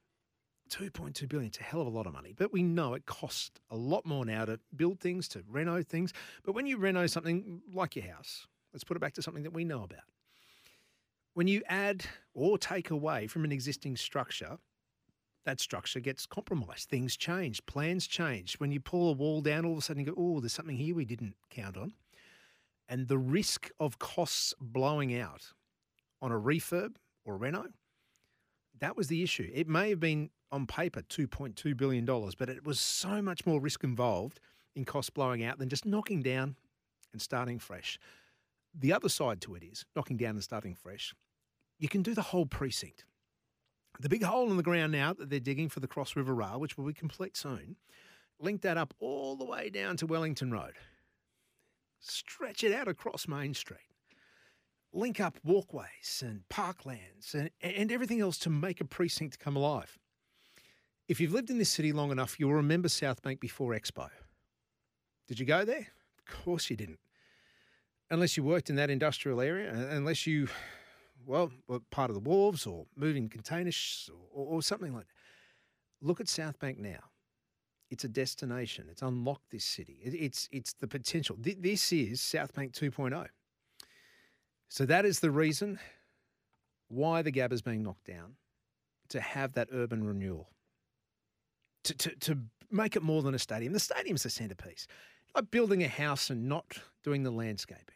[0.72, 2.32] 2.2 billion, it's a hell of a lot of money.
[2.36, 6.12] But we know it costs a lot more now to build things, to reno things.
[6.44, 9.52] But when you reno something like your house, let's put it back to something that
[9.52, 10.00] we know about.
[11.34, 14.58] When you add or take away from an existing structure,
[15.44, 16.88] that structure gets compromised.
[16.88, 18.54] Things change, plans change.
[18.54, 20.76] When you pull a wall down, all of a sudden you go, oh, there's something
[20.76, 21.92] here we didn't count on.
[22.88, 25.52] And the risk of costs blowing out
[26.20, 26.94] on a refurb
[27.24, 27.66] or a reno,
[28.82, 29.48] that was the issue.
[29.54, 33.84] It may have been on paper $2.2 billion, but it was so much more risk
[33.84, 34.40] involved
[34.74, 36.56] in cost blowing out than just knocking down
[37.12, 37.96] and starting fresh.
[38.74, 41.14] The other side to it is knocking down and starting fresh.
[41.78, 43.04] You can do the whole precinct.
[44.00, 46.58] The big hole in the ground now that they're digging for the Cross River Rail,
[46.58, 47.76] which will be complete soon,
[48.40, 50.72] link that up all the way down to Wellington Road.
[52.00, 53.91] Stretch it out across Main Street.
[54.92, 59.98] Link up walkways and parklands and, and everything else to make a precinct come alive.
[61.08, 64.08] If you've lived in this city long enough, you'll remember Southbank before Expo.
[65.28, 65.88] Did you go there?
[66.18, 67.00] Of course you didn't.
[68.10, 70.48] Unless you worked in that industrial area, unless you,
[71.26, 76.06] well, were part of the wharves or moving containers or, or something like that.
[76.06, 76.98] Look at Southbank now.
[77.90, 78.86] It's a destination.
[78.90, 79.98] It's unlocked this city.
[80.02, 81.36] It, it's it's the potential.
[81.38, 83.28] This is Southbank 2.0.
[84.72, 85.78] So that is the reason
[86.88, 88.36] why the Gabba is being knocked down
[89.10, 90.48] to have that urban renewal
[91.84, 92.38] to, to, to
[92.70, 93.74] make it more than a stadium.
[93.74, 94.86] The stadium's the centrepiece.
[95.34, 97.91] Like building a house and not doing the landscaping.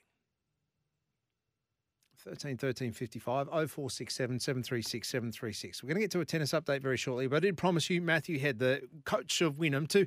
[2.27, 5.83] 13 13 55 0467 736 736.
[5.83, 8.03] We're going to get to a tennis update very shortly, but I did promise you
[8.03, 10.07] Matthew Head, the coach of Wynnum, to,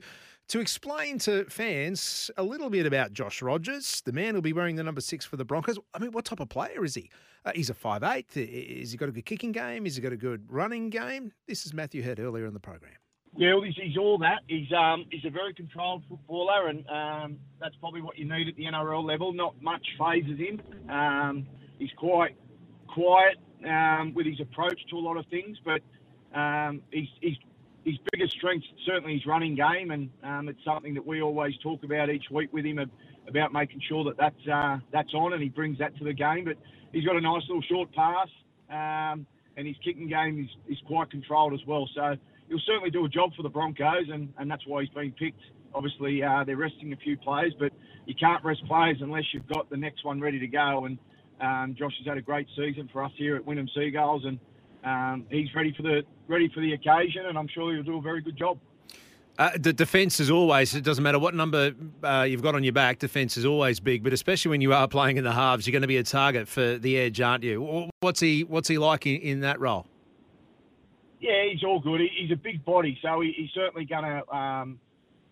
[0.49, 4.75] to explain to fans a little bit about Josh Rogers, the man who'll be wearing
[4.75, 5.79] the number six for the Broncos.
[5.93, 7.09] I mean, what type of player is he?
[7.45, 8.35] Uh, he's a five eight.
[8.35, 9.85] Is he got a good kicking game?
[9.85, 11.31] Is he got a good running game?
[11.47, 12.95] This is Matthew Head earlier in the program.
[13.37, 14.39] Yeah, well, he's, he's, all that.
[14.47, 18.57] He's um, he's a very controlled footballer, and um, that's probably what you need at
[18.57, 19.31] the NRL level.
[19.31, 20.61] Not much phases him.
[20.89, 21.47] Um,
[21.80, 22.35] he's quite
[22.88, 25.81] quiet um, with his approach to a lot of things, but
[26.38, 27.38] um, he's, he's
[27.85, 31.84] his biggest strength certainly his running game, and um, it's something that we always talk
[31.84, 32.80] about each week with him
[33.27, 36.45] about making sure that that's uh, that's on, and he brings that to the game.
[36.45, 36.57] But
[36.91, 38.27] he's got a nice little short pass,
[38.69, 39.26] um,
[39.57, 41.89] and his kicking game is, is quite controlled as well.
[41.95, 42.15] So
[42.49, 45.41] he'll certainly do a job for the Broncos, and, and that's why he's been picked.
[45.73, 47.72] Obviously, uh, they're resting a few players, but
[48.06, 50.85] you can't rest players unless you've got the next one ready to go.
[50.85, 50.97] And
[51.41, 54.39] um, Josh has had a great season for us here at Wynnum Seagulls, and
[54.83, 58.01] um, he's ready for the ready for the occasion, and I'm sure he'll do a
[58.01, 58.59] very good job.
[59.39, 61.71] Uh, the defence is always, it doesn't matter what number
[62.03, 64.85] uh, you've got on your back, defence is always big, but especially when you are
[64.85, 67.89] playing in the halves, you're going to be a target for the edge, aren't you?
[68.01, 69.87] What's he What's he like in, in that role?
[71.21, 72.01] Yeah, he's all good.
[72.01, 74.79] He, he's a big body, so he, he's certainly going to, um,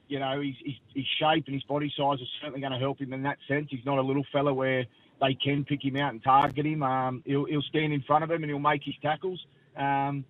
[0.07, 2.99] you know, his, his, his, shape and his body size is certainly going to help
[2.99, 3.67] him in that sense.
[3.69, 4.85] He's not a little fella where
[5.21, 6.83] they can pick him out and target him.
[6.83, 9.45] Um, he'll, he'll stand in front of him and he'll make his tackles.
[9.75, 10.25] Um,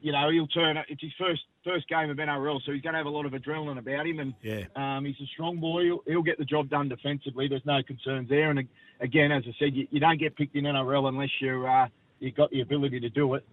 [0.00, 0.78] you know, he'll turn.
[0.88, 3.32] It's his first first game of NRL, so he's going to have a lot of
[3.32, 4.18] adrenaline about him.
[4.18, 4.64] And yeah.
[4.76, 5.84] um, he's a strong boy.
[5.84, 7.48] He'll, he'll, get the job done defensively.
[7.48, 8.50] There's no concerns there.
[8.50, 8.68] And
[9.00, 11.88] again, as I said, you, you don't get picked in NRL unless you're uh,
[12.20, 13.46] you've got the ability to do it.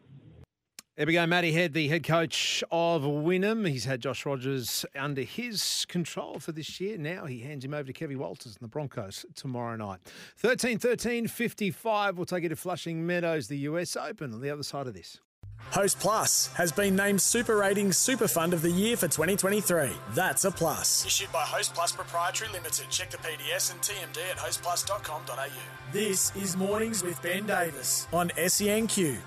[0.97, 3.65] There we go, Matty Head, the head coach of Wynnum.
[3.65, 6.97] He's had Josh Rogers under his control for this year.
[6.97, 9.99] Now he hands him over to Kevin Walters and the Broncos tomorrow night.
[10.37, 12.17] 13 13 55.
[12.17, 15.21] We'll take you to Flushing Meadows, the US Open, on the other side of this.
[15.69, 19.91] Host Plus has been named Super Ratings Super Fund of the Year for 2023.
[20.13, 21.05] That's a plus.
[21.05, 22.87] Issued by Host Plus Proprietary Limited.
[22.89, 25.47] Check the PDS and TMD at hostplus.com.au.
[25.93, 29.19] This is Mornings with Ben Davis on SENQ.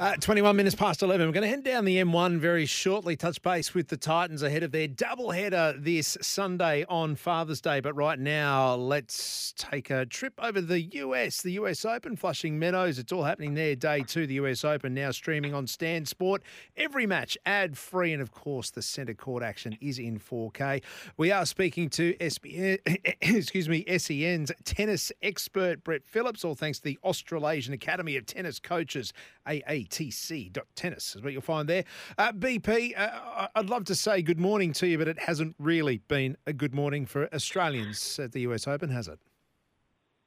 [0.00, 1.26] Uh, 21 minutes past 11.
[1.26, 4.62] We're going to head down the M1 very shortly, touch base with the Titans ahead
[4.62, 7.80] of their doubleheader this Sunday on Father's Day.
[7.80, 12.98] But right now, let's take a trip over the US, the US Open, Flushing Meadows.
[12.98, 16.44] It's all happening there, day two, the US Open, now streaming on Stan Sport.
[16.78, 18.14] Every match ad free.
[18.14, 20.82] And of course, the centre court action is in 4K.
[21.18, 22.78] We are speaking to SBN,
[23.20, 28.58] excuse me, SEN's tennis expert, Brett Phillips, all thanks to the Australasian Academy of Tennis
[28.58, 29.12] Coaches,
[29.50, 31.84] AA atc.tennis is what you'll find there.
[32.18, 35.98] Uh, BP, uh, I'd love to say good morning to you, but it hasn't really
[36.08, 39.18] been a good morning for Australians at the US Open, has it?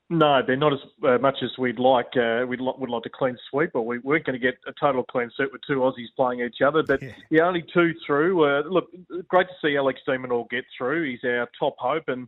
[0.10, 2.16] No, they're not as uh, much as we'd like.
[2.16, 4.74] Uh, we'd lo- would like a clean sweep, but we weren't going to get a
[4.80, 6.84] total clean sweep with two Aussies playing each other.
[6.84, 8.44] But yeah, yeah only two through.
[8.44, 8.90] Uh, look,
[9.30, 11.10] great to see Alex de Minaur get through.
[11.10, 12.28] He's our top hope, and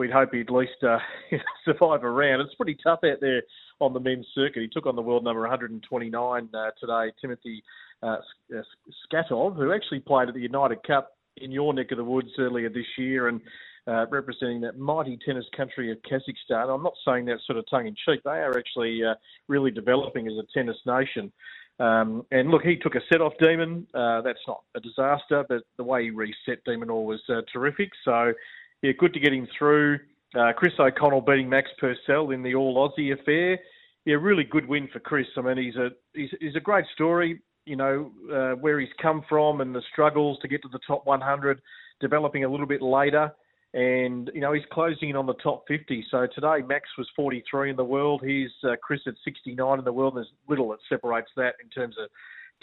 [0.00, 0.98] we'd hope he'd at least uh,
[1.64, 2.40] survive a round.
[2.40, 3.42] It's pretty tough out there
[3.80, 4.62] on the men's circuit.
[4.62, 7.62] He took on the world number 129 uh, today, Timothy
[8.02, 8.16] uh,
[8.56, 8.62] uh,
[9.06, 12.70] Skatov, who actually played at the United Cup in your neck of the woods earlier
[12.70, 13.42] this year and
[13.86, 16.74] uh, representing that mighty tennis country of Kazakhstan.
[16.74, 18.22] I'm not saying that sort of tongue in cheek.
[18.24, 19.14] They are actually uh,
[19.48, 21.30] really developing as a tennis nation.
[21.78, 23.86] Um, and look, he took a set off Demon.
[23.94, 27.90] Uh, that's not a disaster, but the way he reset de Minaur was uh, terrific.
[28.04, 28.32] So,
[28.82, 29.98] yeah, good to get him through.
[30.38, 33.58] Uh, Chris O'Connell beating Max Purcell in the All Aussie affair.
[34.04, 35.26] Yeah, really good win for Chris.
[35.36, 37.40] I mean, he's a he's, he's a great story.
[37.66, 41.04] You know uh, where he's come from and the struggles to get to the top
[41.06, 41.60] 100,
[42.00, 43.32] developing a little bit later,
[43.74, 46.06] and you know he's closing in on the top 50.
[46.10, 48.22] So today Max was 43 in the world.
[48.24, 50.16] He's uh, Chris at 69 in the world.
[50.16, 52.08] There's little that separates that in terms of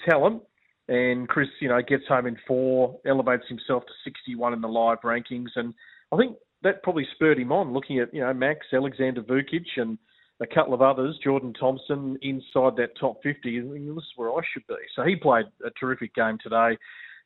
[0.10, 0.42] talent.
[0.90, 5.00] And Chris, you know, gets home in four, elevates himself to 61 in the live
[5.04, 5.74] rankings, and
[6.12, 9.98] I think that probably spurred him on, looking at you know Max, Alexander Vukic, and
[10.40, 13.60] a couple of others, Jordan Thompson, inside that top 50.
[13.60, 14.76] this is where I should be.
[14.96, 16.78] So he played a terrific game today.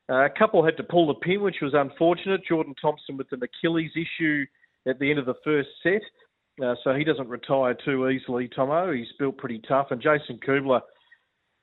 [0.10, 2.42] Uh, a couple had to pull the pin, which was unfortunate.
[2.48, 4.46] Jordan Thompson with an Achilles issue
[4.88, 6.02] at the end of the first set.
[6.64, 8.92] Uh, so he doesn't retire too easily, Tomo.
[8.92, 9.88] He's built pretty tough.
[9.92, 10.82] And Jason Kubler,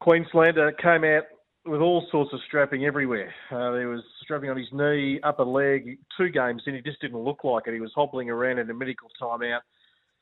[0.01, 1.25] Queenslander, came out
[1.69, 3.33] with all sorts of strapping everywhere.
[3.51, 6.75] Uh, there was strapping on his knee, upper leg, two games in.
[6.75, 7.75] He just didn't look like it.
[7.75, 9.61] He was hobbling around in a medical timeout,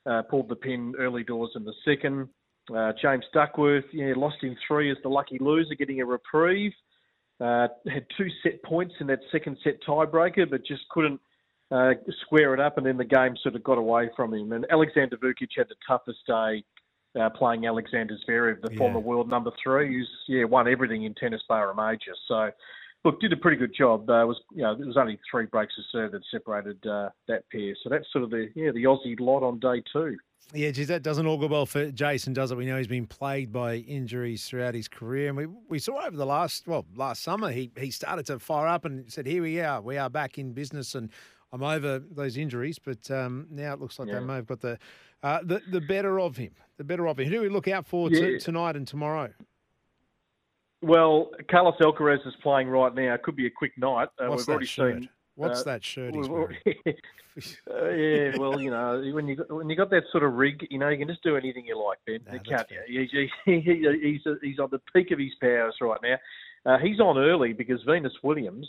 [0.07, 2.29] uh, pulled the pin early doors in the second.
[2.75, 6.73] Uh, James Duckworth, yeah, lost in three as the lucky loser, getting a reprieve.
[7.41, 11.21] Uh, had two set points in that second set tiebreaker, but just couldn't
[11.71, 11.93] uh,
[12.23, 14.53] square it up, and then the game sort of got away from him.
[14.53, 16.65] And Alexander Vukic had the toughest day
[17.19, 18.79] uh, playing Alexander Zverev, the yeah.
[18.79, 22.15] former world number three, who's yeah won everything in tennis bar a major.
[22.29, 22.51] So,
[23.05, 24.09] look, did a pretty good job.
[24.09, 27.49] Uh, was you know it was only three breaks of serve that separated uh, that
[27.51, 27.75] pair.
[27.83, 30.17] So that's sort of the yeah the Aussie lot on day two.
[30.55, 32.57] Yeah, geez, that doesn't all go well for Jason, does it?
[32.57, 36.17] We know he's been plagued by injuries throughout his career, and we we saw over
[36.17, 39.61] the last well last summer he he started to fire up and said, "Here we
[39.61, 41.11] are, we are back in business." and
[41.53, 44.19] I'm over those injuries, but um, now it looks like yeah.
[44.19, 44.79] they may have got the,
[45.27, 46.53] uh, the the better of him.
[46.79, 47.27] The better of him.
[47.27, 48.39] Who do we look out for yeah.
[48.39, 49.31] tonight and tomorrow?
[50.83, 53.15] Well, Carlos Alcaraz is playing right now.
[53.15, 54.09] It could be a quick night.
[54.21, 55.01] Uh, What's we've that already shirt?
[55.01, 56.57] Seen, What's uh, that shirt he's wearing?
[56.67, 60.65] uh, yeah, well, you know, when you got, when you got that sort of rig,
[60.71, 62.21] you know, you can just do anything you like, Ben.
[62.33, 63.09] No, can't you?
[63.11, 66.17] He's, he, he's he's on the peak of his powers right now.
[66.65, 68.69] Uh, he's on early because Venus Williams.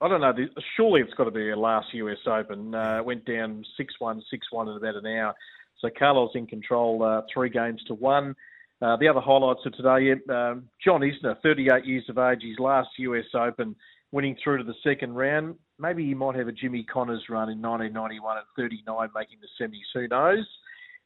[0.00, 0.34] I don't know.
[0.76, 2.74] Surely it's got to be a last US Open.
[2.74, 5.32] Uh, went down six one, six one in about an hour.
[5.82, 8.34] So Carlos in control, uh, three games to one.
[8.80, 12.88] Uh, the other highlights of today, um, John Isner, 38 years of age, his last
[12.98, 13.76] US Open,
[14.12, 15.56] winning through to the second round.
[15.78, 19.82] Maybe he might have a Jimmy Connors run in 1991 at 39, making the semis.
[19.94, 20.46] Who knows?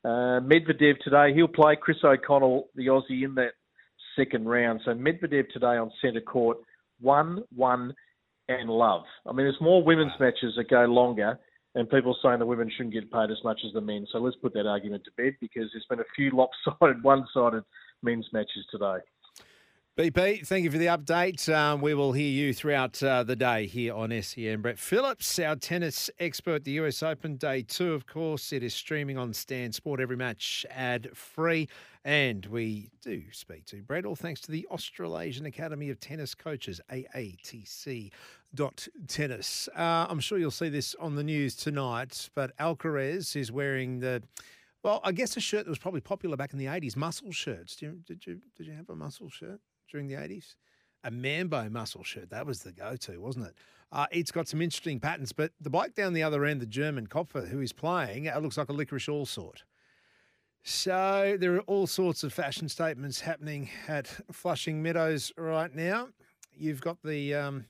[0.04, 3.52] Uh, Medvedev today, he'll play Chris O'Connell, the Aussie, in that
[4.14, 4.80] second round.
[4.84, 6.58] So Medvedev today on centre court,
[7.00, 7.94] one, one,
[8.48, 9.04] and love.
[9.26, 11.38] I mean, there's more women's matches that go longer,
[11.76, 14.06] and people saying the women shouldn't get paid as much as the men.
[14.10, 17.64] So let's put that argument to bed because there's been a few lopsided, one-sided
[18.02, 18.96] men's matches today.
[19.98, 21.54] BP, thank you for the update.
[21.54, 24.60] Um, we will hear you throughout uh, the day here on SEN.
[24.60, 28.52] Brett Phillips, our tennis expert, the US Open Day 2, of course.
[28.52, 31.68] It is streaming on Stan Sport, every match ad free.
[32.04, 36.78] And we do speak to Brett, all thanks to the Australasian Academy of Tennis Coaches,
[36.90, 38.10] AATC.
[38.54, 39.68] Dot tennis.
[39.76, 44.22] Uh, I'm sure you'll see this on the news tonight, but Alcaraz is wearing the
[44.82, 47.82] well, I guess a shirt that was probably popular back in the 80s, muscle shirts.
[47.82, 49.60] You, did you did you have a muscle shirt?
[49.90, 50.56] during the 80s?
[51.04, 52.30] A Mambo muscle shirt.
[52.30, 53.54] That was the go to, wasn't it?
[53.92, 57.06] Uh, it's got some interesting patterns, but the bike down the other end, the German
[57.06, 59.62] Koepfer, who is playing, it looks like a licorice all sort.
[60.64, 66.08] So there are all sorts of fashion statements happening at Flushing Meadows right now.
[66.52, 67.66] You've got the um,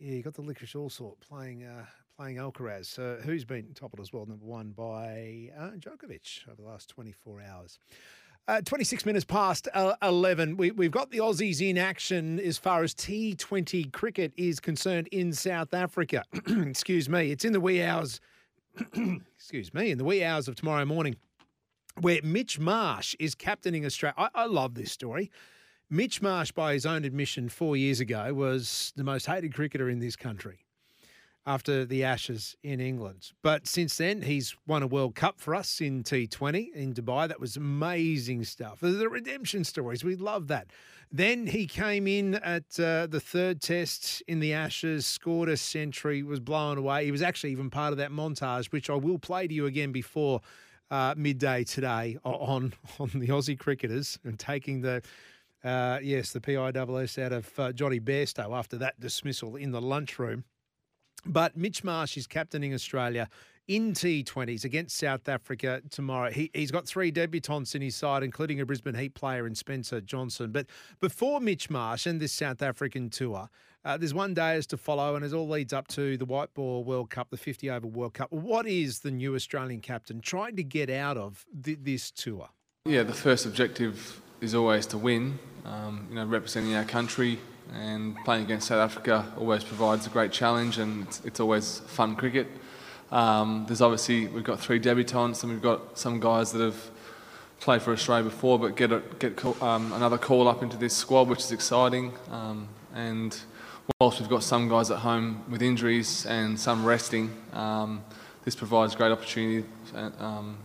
[0.00, 1.84] yeah, you got the licorice all sort playing uh,
[2.16, 6.68] playing Alcaraz, so who's been toppled as well, number one by uh, Djokovic over the
[6.68, 7.78] last 24 hours.
[8.48, 10.56] Uh, 26 minutes past uh, 11.
[10.56, 15.32] We, we've got the Aussies in action as far as T20 cricket is concerned in
[15.32, 16.24] South Africa.
[16.46, 17.30] excuse me.
[17.30, 18.20] It's in the wee hours,
[19.36, 21.16] excuse me, in the wee hours of tomorrow morning,
[22.00, 24.14] where Mitch Marsh is captaining Australia.
[24.16, 25.30] I, I love this story.
[25.92, 29.98] Mitch Marsh, by his own admission four years ago, was the most hated cricketer in
[29.98, 30.60] this country
[31.44, 33.32] after the Ashes in England.
[33.42, 37.26] But since then, he's won a World Cup for us in T20 in Dubai.
[37.26, 38.78] That was amazing stuff.
[38.80, 40.68] The redemption stories, we love that.
[41.10, 46.22] Then he came in at uh, the third test in the Ashes, scored a century,
[46.22, 47.04] was blown away.
[47.04, 49.90] He was actually even part of that montage, which I will play to you again
[49.90, 50.40] before
[50.92, 55.02] uh, midday today on on the Aussie cricketers and taking the.
[55.62, 60.44] Uh, yes, the PISS out of uh, Jonny Bairstow after that dismissal in the lunchroom.
[61.26, 63.28] But Mitch Marsh is captaining Australia
[63.68, 66.30] in T20s against South Africa tomorrow.
[66.30, 70.00] He, has got three debutants in his side, including a Brisbane Heat player in Spencer
[70.00, 70.50] Johnson.
[70.50, 70.66] But
[70.98, 73.48] before Mitch Marsh and this South African tour,
[73.84, 76.52] uh, there's one day as to follow, and it all leads up to the White
[76.54, 78.32] Ball World Cup, the 50 over World Cup.
[78.32, 82.48] What is the new Australian captain trying to get out of th- this tour?
[82.86, 85.38] Yeah, the first objective is always to win.
[85.64, 87.38] Um, you know, representing our country,
[87.74, 92.16] and playing against South Africa always provides a great challenge and it's, it's always fun
[92.16, 92.48] cricket.
[93.10, 96.90] Um, there's obviously, we've got three debutants and we've got some guys that have
[97.60, 101.28] played for Australia before but get, a, get um, another call up into this squad,
[101.28, 102.12] which is exciting.
[102.30, 103.36] Um, and
[104.00, 108.02] whilst we've got some guys at home with injuries and some resting, um,
[108.44, 110.56] this provides great opportunity um,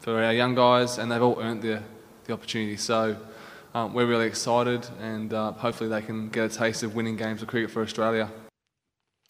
[0.00, 1.82] for our young guys and they've all earned the,
[2.30, 2.76] the opportunity.
[2.76, 3.16] So
[3.74, 7.42] um, we're really excited and uh, hopefully they can get a taste of winning games
[7.42, 8.30] of cricket for Australia.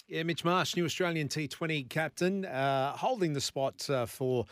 [0.07, 4.45] Yeah, Mitch Marsh, new Australian T20 captain, uh, holding the spot uh, for.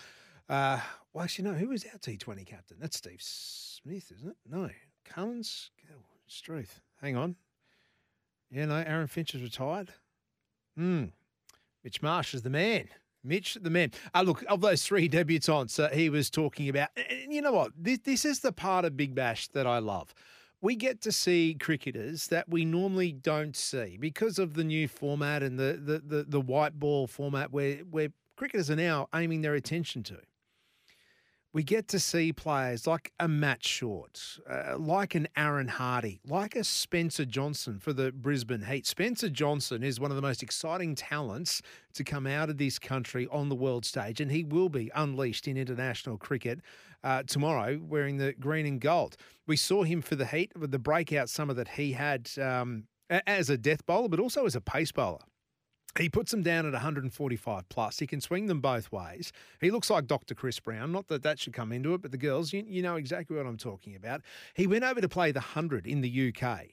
[0.48, 0.80] Uh,
[1.12, 2.76] well, actually, no, who is our T20 captain?
[2.80, 4.36] That's Steve Smith, isn't it?
[4.48, 4.70] No,
[5.04, 5.70] Cummins.
[6.30, 6.82] Struth.
[7.00, 7.36] Hang on.
[8.50, 9.94] Yeah, no, Aaron Finch is retired.
[10.76, 11.06] Hmm.
[11.82, 12.88] Mitch Marsh is the man.
[13.24, 13.92] Mitch, the man.
[14.14, 17.72] Uh, look, of those three debutants uh, he was talking about, and you know what?
[17.76, 20.14] This, this is the part of Big Bash that I love.
[20.60, 25.42] We get to see cricketers that we normally don't see because of the new format
[25.42, 29.54] and the, the, the, the white ball format where, where cricketers are now aiming their
[29.54, 30.14] attention to
[31.52, 36.54] we get to see players like a Matt Short, uh, like an Aaron Hardie, like
[36.54, 38.86] a Spencer Johnson for the Brisbane Heat.
[38.86, 41.62] Spencer Johnson is one of the most exciting talents
[41.94, 45.48] to come out of this country on the world stage, and he will be unleashed
[45.48, 46.60] in international cricket
[47.02, 49.16] uh, tomorrow wearing the green and gold.
[49.46, 53.48] We saw him for the Heat with the breakout summer that he had um, as
[53.48, 55.20] a death bowler, but also as a pace bowler.
[55.96, 57.98] He puts them down at 145 plus.
[57.98, 59.32] He can swing them both ways.
[59.60, 60.34] He looks like Dr.
[60.34, 60.92] Chris Brown.
[60.92, 63.46] Not that that should come into it, but the girls, you, you know exactly what
[63.46, 64.22] I'm talking about.
[64.54, 66.66] He went over to play the 100 in the UK.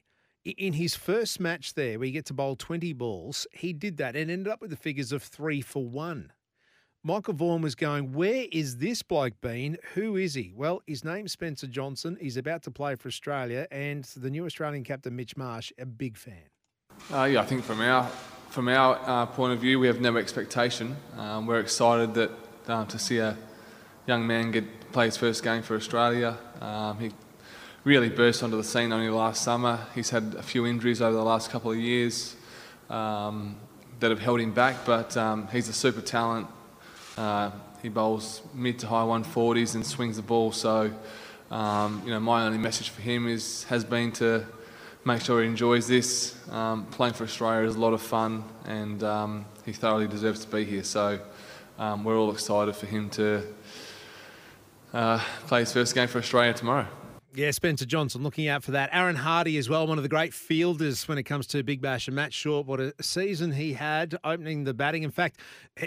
[0.44, 4.16] In his first match there, where he gets to bowl 20 balls, he did that
[4.16, 6.32] and ended up with the figures of three for one.
[7.04, 9.78] Michael Vaughan was going, Where is this bloke been?
[9.94, 10.54] Who is he?
[10.56, 12.18] Well, his name's Spencer Johnson.
[12.20, 16.18] He's about to play for Australia, and the new Australian captain, Mitch Marsh, a big
[16.18, 16.50] fan.
[17.14, 18.10] Uh, yeah, I think from our
[18.50, 20.96] from our uh, point of view, we have no expectation.
[21.16, 22.32] Um, we're excited that
[22.68, 23.38] uh, to see a
[24.08, 26.36] young man get play his first game for Australia.
[26.60, 27.12] Um, he
[27.84, 29.86] really burst onto the scene only last summer.
[29.94, 32.36] He's had a few injuries over the last couple of years
[32.90, 33.56] um,
[34.00, 36.48] that have held him back, but um, he's a super talent.
[37.18, 37.52] Uh,
[37.84, 40.52] he bowls mid to high 140s and swings the ball.
[40.52, 40.92] So,
[41.52, 44.44] um, you know, my only message for him is has been to
[45.06, 46.36] make sure he enjoys this.
[46.50, 50.52] Um, playing for Australia is a lot of fun, and um, he thoroughly deserves to
[50.52, 50.84] be here.
[50.84, 51.20] So
[51.78, 53.44] um, we're all excited for him to
[54.94, 56.88] uh, play his first game for Australia tomorrow.
[57.36, 58.90] Yeah, Spencer Johnson looking out for that.
[58.94, 62.08] Aaron Hardie as well, one of the great fielders when it comes to Big Bash.
[62.08, 65.04] And Matt Short, what a season he had opening the batting.
[65.04, 65.42] In fact,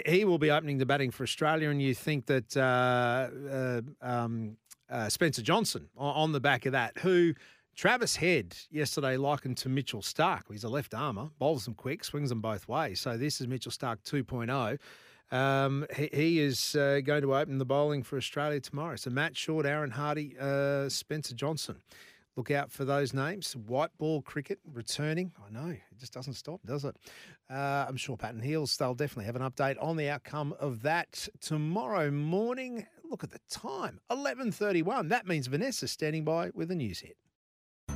[0.05, 1.71] he will be opening the batting for Australia.
[1.71, 4.57] And you think that uh, uh, um,
[4.91, 7.33] uh, Spencer Johnson on the back of that, who
[7.79, 10.41] Travis Head yesterday likened to Mitchell Starc.
[10.51, 12.99] He's a left armer, bowls them quick, swings them both ways.
[12.99, 14.77] So this is Mitchell Starc 2.0.
[15.33, 18.97] Um, he, he, is uh, going to open the bowling for Australia tomorrow.
[18.97, 21.77] So Matt Short, Aaron Hardie, uh, Spencer Johnson.
[22.35, 23.55] Look out for those names.
[23.55, 25.31] White ball cricket returning.
[25.47, 26.97] I know it just doesn't stop, does it?
[27.49, 28.75] Uh, I'm sure Patton Heels.
[28.75, 32.85] They'll definitely have an update on the outcome of that tomorrow morning.
[33.09, 35.07] Look at the time, 11:31.
[35.07, 37.15] That means Vanessa standing by with a news hit.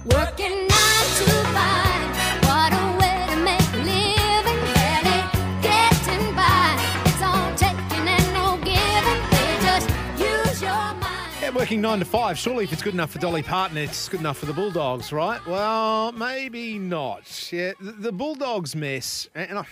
[0.06, 1.26] Working nine to
[1.56, 4.60] five, what a way to make a living.
[4.74, 5.20] Barely
[5.62, 6.78] getting by.
[7.06, 9.22] It's all taking and no giving.
[9.32, 9.90] They just
[10.20, 11.32] use your mind.
[11.42, 12.38] Yeah, working nine to five.
[12.38, 15.46] Surely, if it's good enough for Dolly Parton, it's good enough for the Bulldogs, right?
[15.48, 17.50] Well, maybe not.
[17.52, 19.66] Yeah, the, the Bulldogs mess, and I.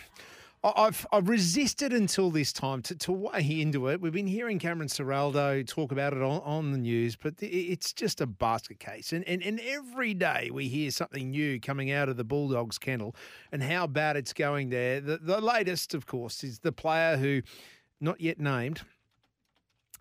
[0.63, 3.99] I've I've resisted until this time to, to weigh into it.
[3.99, 8.21] We've been hearing Cameron Ciraldo talk about it on, on the news, but it's just
[8.21, 9.11] a basket case.
[9.11, 13.15] And, and and every day we hear something new coming out of the Bulldogs kennel
[13.51, 15.01] and how bad it's going there.
[15.01, 17.41] The, the latest, of course, is the player who,
[17.99, 18.81] not yet named,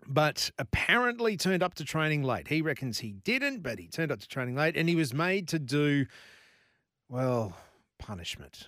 [0.07, 2.47] but apparently turned up to training late.
[2.47, 5.47] He reckons he didn't, but he turned up to training late and he was made
[5.47, 6.05] to do,
[7.09, 7.57] well,
[7.97, 8.67] punishment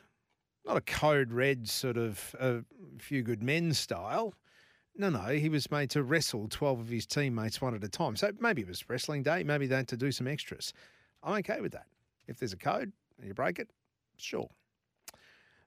[0.65, 2.63] not a code red sort of a
[2.99, 4.33] few good men style.
[4.95, 8.15] No, no, he was made to wrestle 12 of his teammates one at a time.
[8.15, 10.73] So maybe it was wrestling day, maybe they had to do some extras.
[11.23, 11.87] I'm okay with that.
[12.27, 13.69] If there's a code and you break it,
[14.17, 14.49] sure.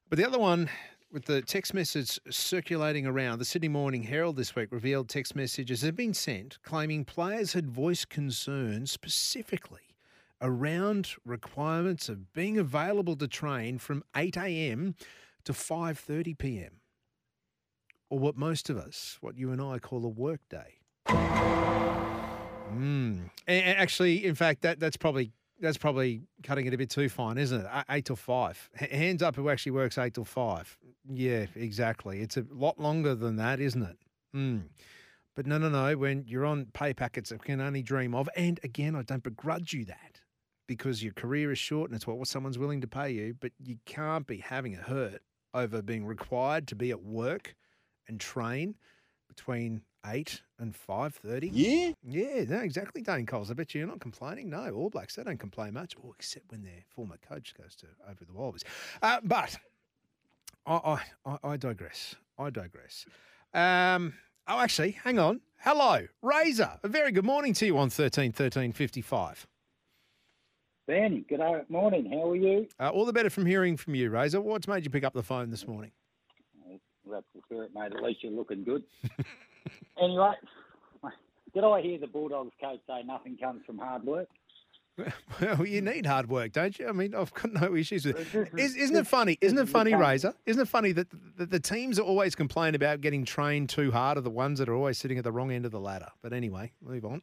[0.09, 0.71] But the other one
[1.13, 5.83] with the text message circulating around, the Sydney Morning Herald this week revealed text messages
[5.83, 9.86] had been sent claiming players had voiced concerns specifically
[10.41, 14.95] around requirements of being available to train from 8 a.m.
[15.45, 16.81] to 5:30 p.m.
[18.11, 20.81] or what most of us, what you and I call a work day.
[22.77, 23.31] Mm.
[23.49, 27.61] Actually, in fact, that that's probably that's probably cutting it a bit too fine, isn't
[27.65, 27.67] it?
[27.89, 28.69] Eight till five.
[28.75, 30.77] Hands up who actually works eight till five.
[31.09, 32.21] Yeah, exactly.
[32.21, 33.97] It's a lot longer than that, isn't it?
[34.35, 34.65] Mm.
[35.35, 35.97] But no, no, no.
[35.97, 39.73] When you're on pay packets that can only dream of, and again, I don't begrudge
[39.73, 40.21] you that
[40.67, 43.79] because your career is short and it's what someone's willing to pay you, but you
[43.85, 45.23] can't be having a hurt
[45.55, 47.55] over being required to be at work
[48.09, 48.75] and train
[49.29, 51.49] between eight and five thirty.
[51.53, 53.03] Yeah, yeah, no, exactly.
[53.03, 53.51] Dane Coles.
[53.51, 54.49] I bet you you're not complaining.
[54.51, 57.87] No, All Blacks they don't complain much, oh, except when their former coach goes to
[58.09, 58.65] over the Wallabies.
[59.03, 59.57] Uh, but
[60.67, 62.15] I, I, I digress.
[62.39, 63.07] I digress.
[63.55, 64.15] Um,
[64.47, 65.41] oh, actually, hang on.
[65.59, 66.79] Hello, Razor.
[66.83, 69.47] A very good morning to you on thirteen thirteen fifty five.
[70.87, 72.09] Ben, good morning.
[72.13, 72.69] How are you?
[72.79, 74.41] Uh, all the better from hearing from you, Razor.
[74.41, 75.91] What's made you pick up the phone this morning?
[76.65, 76.79] Well,
[77.13, 77.93] that's the spirit, mate.
[77.93, 78.85] At least you're looking good.
[80.01, 80.33] anyway,
[81.53, 84.29] did I hear the Bulldogs coach say nothing comes from hard work?
[85.43, 86.89] Well, you need hard work, don't you?
[86.89, 88.49] I mean, I've got no issues with it.
[88.59, 89.37] Is, isn't it funny?
[89.43, 90.33] Isn't it funny, Razor?
[90.47, 94.17] Isn't it funny that the, the teams that always complain about getting trained too hard
[94.17, 96.09] are the ones that are always sitting at the wrong end of the ladder?
[96.23, 97.21] But anyway, move on.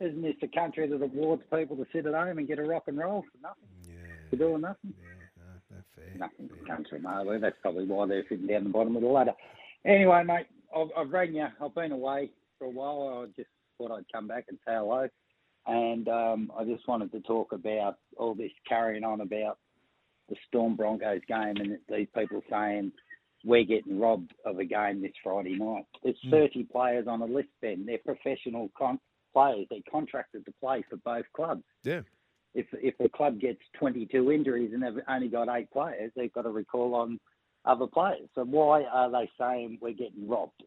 [0.00, 2.84] Isn't this the country that awards people to sit at home and get a rock
[2.86, 3.68] and roll for nothing?
[3.86, 3.94] Yeah.
[4.30, 4.94] For doing nothing?
[4.98, 6.14] Yeah, no, no fair.
[6.18, 6.76] Nothing fair.
[6.76, 7.40] country, mate.
[7.40, 9.34] That's probably why they're sitting down the bottom of the ladder.
[9.84, 11.46] Anyway, mate, I've, I've rang you.
[11.62, 13.24] I've been away for a while.
[13.24, 15.06] I just thought I'd come back and say hello.
[15.66, 19.58] And um, I just wanted to talk about all this carrying on about
[20.30, 22.92] the Storm Broncos game, and these people saying
[23.44, 25.84] we're getting robbed of a game this Friday night.
[26.02, 26.30] There's Hmm.
[26.30, 27.84] 30 players on a list, Ben.
[27.84, 29.00] They're professional con-
[29.32, 29.66] players.
[29.70, 31.62] They're contracted to play for both clubs.
[31.84, 32.02] Yeah.
[32.54, 36.42] If if the club gets 22 injuries and they've only got eight players, they've got
[36.42, 37.20] to recall on
[37.64, 38.28] other players.
[38.34, 40.64] So why are they saying we're getting robbed?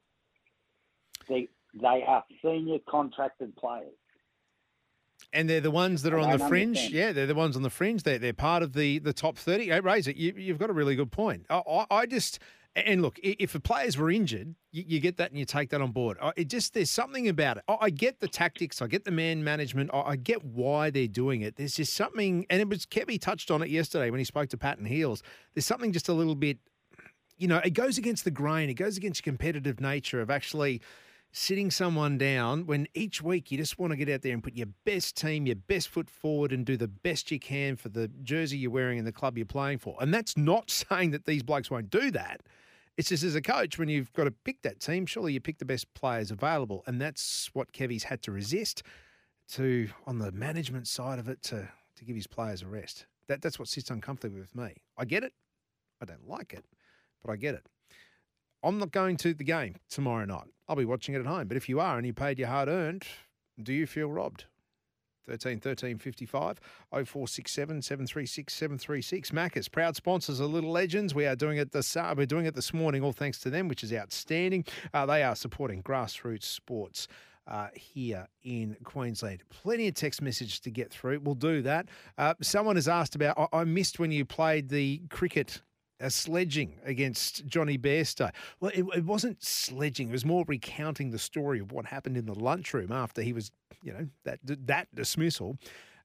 [1.27, 3.94] They they are senior contracted players.
[5.31, 6.77] And they're the ones that are on the fringe.
[6.77, 6.94] understand.
[6.94, 8.03] Yeah, they're the ones on the fringe.
[8.03, 9.69] They're, they're part of the, the top 30.
[9.69, 11.45] Hey, Razor, you, you've got a really good point.
[11.49, 12.40] I, I, I just,
[12.76, 15.91] and look, if the players were injured, you, get that and you take that on
[15.91, 16.18] board.
[16.36, 17.64] It just, there's something about it.
[17.68, 21.56] I, get the tactics, I get the man management, I, get why they're doing it.
[21.56, 24.58] There's just something, and it was, Kevy touched on it yesterday when he spoke to
[24.58, 25.22] Patton Heels.
[25.54, 26.58] There's something just a little bit,
[27.38, 30.82] you know, it goes against the grain, it goes against competitive nature of actually
[31.32, 34.56] sitting someone down when each week you just want to get out there and put
[34.56, 38.08] your best team, your best foot forward and do the best you can for the
[38.24, 39.95] jersey you're wearing and the club you're playing for.
[40.00, 42.41] And that's not saying that these blokes won't do that.
[42.95, 45.57] It's just as a coach, when you've got to pick that team, surely you pick
[45.57, 46.84] the best players available.
[46.86, 48.84] And that's what Kevy's had to resist
[49.53, 53.07] to, on the management side of it, to, to give his players a rest.
[53.28, 54.76] That, that's what sits uncomfortably with me.
[54.98, 55.34] I get it.
[56.02, 56.65] I don't like it,
[57.24, 57.65] but I get it.
[58.61, 60.48] I'm not going to the game tomorrow night.
[60.68, 61.48] I'll be watching it at home.
[61.48, 63.06] But if you are and you paid your hard earned,
[63.61, 64.45] do you feel robbed?
[65.28, 66.60] 13 13 55
[66.91, 69.32] 0467 736 736.
[69.32, 71.16] Macca's, proud sponsors of Little Legends.
[71.16, 73.68] We are doing it this uh, we're doing it this morning, all thanks to them,
[73.68, 74.66] which is outstanding.
[74.94, 77.08] Uh, they are supporting grassroots sports.
[77.45, 79.44] Uh, here in Queensland.
[79.50, 81.20] Plenty of text messages to get through.
[81.20, 81.90] We'll do that.
[82.18, 85.62] Uh, someone has asked about, I, I missed when you played the cricket
[86.04, 88.32] uh, sledging against Jonny Bairstow.
[88.60, 90.10] Well, it, it wasn't sledging.
[90.10, 93.52] It was more recounting the story of what happened in the lunchroom after he was,
[93.82, 95.58] you know, that that dismissal.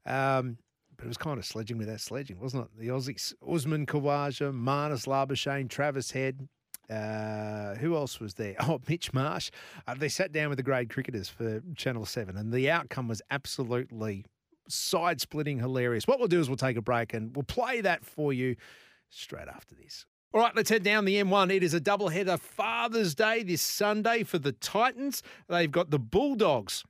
[0.07, 0.59] Um,
[0.97, 2.81] but it was kind of sledging without sledging, wasn't it?
[2.81, 6.49] The Aussies, Usman Khawaja, Marnus Labuschagne, Travis Head.
[6.91, 8.57] Uh, who else was there?
[8.61, 9.51] Oh, Mitch Marsh.
[9.87, 13.21] Uh, they sat down with the grade cricketers for Channel 7, and the outcome was
[13.31, 14.25] absolutely
[14.69, 16.07] side splitting hilarious.
[16.07, 18.57] What we'll do is we'll take a break and we'll play that for you
[19.11, 20.07] straight after this.
[20.33, 21.51] All right, let's head down the M1.
[21.51, 25.23] It is a doubleheader Father's Day this Sunday for the Titans.
[25.49, 26.85] They've got the Bulldogs.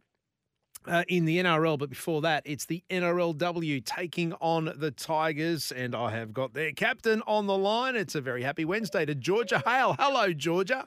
[0.86, 5.94] Uh, in the NRL, but before that, it's the NRLW taking on the Tigers, and
[5.94, 7.94] I have got their captain on the line.
[7.94, 9.96] It's a very happy Wednesday to Georgia Hale.
[9.98, 10.86] Hello, Georgia.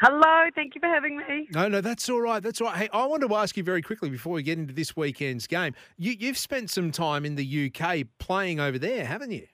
[0.00, 1.48] Hello, thank you for having me.
[1.52, 2.42] No, no, that's all right.
[2.42, 2.76] That's all right.
[2.76, 5.74] Hey, I want to ask you very quickly before we get into this weekend's game.
[5.98, 9.46] You, you've spent some time in the UK playing over there, haven't you?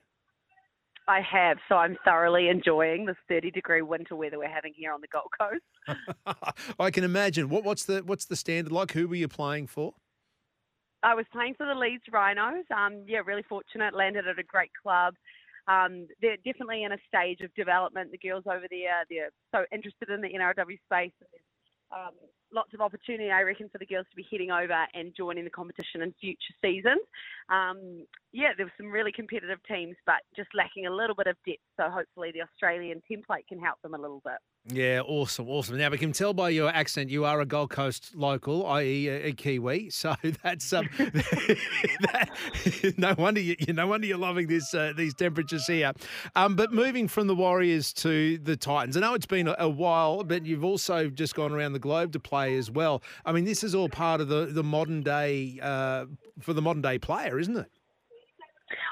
[1.09, 5.01] I have, so I'm thoroughly enjoying this 30 degree winter weather we're having here on
[5.01, 6.37] the Gold Coast.
[6.79, 7.49] I can imagine.
[7.49, 8.93] What, what's the what's the standard like?
[8.93, 9.95] Who were you playing for?
[11.03, 12.65] I was playing for the Leeds Rhinos.
[12.75, 13.95] Um, yeah, really fortunate.
[13.95, 15.15] Landed at a great club.
[15.67, 18.13] Um, they're definitely in a stage of development.
[18.13, 21.13] The girls over there, they're so interested in the NRW space.
[21.91, 22.15] Um,
[22.53, 25.51] lots of opportunity, I reckon, for the girls to be heading over and joining the
[25.51, 27.01] competition in future seasons.
[27.49, 31.37] Um, yeah, there were some really competitive teams, but just lacking a little bit of
[31.47, 31.61] depth.
[31.77, 34.39] So hopefully the Australian template can help them a little bit.
[34.67, 35.77] Yeah, awesome, awesome.
[35.77, 39.33] Now we can tell by your accent you are a Gold Coast local, i.e., a,
[39.33, 39.91] Kiwi.
[40.03, 42.29] So that's um, that,
[42.97, 45.93] no wonder you, no wonder you're loving this uh, these temperatures here.
[46.35, 49.69] Um, but moving from the Warriors to the Titans, I know it's been a, a
[49.69, 53.03] while, but you've also just gone around the globe to play as well.
[53.25, 56.07] I mean, this is all part of the the modern day uh,
[56.41, 57.71] for the modern day player, isn't it?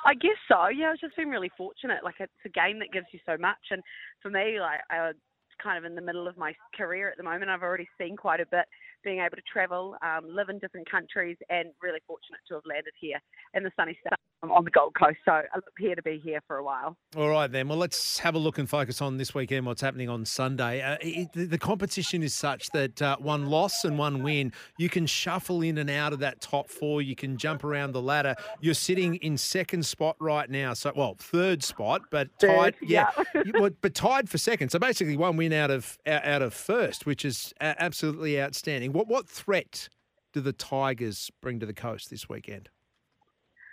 [0.04, 0.68] I guess so.
[0.68, 2.04] Yeah, it's just been really fortunate.
[2.04, 3.82] Like it's a game that gives you so much, and
[4.22, 5.14] for me, like I'm
[5.62, 7.50] kind of in the middle of my career at the moment.
[7.50, 8.66] I've already seen quite a bit,
[9.02, 12.92] being able to travel, um, live in different countries, and really fortunate to have landed
[13.00, 13.18] here
[13.54, 15.18] in the sunny state on the Gold Coast.
[15.24, 16.96] So I look here to be here for a while.
[17.16, 17.68] All right, then.
[17.68, 20.80] Well, let's have a look and focus on this weekend, what's happening on Sunday.
[20.80, 25.06] Uh, it, the, competition is such that uh, one loss and one win, you can
[25.06, 27.02] shuffle in and out of that top four.
[27.02, 28.34] You can jump around the ladder.
[28.60, 30.72] You're sitting in second spot right now.
[30.72, 32.76] So, well, third spot, but tied.
[32.76, 33.42] Third, yeah, yeah.
[33.44, 34.70] you- well, but tied for second.
[34.70, 38.89] So basically, one win out of out out of first, which is uh, absolutely outstanding.
[38.92, 39.88] What what threat
[40.32, 42.68] do the Tigers bring to the coast this weekend?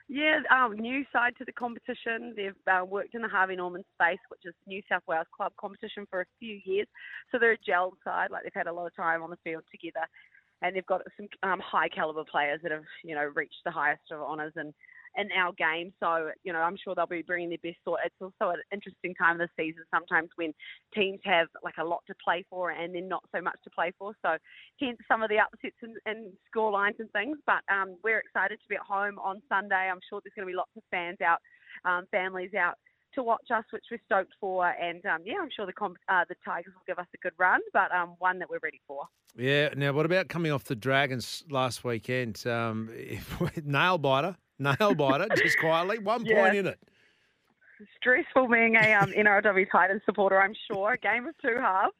[0.10, 2.34] Yeah, um, new side to the competition.
[2.36, 6.06] They've uh, worked in the Harvey Norman space, which is New South Wales club competition
[6.10, 6.88] for a few years.
[7.30, 9.64] So they're a gelled side, like they've had a lot of time on the field
[9.70, 10.08] together,
[10.62, 14.04] and they've got some um, high caliber players that have, you know, reached the highest
[14.12, 14.74] of honours and
[15.16, 15.94] in our game.
[16.00, 18.00] So, you know, I'm sure they'll be bringing their best thought.
[18.06, 20.54] It's also an interesting time of the season sometimes when
[20.94, 23.94] teams have like a lot to play for and then not so much to play
[23.98, 24.14] for.
[24.24, 24.38] So,
[24.80, 27.38] hence some of the upsets and, and score lines and things.
[27.46, 29.90] But um, we're excited to be at home on Sunday.
[29.90, 31.40] I'm sure there's going to be lots of fans out
[31.86, 32.76] um, families out
[33.16, 34.68] to watch us, which we're stoked for.
[34.68, 37.34] And um, yeah, I'm sure the comp- uh, the Tigers will give us a good
[37.38, 39.04] run, but um, one that we're ready for.
[39.36, 39.70] Yeah.
[39.76, 42.46] Now, what about coming off the Dragons last weekend?
[42.46, 42.92] Um,
[43.64, 46.36] nail biter, nail biter, just quietly, one Yeah.
[46.36, 46.80] point in it.
[47.98, 50.94] Stressful being a um, NRW Titans supporter, I'm sure.
[50.94, 51.94] A game of two halves.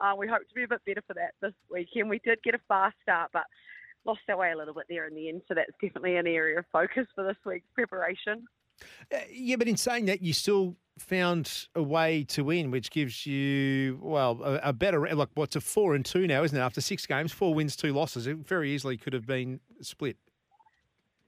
[0.00, 2.08] Uh, we hope to be a bit better for that this weekend.
[2.10, 3.44] We did get a fast start, but
[4.04, 5.42] lost our way a little bit there in the end.
[5.46, 8.44] So that's definitely an area of focus for this week's preparation.
[9.14, 13.24] Uh, Yeah, but in saying that, you still found a way to win, which gives
[13.26, 16.60] you well a, a better like what's a four and two now, isn't it?
[16.60, 20.16] After six games, four wins, two losses, it very easily could have been split.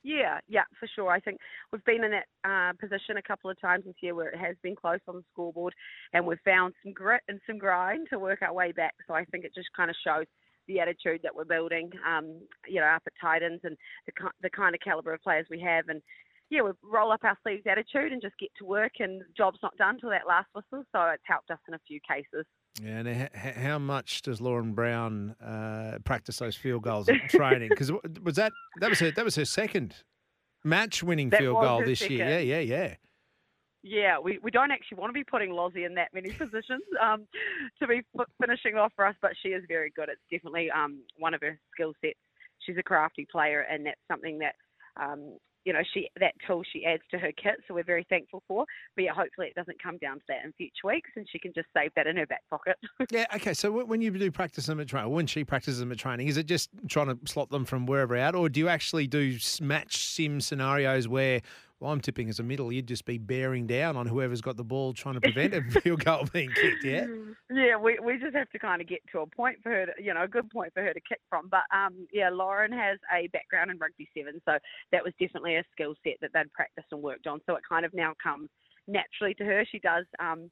[0.05, 1.11] Yeah, yeah, for sure.
[1.11, 1.39] I think
[1.73, 4.57] we've been in that uh, position a couple of times this year where it has
[4.63, 5.75] been close on the scoreboard,
[6.13, 8.95] and we've found some grit and some grind to work our way back.
[9.07, 10.27] So I think it just kind of shows
[10.67, 13.77] the attitude that we're building, um, you know, up at Titans and
[14.07, 14.13] the
[14.43, 16.03] the kind of caliber of players we have, and
[16.51, 19.77] yeah, we roll up our sleeves attitude and just get to work, and job's not
[19.77, 20.85] done till that last whistle.
[20.93, 22.45] So it's helped us in a few cases.
[22.81, 27.69] Yeah, and h- how much does Lauren Brown uh, practice those field goals at training?
[27.69, 27.93] Because
[28.23, 29.97] was that that was her that was her second
[30.65, 32.29] match-winning That field goal this year?
[32.29, 32.95] Yeah, yeah, yeah.
[33.85, 37.27] Yeah, we, we don't actually want to be putting Lozzie in that many positions um,
[37.81, 40.09] to be f- finishing off for us, but she is very good.
[40.09, 42.19] It's definitely um, one of her skill sets.
[42.61, 44.55] She's a crafty player, and that's something that
[45.01, 47.55] um, you know she that tool she adds to her kit.
[47.67, 48.65] So we're very thankful for.
[48.97, 51.53] But yeah, hopefully it doesn't come down to that in future weeks, and she can
[51.55, 52.77] just save that in her back pocket.
[53.11, 53.53] Yeah, okay.
[53.53, 56.37] So when you do practice them at training, when she practices them at training, is
[56.37, 60.07] it just trying to slot them from wherever out, or do you actually do match
[60.07, 61.43] sim scenarios where,
[61.83, 64.63] well, I'm tipping as a middle, you'd just be bearing down on whoever's got the
[64.63, 67.07] ball trying to prevent a field goal being kicked, yeah?
[67.51, 69.93] Yeah, we we just have to kind of get to a point for her to,
[69.99, 71.49] you know, a good point for her to kick from.
[71.49, 74.59] But um, yeah, Lauren has a background in rugby seven, so
[74.93, 77.41] that was definitely a skill set that they'd practiced and worked on.
[77.47, 78.49] So it kind of now comes
[78.87, 79.65] naturally to her.
[79.71, 80.51] She does um,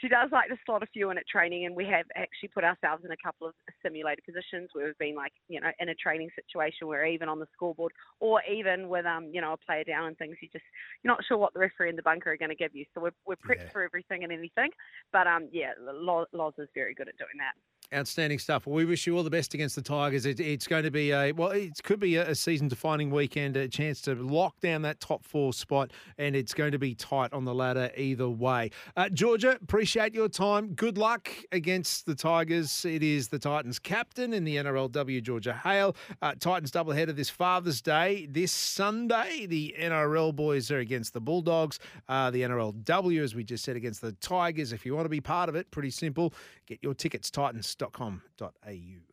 [0.00, 2.64] she does like to slot a few in at training, and we have actually put
[2.64, 5.94] ourselves in a couple of simulated positions where we've been like, you know, in a
[5.94, 9.84] training situation where even on the scoreboard or even with um, you know, a player
[9.84, 10.64] down and things, you just
[11.02, 12.84] you're not sure what the referee and the bunker are going to give you.
[12.94, 14.70] So we're we're prepped for everything and anything.
[15.12, 17.54] But um, yeah, Lo- Loz is very good at doing that.
[17.92, 18.66] Outstanding stuff.
[18.66, 20.24] Well, we wish you all the best against the Tigers.
[20.24, 23.66] It, it's going to be a well, it could be a, a season-defining weekend, a
[23.66, 27.44] chance to lock down that top four spot, and it's going to be tight on
[27.44, 28.70] the ladder either way.
[28.96, 30.72] Uh, Georgia, appreciate your time.
[30.74, 32.84] Good luck against the Tigers.
[32.84, 35.96] It is the Titans captain in the NRLW, Georgia Hale.
[36.22, 39.46] Uh, Titans doubleheader this Father's Day this Sunday.
[39.46, 41.80] The NRL boys are against the Bulldogs.
[42.08, 44.72] Uh, the NRLW, as we just said, against the Tigers.
[44.72, 46.32] If you want to be part of it, pretty simple.
[46.70, 49.09] Get your tickets, titans.com.au.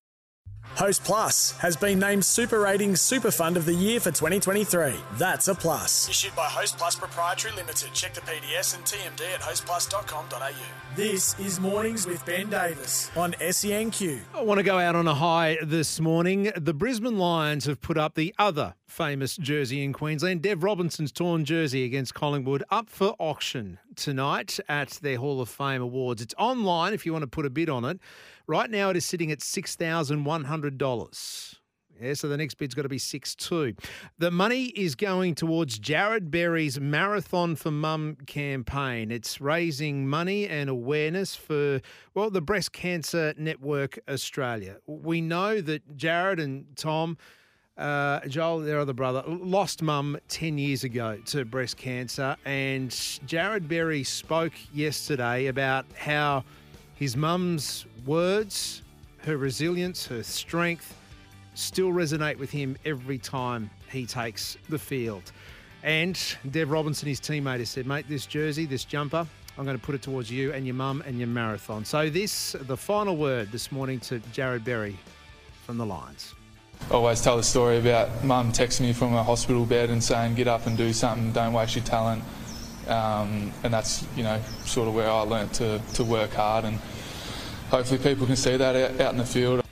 [0.75, 4.93] Host Plus has been named Super Ratings Super Fund of the Year for 2023.
[5.13, 6.07] That's a plus.
[6.07, 7.89] Issued by Host Plus Proprietary Limited.
[7.93, 10.51] Check the PDS and TMD at hostplus.com.au.
[10.95, 14.19] This is Mornings with Ben Davis on SENQ.
[14.35, 16.51] I want to go out on a high this morning.
[16.55, 21.43] The Brisbane Lions have put up the other famous jersey in Queensland, Dev Robertson's torn
[21.43, 26.21] jersey against Collingwood, up for auction tonight at their Hall of Fame Awards.
[26.21, 27.99] It's online if you want to put a bid on it.
[28.47, 31.55] Right now, it is sitting at $6,100.
[31.99, 33.73] Yeah, so the next bid's got to be six two.
[34.19, 39.11] The money is going towards Jarrod Berry's Marathon for Mum campaign.
[39.11, 41.81] It's raising money and awareness for
[42.13, 44.77] well the Breast Cancer Network Australia.
[44.85, 47.17] We know that Jarrod and Tom.
[47.77, 52.35] Uh, Joel, their other brother, lost mum 10 years ago to breast cancer.
[52.43, 56.43] And Jarrod Berry spoke yesterday about how
[56.95, 58.81] his mum's words,
[59.19, 60.95] her resilience, her strength,
[61.53, 65.31] still resonate with him every time he takes the field.
[65.83, 66.19] And
[66.51, 69.27] Dev Robertson, his teammate, has said, mate, this jersey, this jumper,
[69.57, 71.83] I'm going to put it towards you and your mum and your marathon.
[71.83, 74.97] So this, the final word this morning to Jarrod Berry
[75.65, 76.35] from the Lions.
[76.91, 80.47] always tell the story about mum texting me from a hospital bed and saying, get
[80.47, 82.23] up and do something, don't waste your talent.
[82.87, 86.79] Um, and that's, you know, sort of where I learnt to, to work hard and
[87.69, 89.66] hopefully people can see that out, in the field.